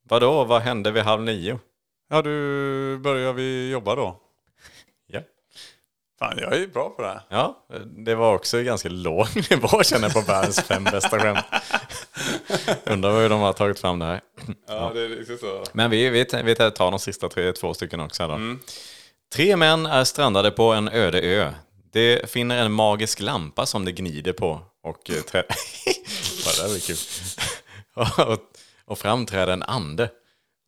Vadå, 0.10 0.44
vad 0.44 0.62
hände 0.62 0.92
vid 0.92 1.04
halv 1.04 1.22
nio? 1.22 1.60
Ja, 2.10 2.22
du 2.22 2.98
börjar 3.04 3.34
vi 3.34 3.70
jobba 3.70 3.96
då? 3.96 4.20
Ja. 6.20 6.28
Fan, 6.28 6.38
jag 6.42 6.54
är 6.54 6.68
bra 6.68 6.90
på 6.90 7.02
det 7.02 7.08
här. 7.08 7.22
Ja, 7.30 7.66
det 8.06 8.16
var 8.16 8.34
också 8.34 8.62
ganska 8.62 8.90
låg 8.90 9.28
nivå 9.50 9.84
känner 9.84 10.04
jag 10.08 10.14
på 10.14 10.22
världens 10.22 10.62
fem 10.62 10.84
bästa 10.84 11.20
skämt. 11.20 11.46
Undrar 12.86 13.22
hur 13.22 13.30
de 13.30 13.40
har 13.42 13.54
tagit 13.54 13.80
fram 13.80 14.00
det 14.00 14.06
här. 14.06 14.22
Ja, 14.68 14.92
det 14.94 15.02
är 15.02 15.10
riktigt 15.10 15.40
så. 15.40 15.64
Men 15.74 15.92
vi, 15.92 16.10
vi, 16.10 16.26
vi 16.44 16.56
tar 16.56 16.92
de 16.92 17.00
sista 17.00 17.30
tre, 17.30 17.54
två 17.54 17.74
stycken 17.74 18.00
också. 18.00 18.24
Här 18.24 18.30
då. 18.30 18.58
Tre 19.36 19.56
män 19.56 19.86
är 19.86 20.04
strandade 20.04 20.52
på 20.52 20.74
en 20.74 20.90
öde 20.90 21.22
ö. 21.22 21.54
De 21.92 22.22
finner 22.28 22.66
en 22.66 22.72
magisk 22.72 23.20
lampa 23.20 23.66
som 23.66 23.86
de 23.86 23.92
gnider 23.92 24.34
på 24.34 24.62
och 24.84 25.10
eh, 25.10 25.22
trä... 25.22 25.44
Och, 27.96 28.40
och 28.86 29.00
framträder 29.00 29.54
en 29.54 29.64
ande. 29.64 30.10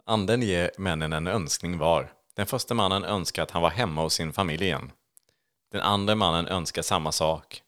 Anden 0.05 0.41
ger 0.41 0.71
männen 0.77 1.13
en 1.13 1.27
önskning 1.27 1.77
var. 1.77 2.11
Den 2.35 2.45
första 2.45 2.73
mannen 2.73 3.03
önskar 3.03 3.43
att 3.43 3.51
han 3.51 3.61
var 3.61 3.69
hemma 3.69 4.01
hos 4.01 4.13
sin 4.13 4.33
familj 4.33 4.65
igen. 4.65 4.91
Den 5.75 5.83
andra 5.83 6.15
mannen 6.15 6.47
önskar 6.47 6.81
samma 6.81 7.11
sak. 7.11 7.61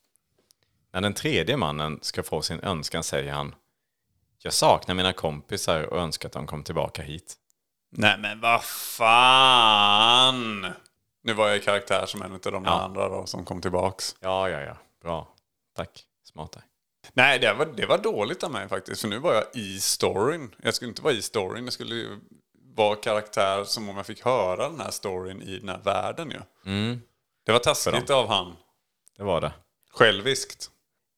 När 0.93 1.01
den 1.01 1.13
tredje 1.13 1.57
mannen 1.57 1.99
ska 2.01 2.23
få 2.23 2.41
sin 2.41 2.59
önskan 2.59 3.03
säger 3.03 3.33
han 3.33 3.55
Jag 4.43 4.53
saknar 4.53 4.95
mina 4.95 5.13
kompisar 5.13 5.83
och 5.83 5.99
önskar 5.99 6.29
att 6.29 6.33
de 6.33 6.47
kom 6.47 6.63
tillbaka 6.63 7.01
hit. 7.01 7.35
Nej, 7.91 8.17
men 8.19 8.39
vad 8.41 8.63
fan! 8.63 10.61
Nu 11.23 11.33
var 11.33 11.47
jag 11.47 11.57
i 11.57 11.59
karaktär 11.59 12.05
som 12.05 12.21
en 12.21 12.33
av 12.33 12.39
de 12.39 12.65
Ja. 12.65 12.71
andra 12.81 13.09
då, 13.09 13.25
som 13.25 13.45
kom 13.45 13.61
tillbaks. 13.61 14.15
Ja, 14.19 14.49
ja, 14.49 14.59
ja. 14.61 14.77
Bra. 15.01 15.27
Tack. 15.75 16.03
Smart 16.23 16.51
där. 16.51 16.63
Nej, 17.13 17.39
det 17.39 17.53
var, 17.53 17.65
det 17.65 17.85
var 17.85 17.97
dåligt 17.97 18.43
av 18.43 18.51
mig 18.51 18.67
faktiskt. 18.69 19.01
För 19.01 19.07
nu 19.07 19.19
var 19.19 19.33
jag 19.33 19.43
i 19.53 19.79
storyn. 19.79 20.55
Jag 20.63 20.73
skulle 20.75 20.89
inte 20.89 21.01
vara 21.01 21.13
i 21.13 21.21
storyn. 21.21 21.63
Jag 21.63 21.73
skulle 21.73 22.19
vara 22.75 22.95
karaktär 22.95 23.63
som 23.63 23.89
om 23.89 23.97
jag 23.97 24.05
fick 24.05 24.25
höra 24.25 24.69
den 24.69 24.79
här 24.79 24.91
storyn 24.91 25.41
i 25.41 25.59
den 25.59 25.69
här 25.69 25.79
världen 25.83 26.31
ju. 26.31 26.41
Det 27.47 27.53
var 27.53 27.59
taskigt 27.59 28.09
av 28.09 28.27
han. 28.27 28.55
Det 29.17 29.23
var 29.23 29.41
det. 29.41 29.51
Själviskt. 29.91 30.71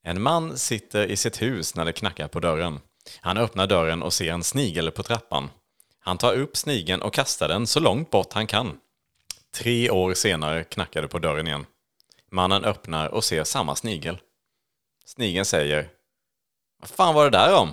En 0.04 0.22
man 0.22 0.58
sitter 0.58 1.08
i 1.08 1.18
sitt 1.18 1.42
hus 1.42 1.76
när 1.76 1.86
det 1.86 1.94
knackar 1.94 2.28
på 2.28 2.40
dörren. 2.40 2.80
Han 3.22 3.38
öppnar 3.38 3.68
dörren 3.68 4.04
och 4.04 4.14
ser 4.14 4.32
en 4.32 4.44
snigel 4.44 4.92
på 4.92 5.04
trappan. 5.04 5.50
Han 6.00 6.18
tar 6.18 6.34
upp 6.34 6.58
snigeln 6.58 7.02
och 7.02 7.14
kastar 7.14 7.48
den 7.48 7.68
så 7.68 7.80
långt 7.80 8.10
bort 8.10 8.34
han 8.34 8.48
kan. 8.48 8.80
Tre 9.54 9.90
år 9.90 10.14
senare 10.14 10.64
knackar 10.64 11.02
det 11.02 11.08
på 11.08 11.20
dörren 11.20 11.48
igen. 11.48 11.66
Mannen 12.32 12.66
öppnar 12.66 13.08
och 13.08 13.24
ser 13.24 13.44
samma 13.44 13.76
snigel. 13.76 14.18
Snigeln 15.06 15.46
säger 15.46 15.90
Vad 16.80 16.90
fan 16.90 17.16
var 17.16 17.24
det 17.24 17.38
där 17.38 17.56
om? 17.56 17.70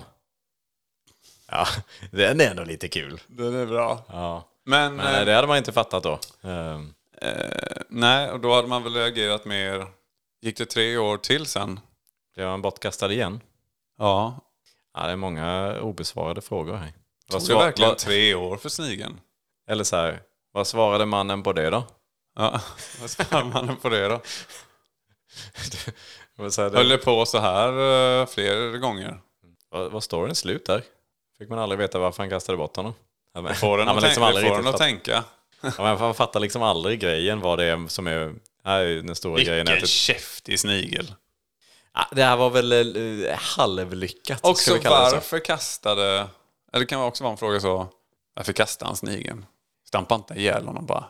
Ja, 1.47 1.67
den 2.11 2.41
är 2.41 2.49
ändå 2.49 2.63
lite 2.63 2.87
kul. 2.87 3.21
Den 3.27 3.55
är 3.55 3.65
bra. 3.65 4.05
Ja. 4.07 4.49
Men, 4.63 4.95
Men 4.95 5.15
eh, 5.15 5.25
det 5.25 5.33
hade 5.33 5.47
man 5.47 5.57
inte 5.57 5.71
fattat 5.71 6.03
då. 6.03 6.19
Ehm, 6.41 6.93
eh, 7.21 7.81
nej, 7.89 8.31
och 8.31 8.39
då 8.39 8.53
hade 8.55 8.67
man 8.67 8.83
väl 8.83 8.93
reagerat 8.93 9.45
mer. 9.45 9.87
Gick 10.41 10.57
det 10.57 10.65
tre 10.65 10.97
år 10.97 11.17
till 11.17 11.45
sen? 11.45 11.79
Blev 12.35 12.47
han 12.47 12.61
bortkastad 12.61 13.11
igen? 13.11 13.41
Ja. 13.97 14.39
Ja, 14.93 15.05
det 15.05 15.11
är 15.11 15.15
många 15.15 15.77
obesvarade 15.81 16.41
frågor 16.41 16.75
här. 16.75 16.93
Tog 17.31 17.47
det 17.47 17.53
verkligen 17.55 17.89
vad- 17.89 17.97
tre 17.97 18.35
år 18.35 18.57
för 18.57 18.69
snigeln? 18.69 19.19
Eller 19.69 19.83
så 19.83 19.95
här, 19.95 20.21
vad 20.51 20.67
svarade 20.67 21.05
mannen 21.05 21.43
på 21.43 21.53
det 21.53 21.69
då? 21.69 21.83
Ja, 22.35 22.61
vad 23.01 23.09
svarar 23.09 23.43
man 23.43 23.75
på 23.77 23.89
det 23.89 24.07
då? 24.07 24.21
Så 26.51 26.61
här, 26.61 26.69
Höll 26.69 26.89
det, 26.89 26.97
det 26.97 27.03
på 27.03 27.25
så 27.25 27.39
här 27.39 27.67
eh, 28.21 28.25
fler 28.25 28.77
gånger? 28.77 29.19
vad, 29.69 29.91
vad 29.91 30.03
står 30.03 30.25
den 30.27 30.35
slut 30.35 30.65
där? 30.65 30.83
Fick 31.37 31.49
man 31.49 31.59
aldrig 31.59 31.79
veta 31.79 31.99
varför 31.99 32.23
han 32.23 32.29
kastade 32.29 32.57
bort 32.57 32.75
honom? 32.75 32.93
Ja, 33.33 33.41
men- 33.41 33.55
Får 33.55 33.77
den 33.77 33.87
att, 33.89 34.03
liksom 34.03 34.23
tänka, 34.23 34.49
får 34.49 34.55
den 34.57 34.67
att 34.67 34.77
tänka? 34.77 35.23
Ja, 35.61 35.71
men 35.77 35.99
Man 35.99 36.13
fattar 36.13 36.39
liksom 36.39 36.61
aldrig 36.61 36.99
grejen 36.99 37.39
vad 37.39 37.59
det 37.59 37.65
är 37.65 37.87
som 37.87 38.07
är, 38.07 38.33
är 38.63 38.85
den 38.85 39.15
stora 39.15 39.43
grejen. 39.43 39.67
Är 39.67 39.71
Vilken 39.71 39.79
typ, 39.79 39.89
käftig 39.89 40.59
snigel. 40.59 41.13
Det 42.11 42.23
här 42.23 42.37
var 42.37 42.49
väl 42.49 42.71
eh, 43.25 43.37
halvlyckat. 43.37 44.39
Också 44.43 44.73
vi 44.73 44.79
kalla 44.79 45.09
varför 45.11 45.39
kastade... 45.39 46.27
Eller 46.73 46.79
det 46.79 46.85
kan 46.85 47.01
också 47.01 47.23
vara 47.23 47.31
en 47.31 47.37
fråga 47.37 47.59
så. 47.59 47.87
Varför 48.33 48.53
kastade 48.53 48.89
han 48.89 48.95
snigeln? 48.95 49.45
Stampa 49.87 50.15
inte 50.15 50.33
ihjäl 50.33 50.65
honom 50.65 50.85
bara. 50.85 51.05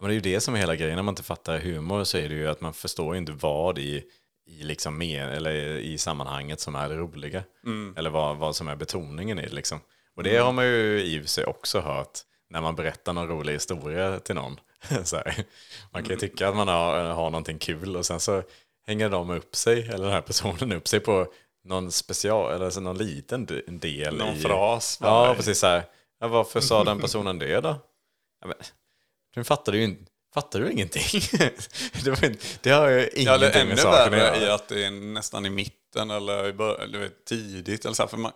Men 0.00 0.08
det 0.08 0.12
är 0.12 0.14
ju 0.14 0.20
det 0.20 0.40
som 0.40 0.54
är 0.54 0.58
hela 0.58 0.76
grejen. 0.76 0.96
När 0.96 1.02
man 1.02 1.12
inte 1.12 1.22
fattar 1.22 1.58
humor 1.58 2.04
så 2.04 2.18
är 2.18 2.28
det 2.28 2.34
ju 2.34 2.48
att 2.48 2.60
man 2.60 2.74
förstår 2.74 3.14
ju 3.14 3.18
inte 3.18 3.32
vad 3.32 3.78
i, 3.78 4.04
i, 4.46 4.62
liksom 4.62 4.98
med, 4.98 5.34
eller 5.34 5.52
i 5.78 5.98
sammanhanget 5.98 6.60
som 6.60 6.74
är 6.74 6.88
det 6.88 6.96
roliga. 6.96 7.42
Eller 7.96 8.10
vad, 8.10 8.36
vad 8.36 8.56
som 8.56 8.68
är 8.68 8.76
betoningen 8.76 9.38
i 9.38 9.42
det. 9.42 9.54
Liksom. 9.54 9.80
Och 10.16 10.22
det 10.22 10.36
har 10.36 10.52
man 10.52 10.64
ju 10.64 11.02
i 11.02 11.18
och 11.18 11.22
för 11.22 11.28
sig 11.28 11.44
också 11.44 11.80
hört 11.80 12.18
när 12.50 12.60
man 12.60 12.74
berättar 12.74 13.12
någon 13.12 13.28
rolig 13.28 13.52
historia 13.52 14.20
till 14.20 14.34
någon. 14.34 14.60
så 15.04 15.16
här. 15.16 15.44
Man 15.92 16.02
kan 16.02 16.10
ju 16.10 16.16
tycka 16.16 16.48
att 16.48 16.56
man 16.56 16.68
har, 16.68 17.04
har 17.04 17.30
någonting 17.30 17.58
kul 17.58 17.96
och 17.96 18.06
sen 18.06 18.20
så 18.20 18.42
hänger 18.86 19.08
de 19.08 19.30
upp 19.30 19.56
sig, 19.56 19.82
eller 19.88 20.04
den 20.04 20.12
här 20.12 20.20
personen 20.20 20.72
upp 20.72 20.88
sig 20.88 21.00
på 21.00 21.26
någon 21.64 21.92
special, 21.92 22.52
eller 22.54 22.64
alltså 22.64 22.80
någon 22.80 22.98
liten 22.98 23.46
del 23.66 24.16
Någon 24.16 24.34
i... 24.36 24.40
fras. 24.40 24.98
Ja, 25.00 25.06
bara. 25.06 25.34
precis 25.34 25.58
så 25.58 25.66
här. 25.66 25.84
Ja, 26.20 26.28
varför 26.28 26.60
sa 26.60 26.84
den 26.84 27.00
personen 27.00 27.38
det 27.38 27.60
då? 27.60 27.76
Ja, 28.40 28.46
men, 28.46 28.56
du 29.34 29.44
fattade 29.44 29.76
ju 29.78 29.84
inte. 29.84 30.10
Fattar 30.34 30.60
du 30.60 30.70
ingenting? 30.72 31.20
det, 32.04 32.10
var, 32.10 32.32
det 32.62 32.70
har 32.70 32.88
ju 32.88 32.98
Ja, 33.00 33.06
ingenting 33.06 33.26
eller 33.28 33.56
ännu 33.60 33.68
med 33.68 33.78
saken 33.78 34.14
att 34.14 34.20
värre 34.20 34.36
i 34.36 34.42
göra. 34.42 34.54
att 34.54 34.68
det 34.68 34.84
är 34.84 34.90
nästan 34.90 35.46
i 35.46 35.50
mitten 35.50 36.10
eller 36.10 36.48
i 36.48 36.52
bör- 36.52 36.80
eller 36.82 36.92
du 36.92 36.98
vet, 36.98 37.24
tidigt. 37.24 37.84
Eller 37.84 37.94
så 37.94 38.02
här, 38.02 38.08
för 38.08 38.16
man, 38.16 38.32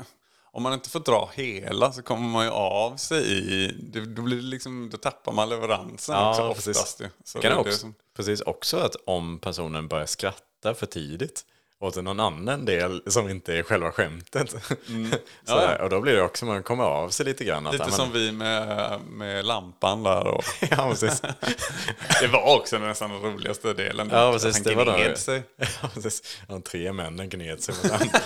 om 0.53 0.63
man 0.63 0.73
inte 0.73 0.91
får 0.91 1.01
dra 1.01 1.31
hela 1.35 1.93
så 1.93 2.03
kommer 2.03 2.29
man 2.29 2.45
ju 2.45 2.51
av 2.51 2.97
sig 2.97 3.23
i... 3.29 3.67
det- 3.79 4.01
Då, 4.07 4.23
blir 4.23 4.37
det 4.37 4.43
liksom, 4.43 4.91
då 4.91 4.97
tappar 4.97 5.33
man 5.33 5.49
leveransen 5.49 6.15
Ja, 6.15 6.31
också 6.31 6.55
precis. 6.55 6.77
oftast. 6.77 7.01
ju. 7.01 7.09
Så 7.25 7.39
kan 7.39 7.51
det 7.53 7.57
också, 7.59 7.79
som- 7.79 7.95
Precis 8.17 8.41
också 8.41 8.77
att 8.77 8.97
om 9.07 9.39
personen 9.39 9.89
börjar 9.89 10.07
skratta 10.07 10.75
för 10.75 10.87
tidigt 10.87 11.45
åt 11.81 11.97
någon 11.97 12.21
annan 12.21 12.65
del 12.65 13.03
som 13.07 13.29
inte 13.29 13.55
är 13.57 13.63
själva 13.63 13.93
skämtet. 13.93 14.55
Mm. 14.89 15.11
Ja, 15.47 15.55
där, 15.57 15.81
och 15.81 15.91
då 15.91 16.01
blir 16.01 16.13
det 16.15 16.23
också, 16.23 16.47
man 16.47 16.63
kommer 16.63 16.85
av 16.85 17.09
sig 17.09 17.27
lite 17.27 17.45
grann. 17.45 17.67
Att, 17.67 17.73
Lite 17.73 17.85
ja, 17.85 17.89
men- 17.89 17.97
som 17.97 18.13
vi 18.13 18.33
med, 18.33 19.01
med 19.01 19.45
lampan 19.45 20.03
där. 20.03 20.27
Och, 20.27 20.45
Ja, 20.71 20.89
precis. 20.91 21.21
det 22.21 22.27
var 22.33 22.57
också 22.59 22.79
nästan 22.79 23.11
den 23.11 23.21
roligaste 23.21 23.73
delen. 23.73 24.09
Ja, 24.13 24.29
Att 24.29 24.43
precis. 24.43 24.55
han 24.67 24.77
Det 24.77 24.85
var 24.85 25.09
då. 25.09 25.17
sig. 25.17 25.43
Ja, 25.57 25.89
precis. 25.95 26.39
De 26.49 26.63
tre 26.63 26.93
männen 26.93 27.29
gned 27.29 27.63
sig 27.63 27.75
mot 27.75 27.91
varandra. 27.93 28.19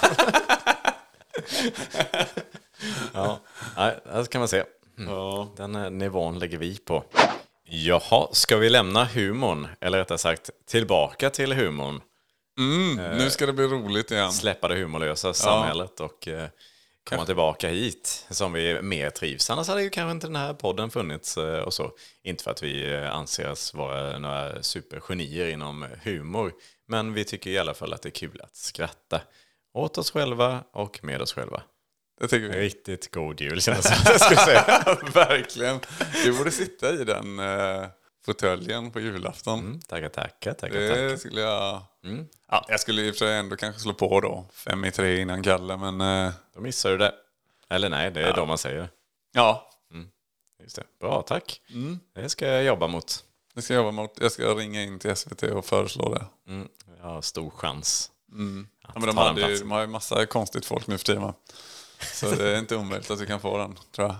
ja, 3.14 3.40
nej, 3.76 3.98
det 4.14 4.30
kan 4.30 4.38
man 4.38 4.48
se. 4.48 4.64
Ja. 4.96 5.52
Den 5.56 5.74
eh, 5.74 5.90
nivån 5.90 6.38
lägger 6.38 6.58
vi 6.58 6.78
på. 6.78 7.04
Jaha, 7.64 8.28
ska 8.32 8.56
vi 8.56 8.70
lämna 8.70 9.04
humorn? 9.04 9.68
Eller 9.80 9.98
rättare 9.98 10.18
sagt, 10.18 10.50
tillbaka 10.66 11.30
till 11.30 11.52
humorn. 11.52 12.00
Mm, 12.58 13.18
nu 13.18 13.30
ska 13.30 13.46
det 13.46 13.52
bli 13.52 13.66
roligt 13.66 14.10
igen. 14.10 14.32
Släppa 14.32 14.68
det 14.68 14.74
humorlösa 14.74 15.34
samhället 15.34 16.00
och 16.00 16.28
eh, 16.28 16.48
komma 17.10 17.26
tillbaka 17.26 17.68
hit 17.68 18.26
som 18.30 18.52
vi 18.52 18.82
mer 18.82 19.10
trivs. 19.10 19.50
Annars 19.50 19.68
hade 19.68 19.82
ju 19.82 19.90
kanske 19.90 20.10
inte 20.10 20.26
den 20.26 20.36
här 20.36 20.54
podden 20.54 20.90
funnits 20.90 21.36
eh, 21.36 21.60
och 21.60 21.74
så. 21.74 21.90
Inte 22.22 22.44
för 22.44 22.50
att 22.50 22.62
vi 22.62 22.92
eh, 22.92 23.14
anser 23.14 23.50
oss 23.50 23.74
vara 23.74 24.18
några 24.18 24.62
supergenier 24.62 25.46
inom 25.46 25.86
humor. 26.02 26.52
Men 26.88 27.14
vi 27.14 27.24
tycker 27.24 27.50
i 27.50 27.58
alla 27.58 27.74
fall 27.74 27.92
att 27.92 28.02
det 28.02 28.08
är 28.08 28.10
kul 28.10 28.40
att 28.42 28.56
skratta 28.56 29.20
åt 29.76 29.98
oss 29.98 30.10
själva 30.10 30.64
och 30.72 31.04
med 31.04 31.22
oss 31.22 31.32
själva. 31.32 31.62
Det 32.20 32.28
tycker 32.28 32.48
vi. 32.48 32.60
Riktigt 32.60 33.10
god 33.14 33.40
jul 33.40 33.60
känns 33.60 33.82
det 33.86 33.94
som 33.94 34.04
jag 34.12 34.20
skulle 34.20 34.40
säga. 34.40 34.62
Verkligen. 35.14 35.80
Du 36.24 36.38
borde 36.38 36.50
sitta 36.50 36.92
i 36.92 37.04
den 37.04 37.38
uh, 37.40 37.86
fåtöljen 38.26 38.90
på 38.90 39.00
julafton. 39.00 39.58
Mm, 39.60 39.80
tackar, 39.80 40.08
tackar, 40.08 40.52
tackar, 40.54 40.74
Det 40.80 40.88
tackar. 40.88 41.16
skulle 41.16 41.40
jag... 41.40 41.82
Ja, 42.50 42.64
jag 42.68 42.80
skulle 42.80 43.02
i 43.02 43.10
och 43.10 43.14
för 43.14 43.18
sig 43.18 43.36
ändå 43.36 43.56
kanske 43.56 43.80
slå 43.80 43.94
på 43.94 44.20
då. 44.20 44.46
Fem 44.52 44.84
i 44.84 44.90
tre 44.92 45.20
innan 45.20 45.42
Kalle, 45.42 45.76
men... 45.76 46.00
eh, 46.26 46.32
Då 46.54 46.60
missar 46.60 46.90
du 46.90 46.96
det. 46.98 47.14
Eller 47.70 47.88
nej, 47.88 48.10
det 48.10 48.22
är 48.22 48.32
då 48.34 48.46
man 48.46 48.58
säger 48.58 48.88
ja, 49.32 49.70
Just 50.62 50.76
det. 50.76 50.82
Bra, 51.00 51.22
tack. 51.22 51.60
Det 52.14 52.28
ska 52.28 52.46
jag 52.46 52.64
jobba 52.64 52.86
mot. 52.86 53.24
det 53.54 53.62
ska 53.62 53.74
jag 53.74 53.80
jobba 53.80 53.90
mot. 53.92 54.18
Jag 54.20 54.32
ska 54.32 54.54
ringa 54.54 54.82
in 54.82 54.98
till 54.98 55.16
SVT 55.16 55.42
och 55.42 55.64
föreslå 55.64 56.14
det. 56.14 56.52
Mm, 56.52 56.68
jag 56.98 57.04
har 57.08 57.22
stor 57.22 57.50
chans. 57.50 58.10
Ja, 58.82 58.92
men 58.94 59.06
de, 59.06 59.16
hade 59.16 59.50
ju, 59.50 59.56
de 59.56 59.70
har 59.70 59.80
ju 59.80 59.86
massa 59.86 60.26
konstigt 60.26 60.66
folk 60.66 60.86
nu 60.86 60.98
för 60.98 61.04
tiden. 61.04 61.32
Så 62.12 62.30
det 62.34 62.50
är 62.50 62.58
inte 62.58 62.76
omöjligt 62.76 63.10
att 63.10 63.20
vi 63.20 63.26
kan 63.26 63.40
få 63.40 63.58
den, 63.58 63.78
tror 63.92 64.08
jag. 64.08 64.16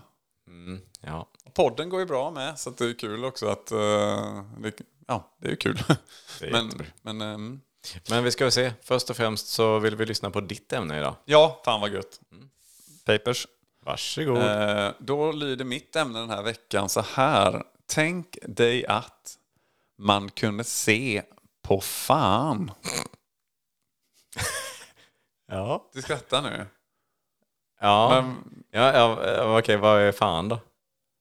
Ja, 1.01 1.29
Podden 1.55 1.89
går 1.89 2.01
ju 2.01 2.07
bra 2.07 2.31
med, 2.31 2.59
så 2.59 2.71
det 2.71 2.85
är 2.85 2.99
kul 2.99 3.25
också 3.25 3.49
att... 3.49 3.71
eh, 3.73 4.43
det, 4.59 4.73
ja, 5.07 5.37
det 5.41 5.47
är 5.47 5.51
ju 5.51 5.57
kul. 5.57 5.83
Är 6.41 6.51
men, 6.53 6.73
men 7.03 7.21
ehm, 7.21 7.61
Men 8.11 8.25
vi 8.25 8.31
ska 8.31 8.45
väl 8.45 8.53
se. 8.53 8.73
Först 8.83 9.11
och 9.11 9.17
främst 9.17 9.49
så 9.49 9.79
vill 9.79 9.97
vi 9.97 10.07
lyssna 10.07 10.31
på 10.31 10.41
ditt 10.41 10.73
ämne 10.73 10.99
idag. 10.99 11.15
ja, 11.25 11.63
fan 11.65 11.81
vad 11.81 11.93
gött. 11.93 12.21
Papers. 13.05 13.47
Varsågod. 13.85 14.39
Eh, 14.39 14.91
då 14.99 15.33
lyder 15.33 15.65
mitt 15.65 15.97
ämne 15.97 16.19
den 16.19 16.31
här 16.31 16.43
veckan 16.43 16.89
så 16.89 17.01
här. 17.01 17.63
Tänk 17.87 18.39
dig 18.43 18.87
att 18.87 19.37
man 19.99 20.31
kunde 20.31 20.65
se 20.65 21.23
på 21.63 21.81
fan. 21.81 22.71
Ja. 25.57 25.91
Du 25.95 26.03
skrattar 26.03 26.43
nu. 26.43 26.67
Ja. 27.81 28.09
Men 28.23 28.37
ja, 28.71 28.97
ja 28.97 29.59
okej, 29.59 29.77
vad 29.77 30.01
är 30.01 30.13
fan 30.13 30.49
då? 30.49 30.59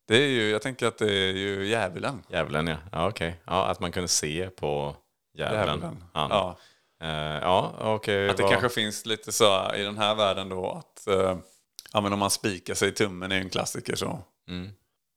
det 0.08 0.16
är 0.16 0.28
ju, 0.28 0.50
jag 0.50 0.62
tänker 0.62 0.88
att 0.88 0.98
det 0.98 1.12
är 1.14 1.34
ju 1.34 1.68
djävulen. 1.68 2.24
Djävulen, 2.30 2.68
ja. 2.68 2.78
Ja, 2.92 3.08
okej. 3.10 3.42
Ja, 3.46 3.66
att 3.66 3.80
man 3.80 3.92
kunde 3.92 4.08
se 4.08 4.50
på 4.50 4.96
djävulen. 5.38 5.68
Djävulen. 5.68 6.04
Han. 6.14 6.30
Ja. 6.32 6.58
Eh, 7.02 7.10
ja 7.42 7.74
okej. 7.80 8.30
Att 8.30 8.38
det 8.38 8.44
vad- 8.44 8.52
kanske 8.52 8.70
finns 8.70 9.06
lite 9.06 9.32
så 9.32 9.74
i 9.76 9.84
den 9.84 9.98
här 9.98 10.16
världen 10.16 10.50
då 10.50 10.72
att 10.72 11.08
eh, 11.08 11.38
ja, 11.94 12.02
men 12.02 12.14
om 12.14 12.20
man 12.20 12.30
spikar 12.30 12.74
sig 12.74 12.90
i 12.90 12.92
tummen 12.92 13.32
är 13.32 13.38
en 13.40 13.50
klassiker 13.50 13.96
så. 13.96 14.20
Mm. 14.48 14.70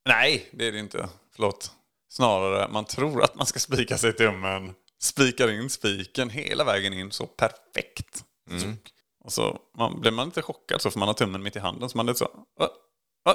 Nej, 0.08 0.48
det 0.52 0.64
är 0.68 0.72
det 0.72 0.78
inte. 0.78 1.08
Förlåt. 1.34 1.72
Snarare, 2.10 2.68
man 2.68 2.84
tror 2.84 3.22
att 3.22 3.34
man 3.34 3.46
ska 3.46 3.58
spika 3.58 3.98
sig 3.98 4.10
i 4.10 4.12
tummen. 4.12 4.74
Spikar 5.00 5.50
in 5.50 5.70
spiken 5.70 6.30
hela 6.30 6.64
vägen 6.64 6.92
in 6.92 7.10
så 7.10 7.26
perfekt. 7.26 8.24
Mm. 8.50 8.76
Och 9.28 9.32
så 9.32 9.58
man, 9.78 10.00
blir 10.00 10.10
man 10.10 10.26
lite 10.26 10.42
chockad 10.42 10.80
så 10.80 10.90
får 10.90 10.98
man 10.98 11.08
ha 11.08 11.14
tummen 11.14 11.42
mitt 11.42 11.56
i 11.56 11.58
handen. 11.58 11.88
Så 11.88 11.96
man 11.96 12.08
är 12.08 12.12
lite 12.12 12.18
så. 12.18 12.30
Va? 12.58 12.68
Va? 13.24 13.34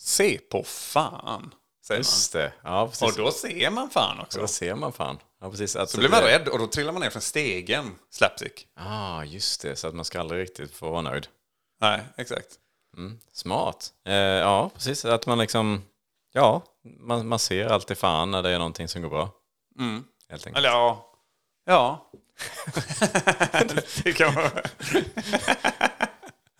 Se 0.00 0.38
på 0.38 0.62
fan. 0.64 1.54
Säger 1.86 1.98
Just 2.00 2.32
det. 2.32 2.52
Ja, 2.62 2.70
man. 2.70 2.88
precis. 2.88 3.02
Och 3.08 3.24
då 3.24 3.30
ser 3.30 3.70
man 3.70 3.90
fan 3.90 4.20
också. 4.20 4.38
Och 4.38 4.42
då 4.42 4.48
ser 4.48 4.74
man 4.74 4.92
fan. 4.92 5.18
Ja, 5.40 5.50
precis. 5.50 5.76
Att 5.76 5.90
Så 5.90 5.98
blir 5.98 6.08
man 6.08 6.20
rädd 6.22 6.48
och 6.48 6.58
då 6.58 6.66
trillar 6.66 6.92
man 6.92 7.02
ner 7.02 7.10
från 7.10 7.22
stegen. 7.22 7.98
Slapstick. 8.10 8.66
ah, 8.76 9.24
just 9.24 9.62
det. 9.62 9.76
Så 9.76 9.88
att 9.88 9.94
man 9.94 10.04
ska 10.04 10.20
aldrig 10.20 10.40
riktigt 10.42 10.74
få 10.74 10.90
vara 10.90 11.02
nöjd. 11.02 11.26
Nej, 11.80 12.00
exakt. 12.16 12.48
Smart. 13.32 13.92
Eh, 14.06 14.14
ja, 14.14 14.70
precis. 14.74 15.04
Att 15.04 15.26
man 15.26 15.38
liksom... 15.38 15.82
Ja, 16.32 16.62
man, 17.00 17.28
man 17.28 17.38
ser 17.38 17.66
alltid 17.66 17.98
fan 17.98 18.30
när 18.30 18.42
det 18.42 18.50
är 18.50 18.58
någonting 18.58 18.88
som 18.88 19.02
går 19.02 19.08
bra. 19.08 19.30
Mm. 19.78 20.04
Helt 20.28 20.46
enkelt. 20.46 20.58
Eller 20.58 20.68
ja. 20.68 21.12
Ja. 21.66 22.10
det 24.04 24.12
kan 24.12 24.34
man... 24.34 24.50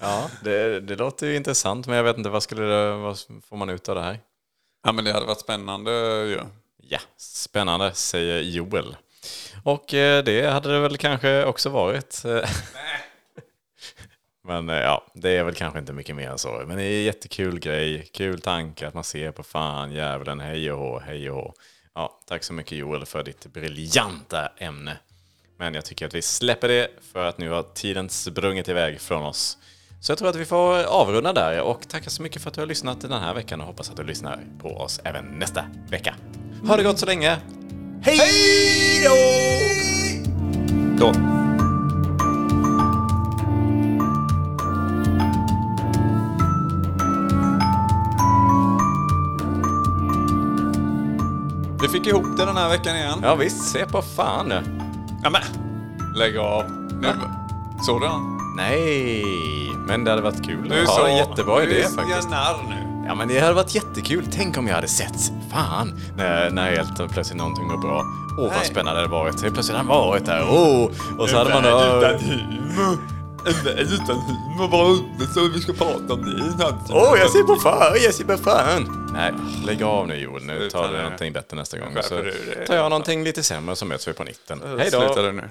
Ja, 0.00 0.30
det, 0.42 0.80
det 0.80 0.96
låter 0.96 1.26
ju 1.26 1.36
intressant, 1.36 1.86
men 1.86 1.96
jag 1.96 2.04
vet 2.04 2.16
inte 2.16 2.30
vad, 2.30 2.42
skulle 2.42 2.62
det, 2.62 2.96
vad 2.96 3.18
får 3.48 3.56
man 3.56 3.70
ut 3.70 3.88
av 3.88 3.94
det 3.94 4.02
här? 4.02 4.20
Ja, 4.84 4.92
men 4.92 5.04
det 5.04 5.12
hade 5.12 5.26
varit 5.26 5.40
spännande 5.40 5.90
ju. 6.26 6.40
Ja, 6.82 6.98
spännande, 7.16 7.92
säger 7.92 8.40
Joel. 8.40 8.96
Och 9.64 9.94
eh, 9.94 10.24
det 10.24 10.50
hade 10.50 10.72
det 10.72 10.80
väl 10.80 10.96
kanske 10.96 11.44
också 11.44 11.68
varit. 11.68 12.22
Men 14.46 14.68
eh, 14.68 14.76
ja, 14.76 15.06
det 15.14 15.30
är 15.30 15.44
väl 15.44 15.54
kanske 15.54 15.78
inte 15.78 15.92
mycket 15.92 16.16
mer 16.16 16.30
än 16.30 16.38
så. 16.38 16.62
Men 16.66 16.76
det 16.76 16.82
är 16.82 16.98
en 16.98 17.04
jättekul 17.04 17.58
grej, 17.58 18.08
kul 18.12 18.40
tanke 18.40 18.88
att 18.88 18.94
man 18.94 19.04
ser 19.04 19.30
på 19.30 19.42
fan, 19.42 19.92
djävulen, 19.92 20.40
hej 20.40 20.72
och 20.72 20.78
hå, 20.78 20.98
hej 20.98 21.30
och 21.30 21.36
hå. 21.36 21.54
Ja, 21.94 22.20
tack 22.26 22.44
så 22.44 22.52
mycket 22.52 22.78
Joel 22.78 23.06
för 23.06 23.22
ditt 23.22 23.46
briljanta 23.46 24.52
ämne. 24.58 24.98
Men 25.58 25.74
jag 25.74 25.84
tycker 25.84 26.06
att 26.06 26.14
vi 26.14 26.22
släpper 26.22 26.68
det 26.68 26.88
för 27.12 27.26
att 27.26 27.38
nu 27.38 27.50
har 27.50 27.62
tiden 27.74 28.08
sprungit 28.08 28.68
iväg 28.68 29.00
från 29.00 29.22
oss. 29.22 29.58
Så 30.00 30.12
jag 30.12 30.18
tror 30.18 30.28
att 30.28 30.36
vi 30.36 30.44
får 30.44 30.84
avrunda 30.84 31.32
där 31.32 31.60
och 31.60 31.88
tacka 31.88 32.10
så 32.10 32.22
mycket 32.22 32.42
för 32.42 32.48
att 32.48 32.54
du 32.54 32.60
har 32.60 32.66
lyssnat 32.66 33.00
den 33.00 33.12
här 33.12 33.34
veckan 33.34 33.60
och 33.60 33.66
hoppas 33.66 33.90
att 33.90 33.96
du 33.96 34.04
lyssnar 34.04 34.44
på 34.58 34.68
oss 34.68 35.00
även 35.04 35.24
nästa 35.24 35.64
vecka. 35.90 36.14
Ha 36.66 36.76
det 36.76 36.82
gott 36.82 36.98
så 36.98 37.06
länge! 37.06 37.36
Hej 38.02 38.18
då! 39.04 39.16
Då. 40.98 41.12
Du 51.80 51.88
fick 51.88 52.06
ihop 52.06 52.36
det 52.36 52.44
den 52.44 52.56
här 52.56 52.68
veckan 52.68 52.96
igen. 52.96 53.18
Ja 53.22 53.34
visst, 53.34 53.72
se 53.72 53.86
på 53.86 54.02
fan 54.02 54.48
nu. 54.48 54.75
Ja, 55.26 55.30
men. 55.30 55.42
Lägg 56.14 56.36
av. 56.38 56.64
Nu. 57.00 57.08
Såg 57.86 58.00
du 58.00 58.06
han? 58.06 58.38
Nej, 58.56 59.22
men 59.86 60.04
det 60.04 60.10
hade 60.10 60.22
varit 60.22 60.44
kul 60.46 60.68
Du 60.68 60.82
att 60.82 60.88
ha 60.88 61.08
en 61.08 61.16
jättebra 61.16 61.56
du 61.60 61.62
idé 61.64 61.82
är 61.82 61.88
faktiskt. 61.88 62.30
narr 62.30 62.56
nu. 62.68 63.04
Ja 63.06 63.14
men 63.14 63.28
det 63.28 63.40
hade 63.40 63.52
varit 63.54 63.74
jättekul. 63.74 64.24
Tänk 64.32 64.58
om 64.58 64.66
jag 64.66 64.74
hade 64.74 64.88
sett. 64.88 65.32
Fan. 65.52 66.00
När, 66.16 66.50
när 66.50 66.70
helt 66.70 67.12
plötsligt 67.12 67.38
någonting 67.38 67.68
går 67.68 67.78
bra. 67.78 68.02
Åh 68.38 68.44
vad 68.44 68.50
Nej. 68.56 68.64
spännande 68.66 69.00
det 69.00 69.06
hade 69.06 69.12
varit. 69.12 69.42
Helt 69.42 69.54
plötsligt 69.54 69.76
hade 69.78 69.88
han 69.92 69.98
varit 69.98 70.26
där. 70.26 70.46
Åh. 70.50 70.90
Och 71.18 71.28
så 71.28 71.36
hade 71.36 71.50
man... 71.50 71.64
Utan 71.64 72.98
värld 73.52 73.86
utan 73.92 74.16
humor. 74.16 74.68
Vad 74.68 74.80
roligt 74.80 75.32
så 75.34 75.48
vi 75.48 75.60
ska 75.60 75.72
prata 75.72 76.14
om 76.14 76.22
det. 76.58 76.94
Åh, 76.94 77.18
jag 77.18 77.30
ser 77.30 77.42
på 77.42 77.56
fan, 77.56 77.96
jag 78.04 78.14
ser 78.14 78.24
på 78.24 78.36
fan. 78.36 79.10
Nej, 79.12 79.32
lägg 79.66 79.82
av 79.82 80.08
nu 80.08 80.16
Joel. 80.16 80.44
Nu 80.44 80.70
tar 80.70 80.92
du 80.92 81.02
någonting 81.02 81.32
bättre 81.32 81.56
nästa 81.56 81.78
gång. 81.78 81.96
Så 82.02 82.22
tar 82.66 82.74
jag 82.74 82.90
någonting 82.90 83.24
lite 83.24 83.42
sämre 83.42 83.76
så 83.76 83.84
möts 83.84 84.08
vi 84.08 84.12
på 84.12 84.24
19. 84.24 84.60
Hej 84.78 84.90
då! 84.92 85.00
Sluta 85.00 85.22
nu. 85.22 85.48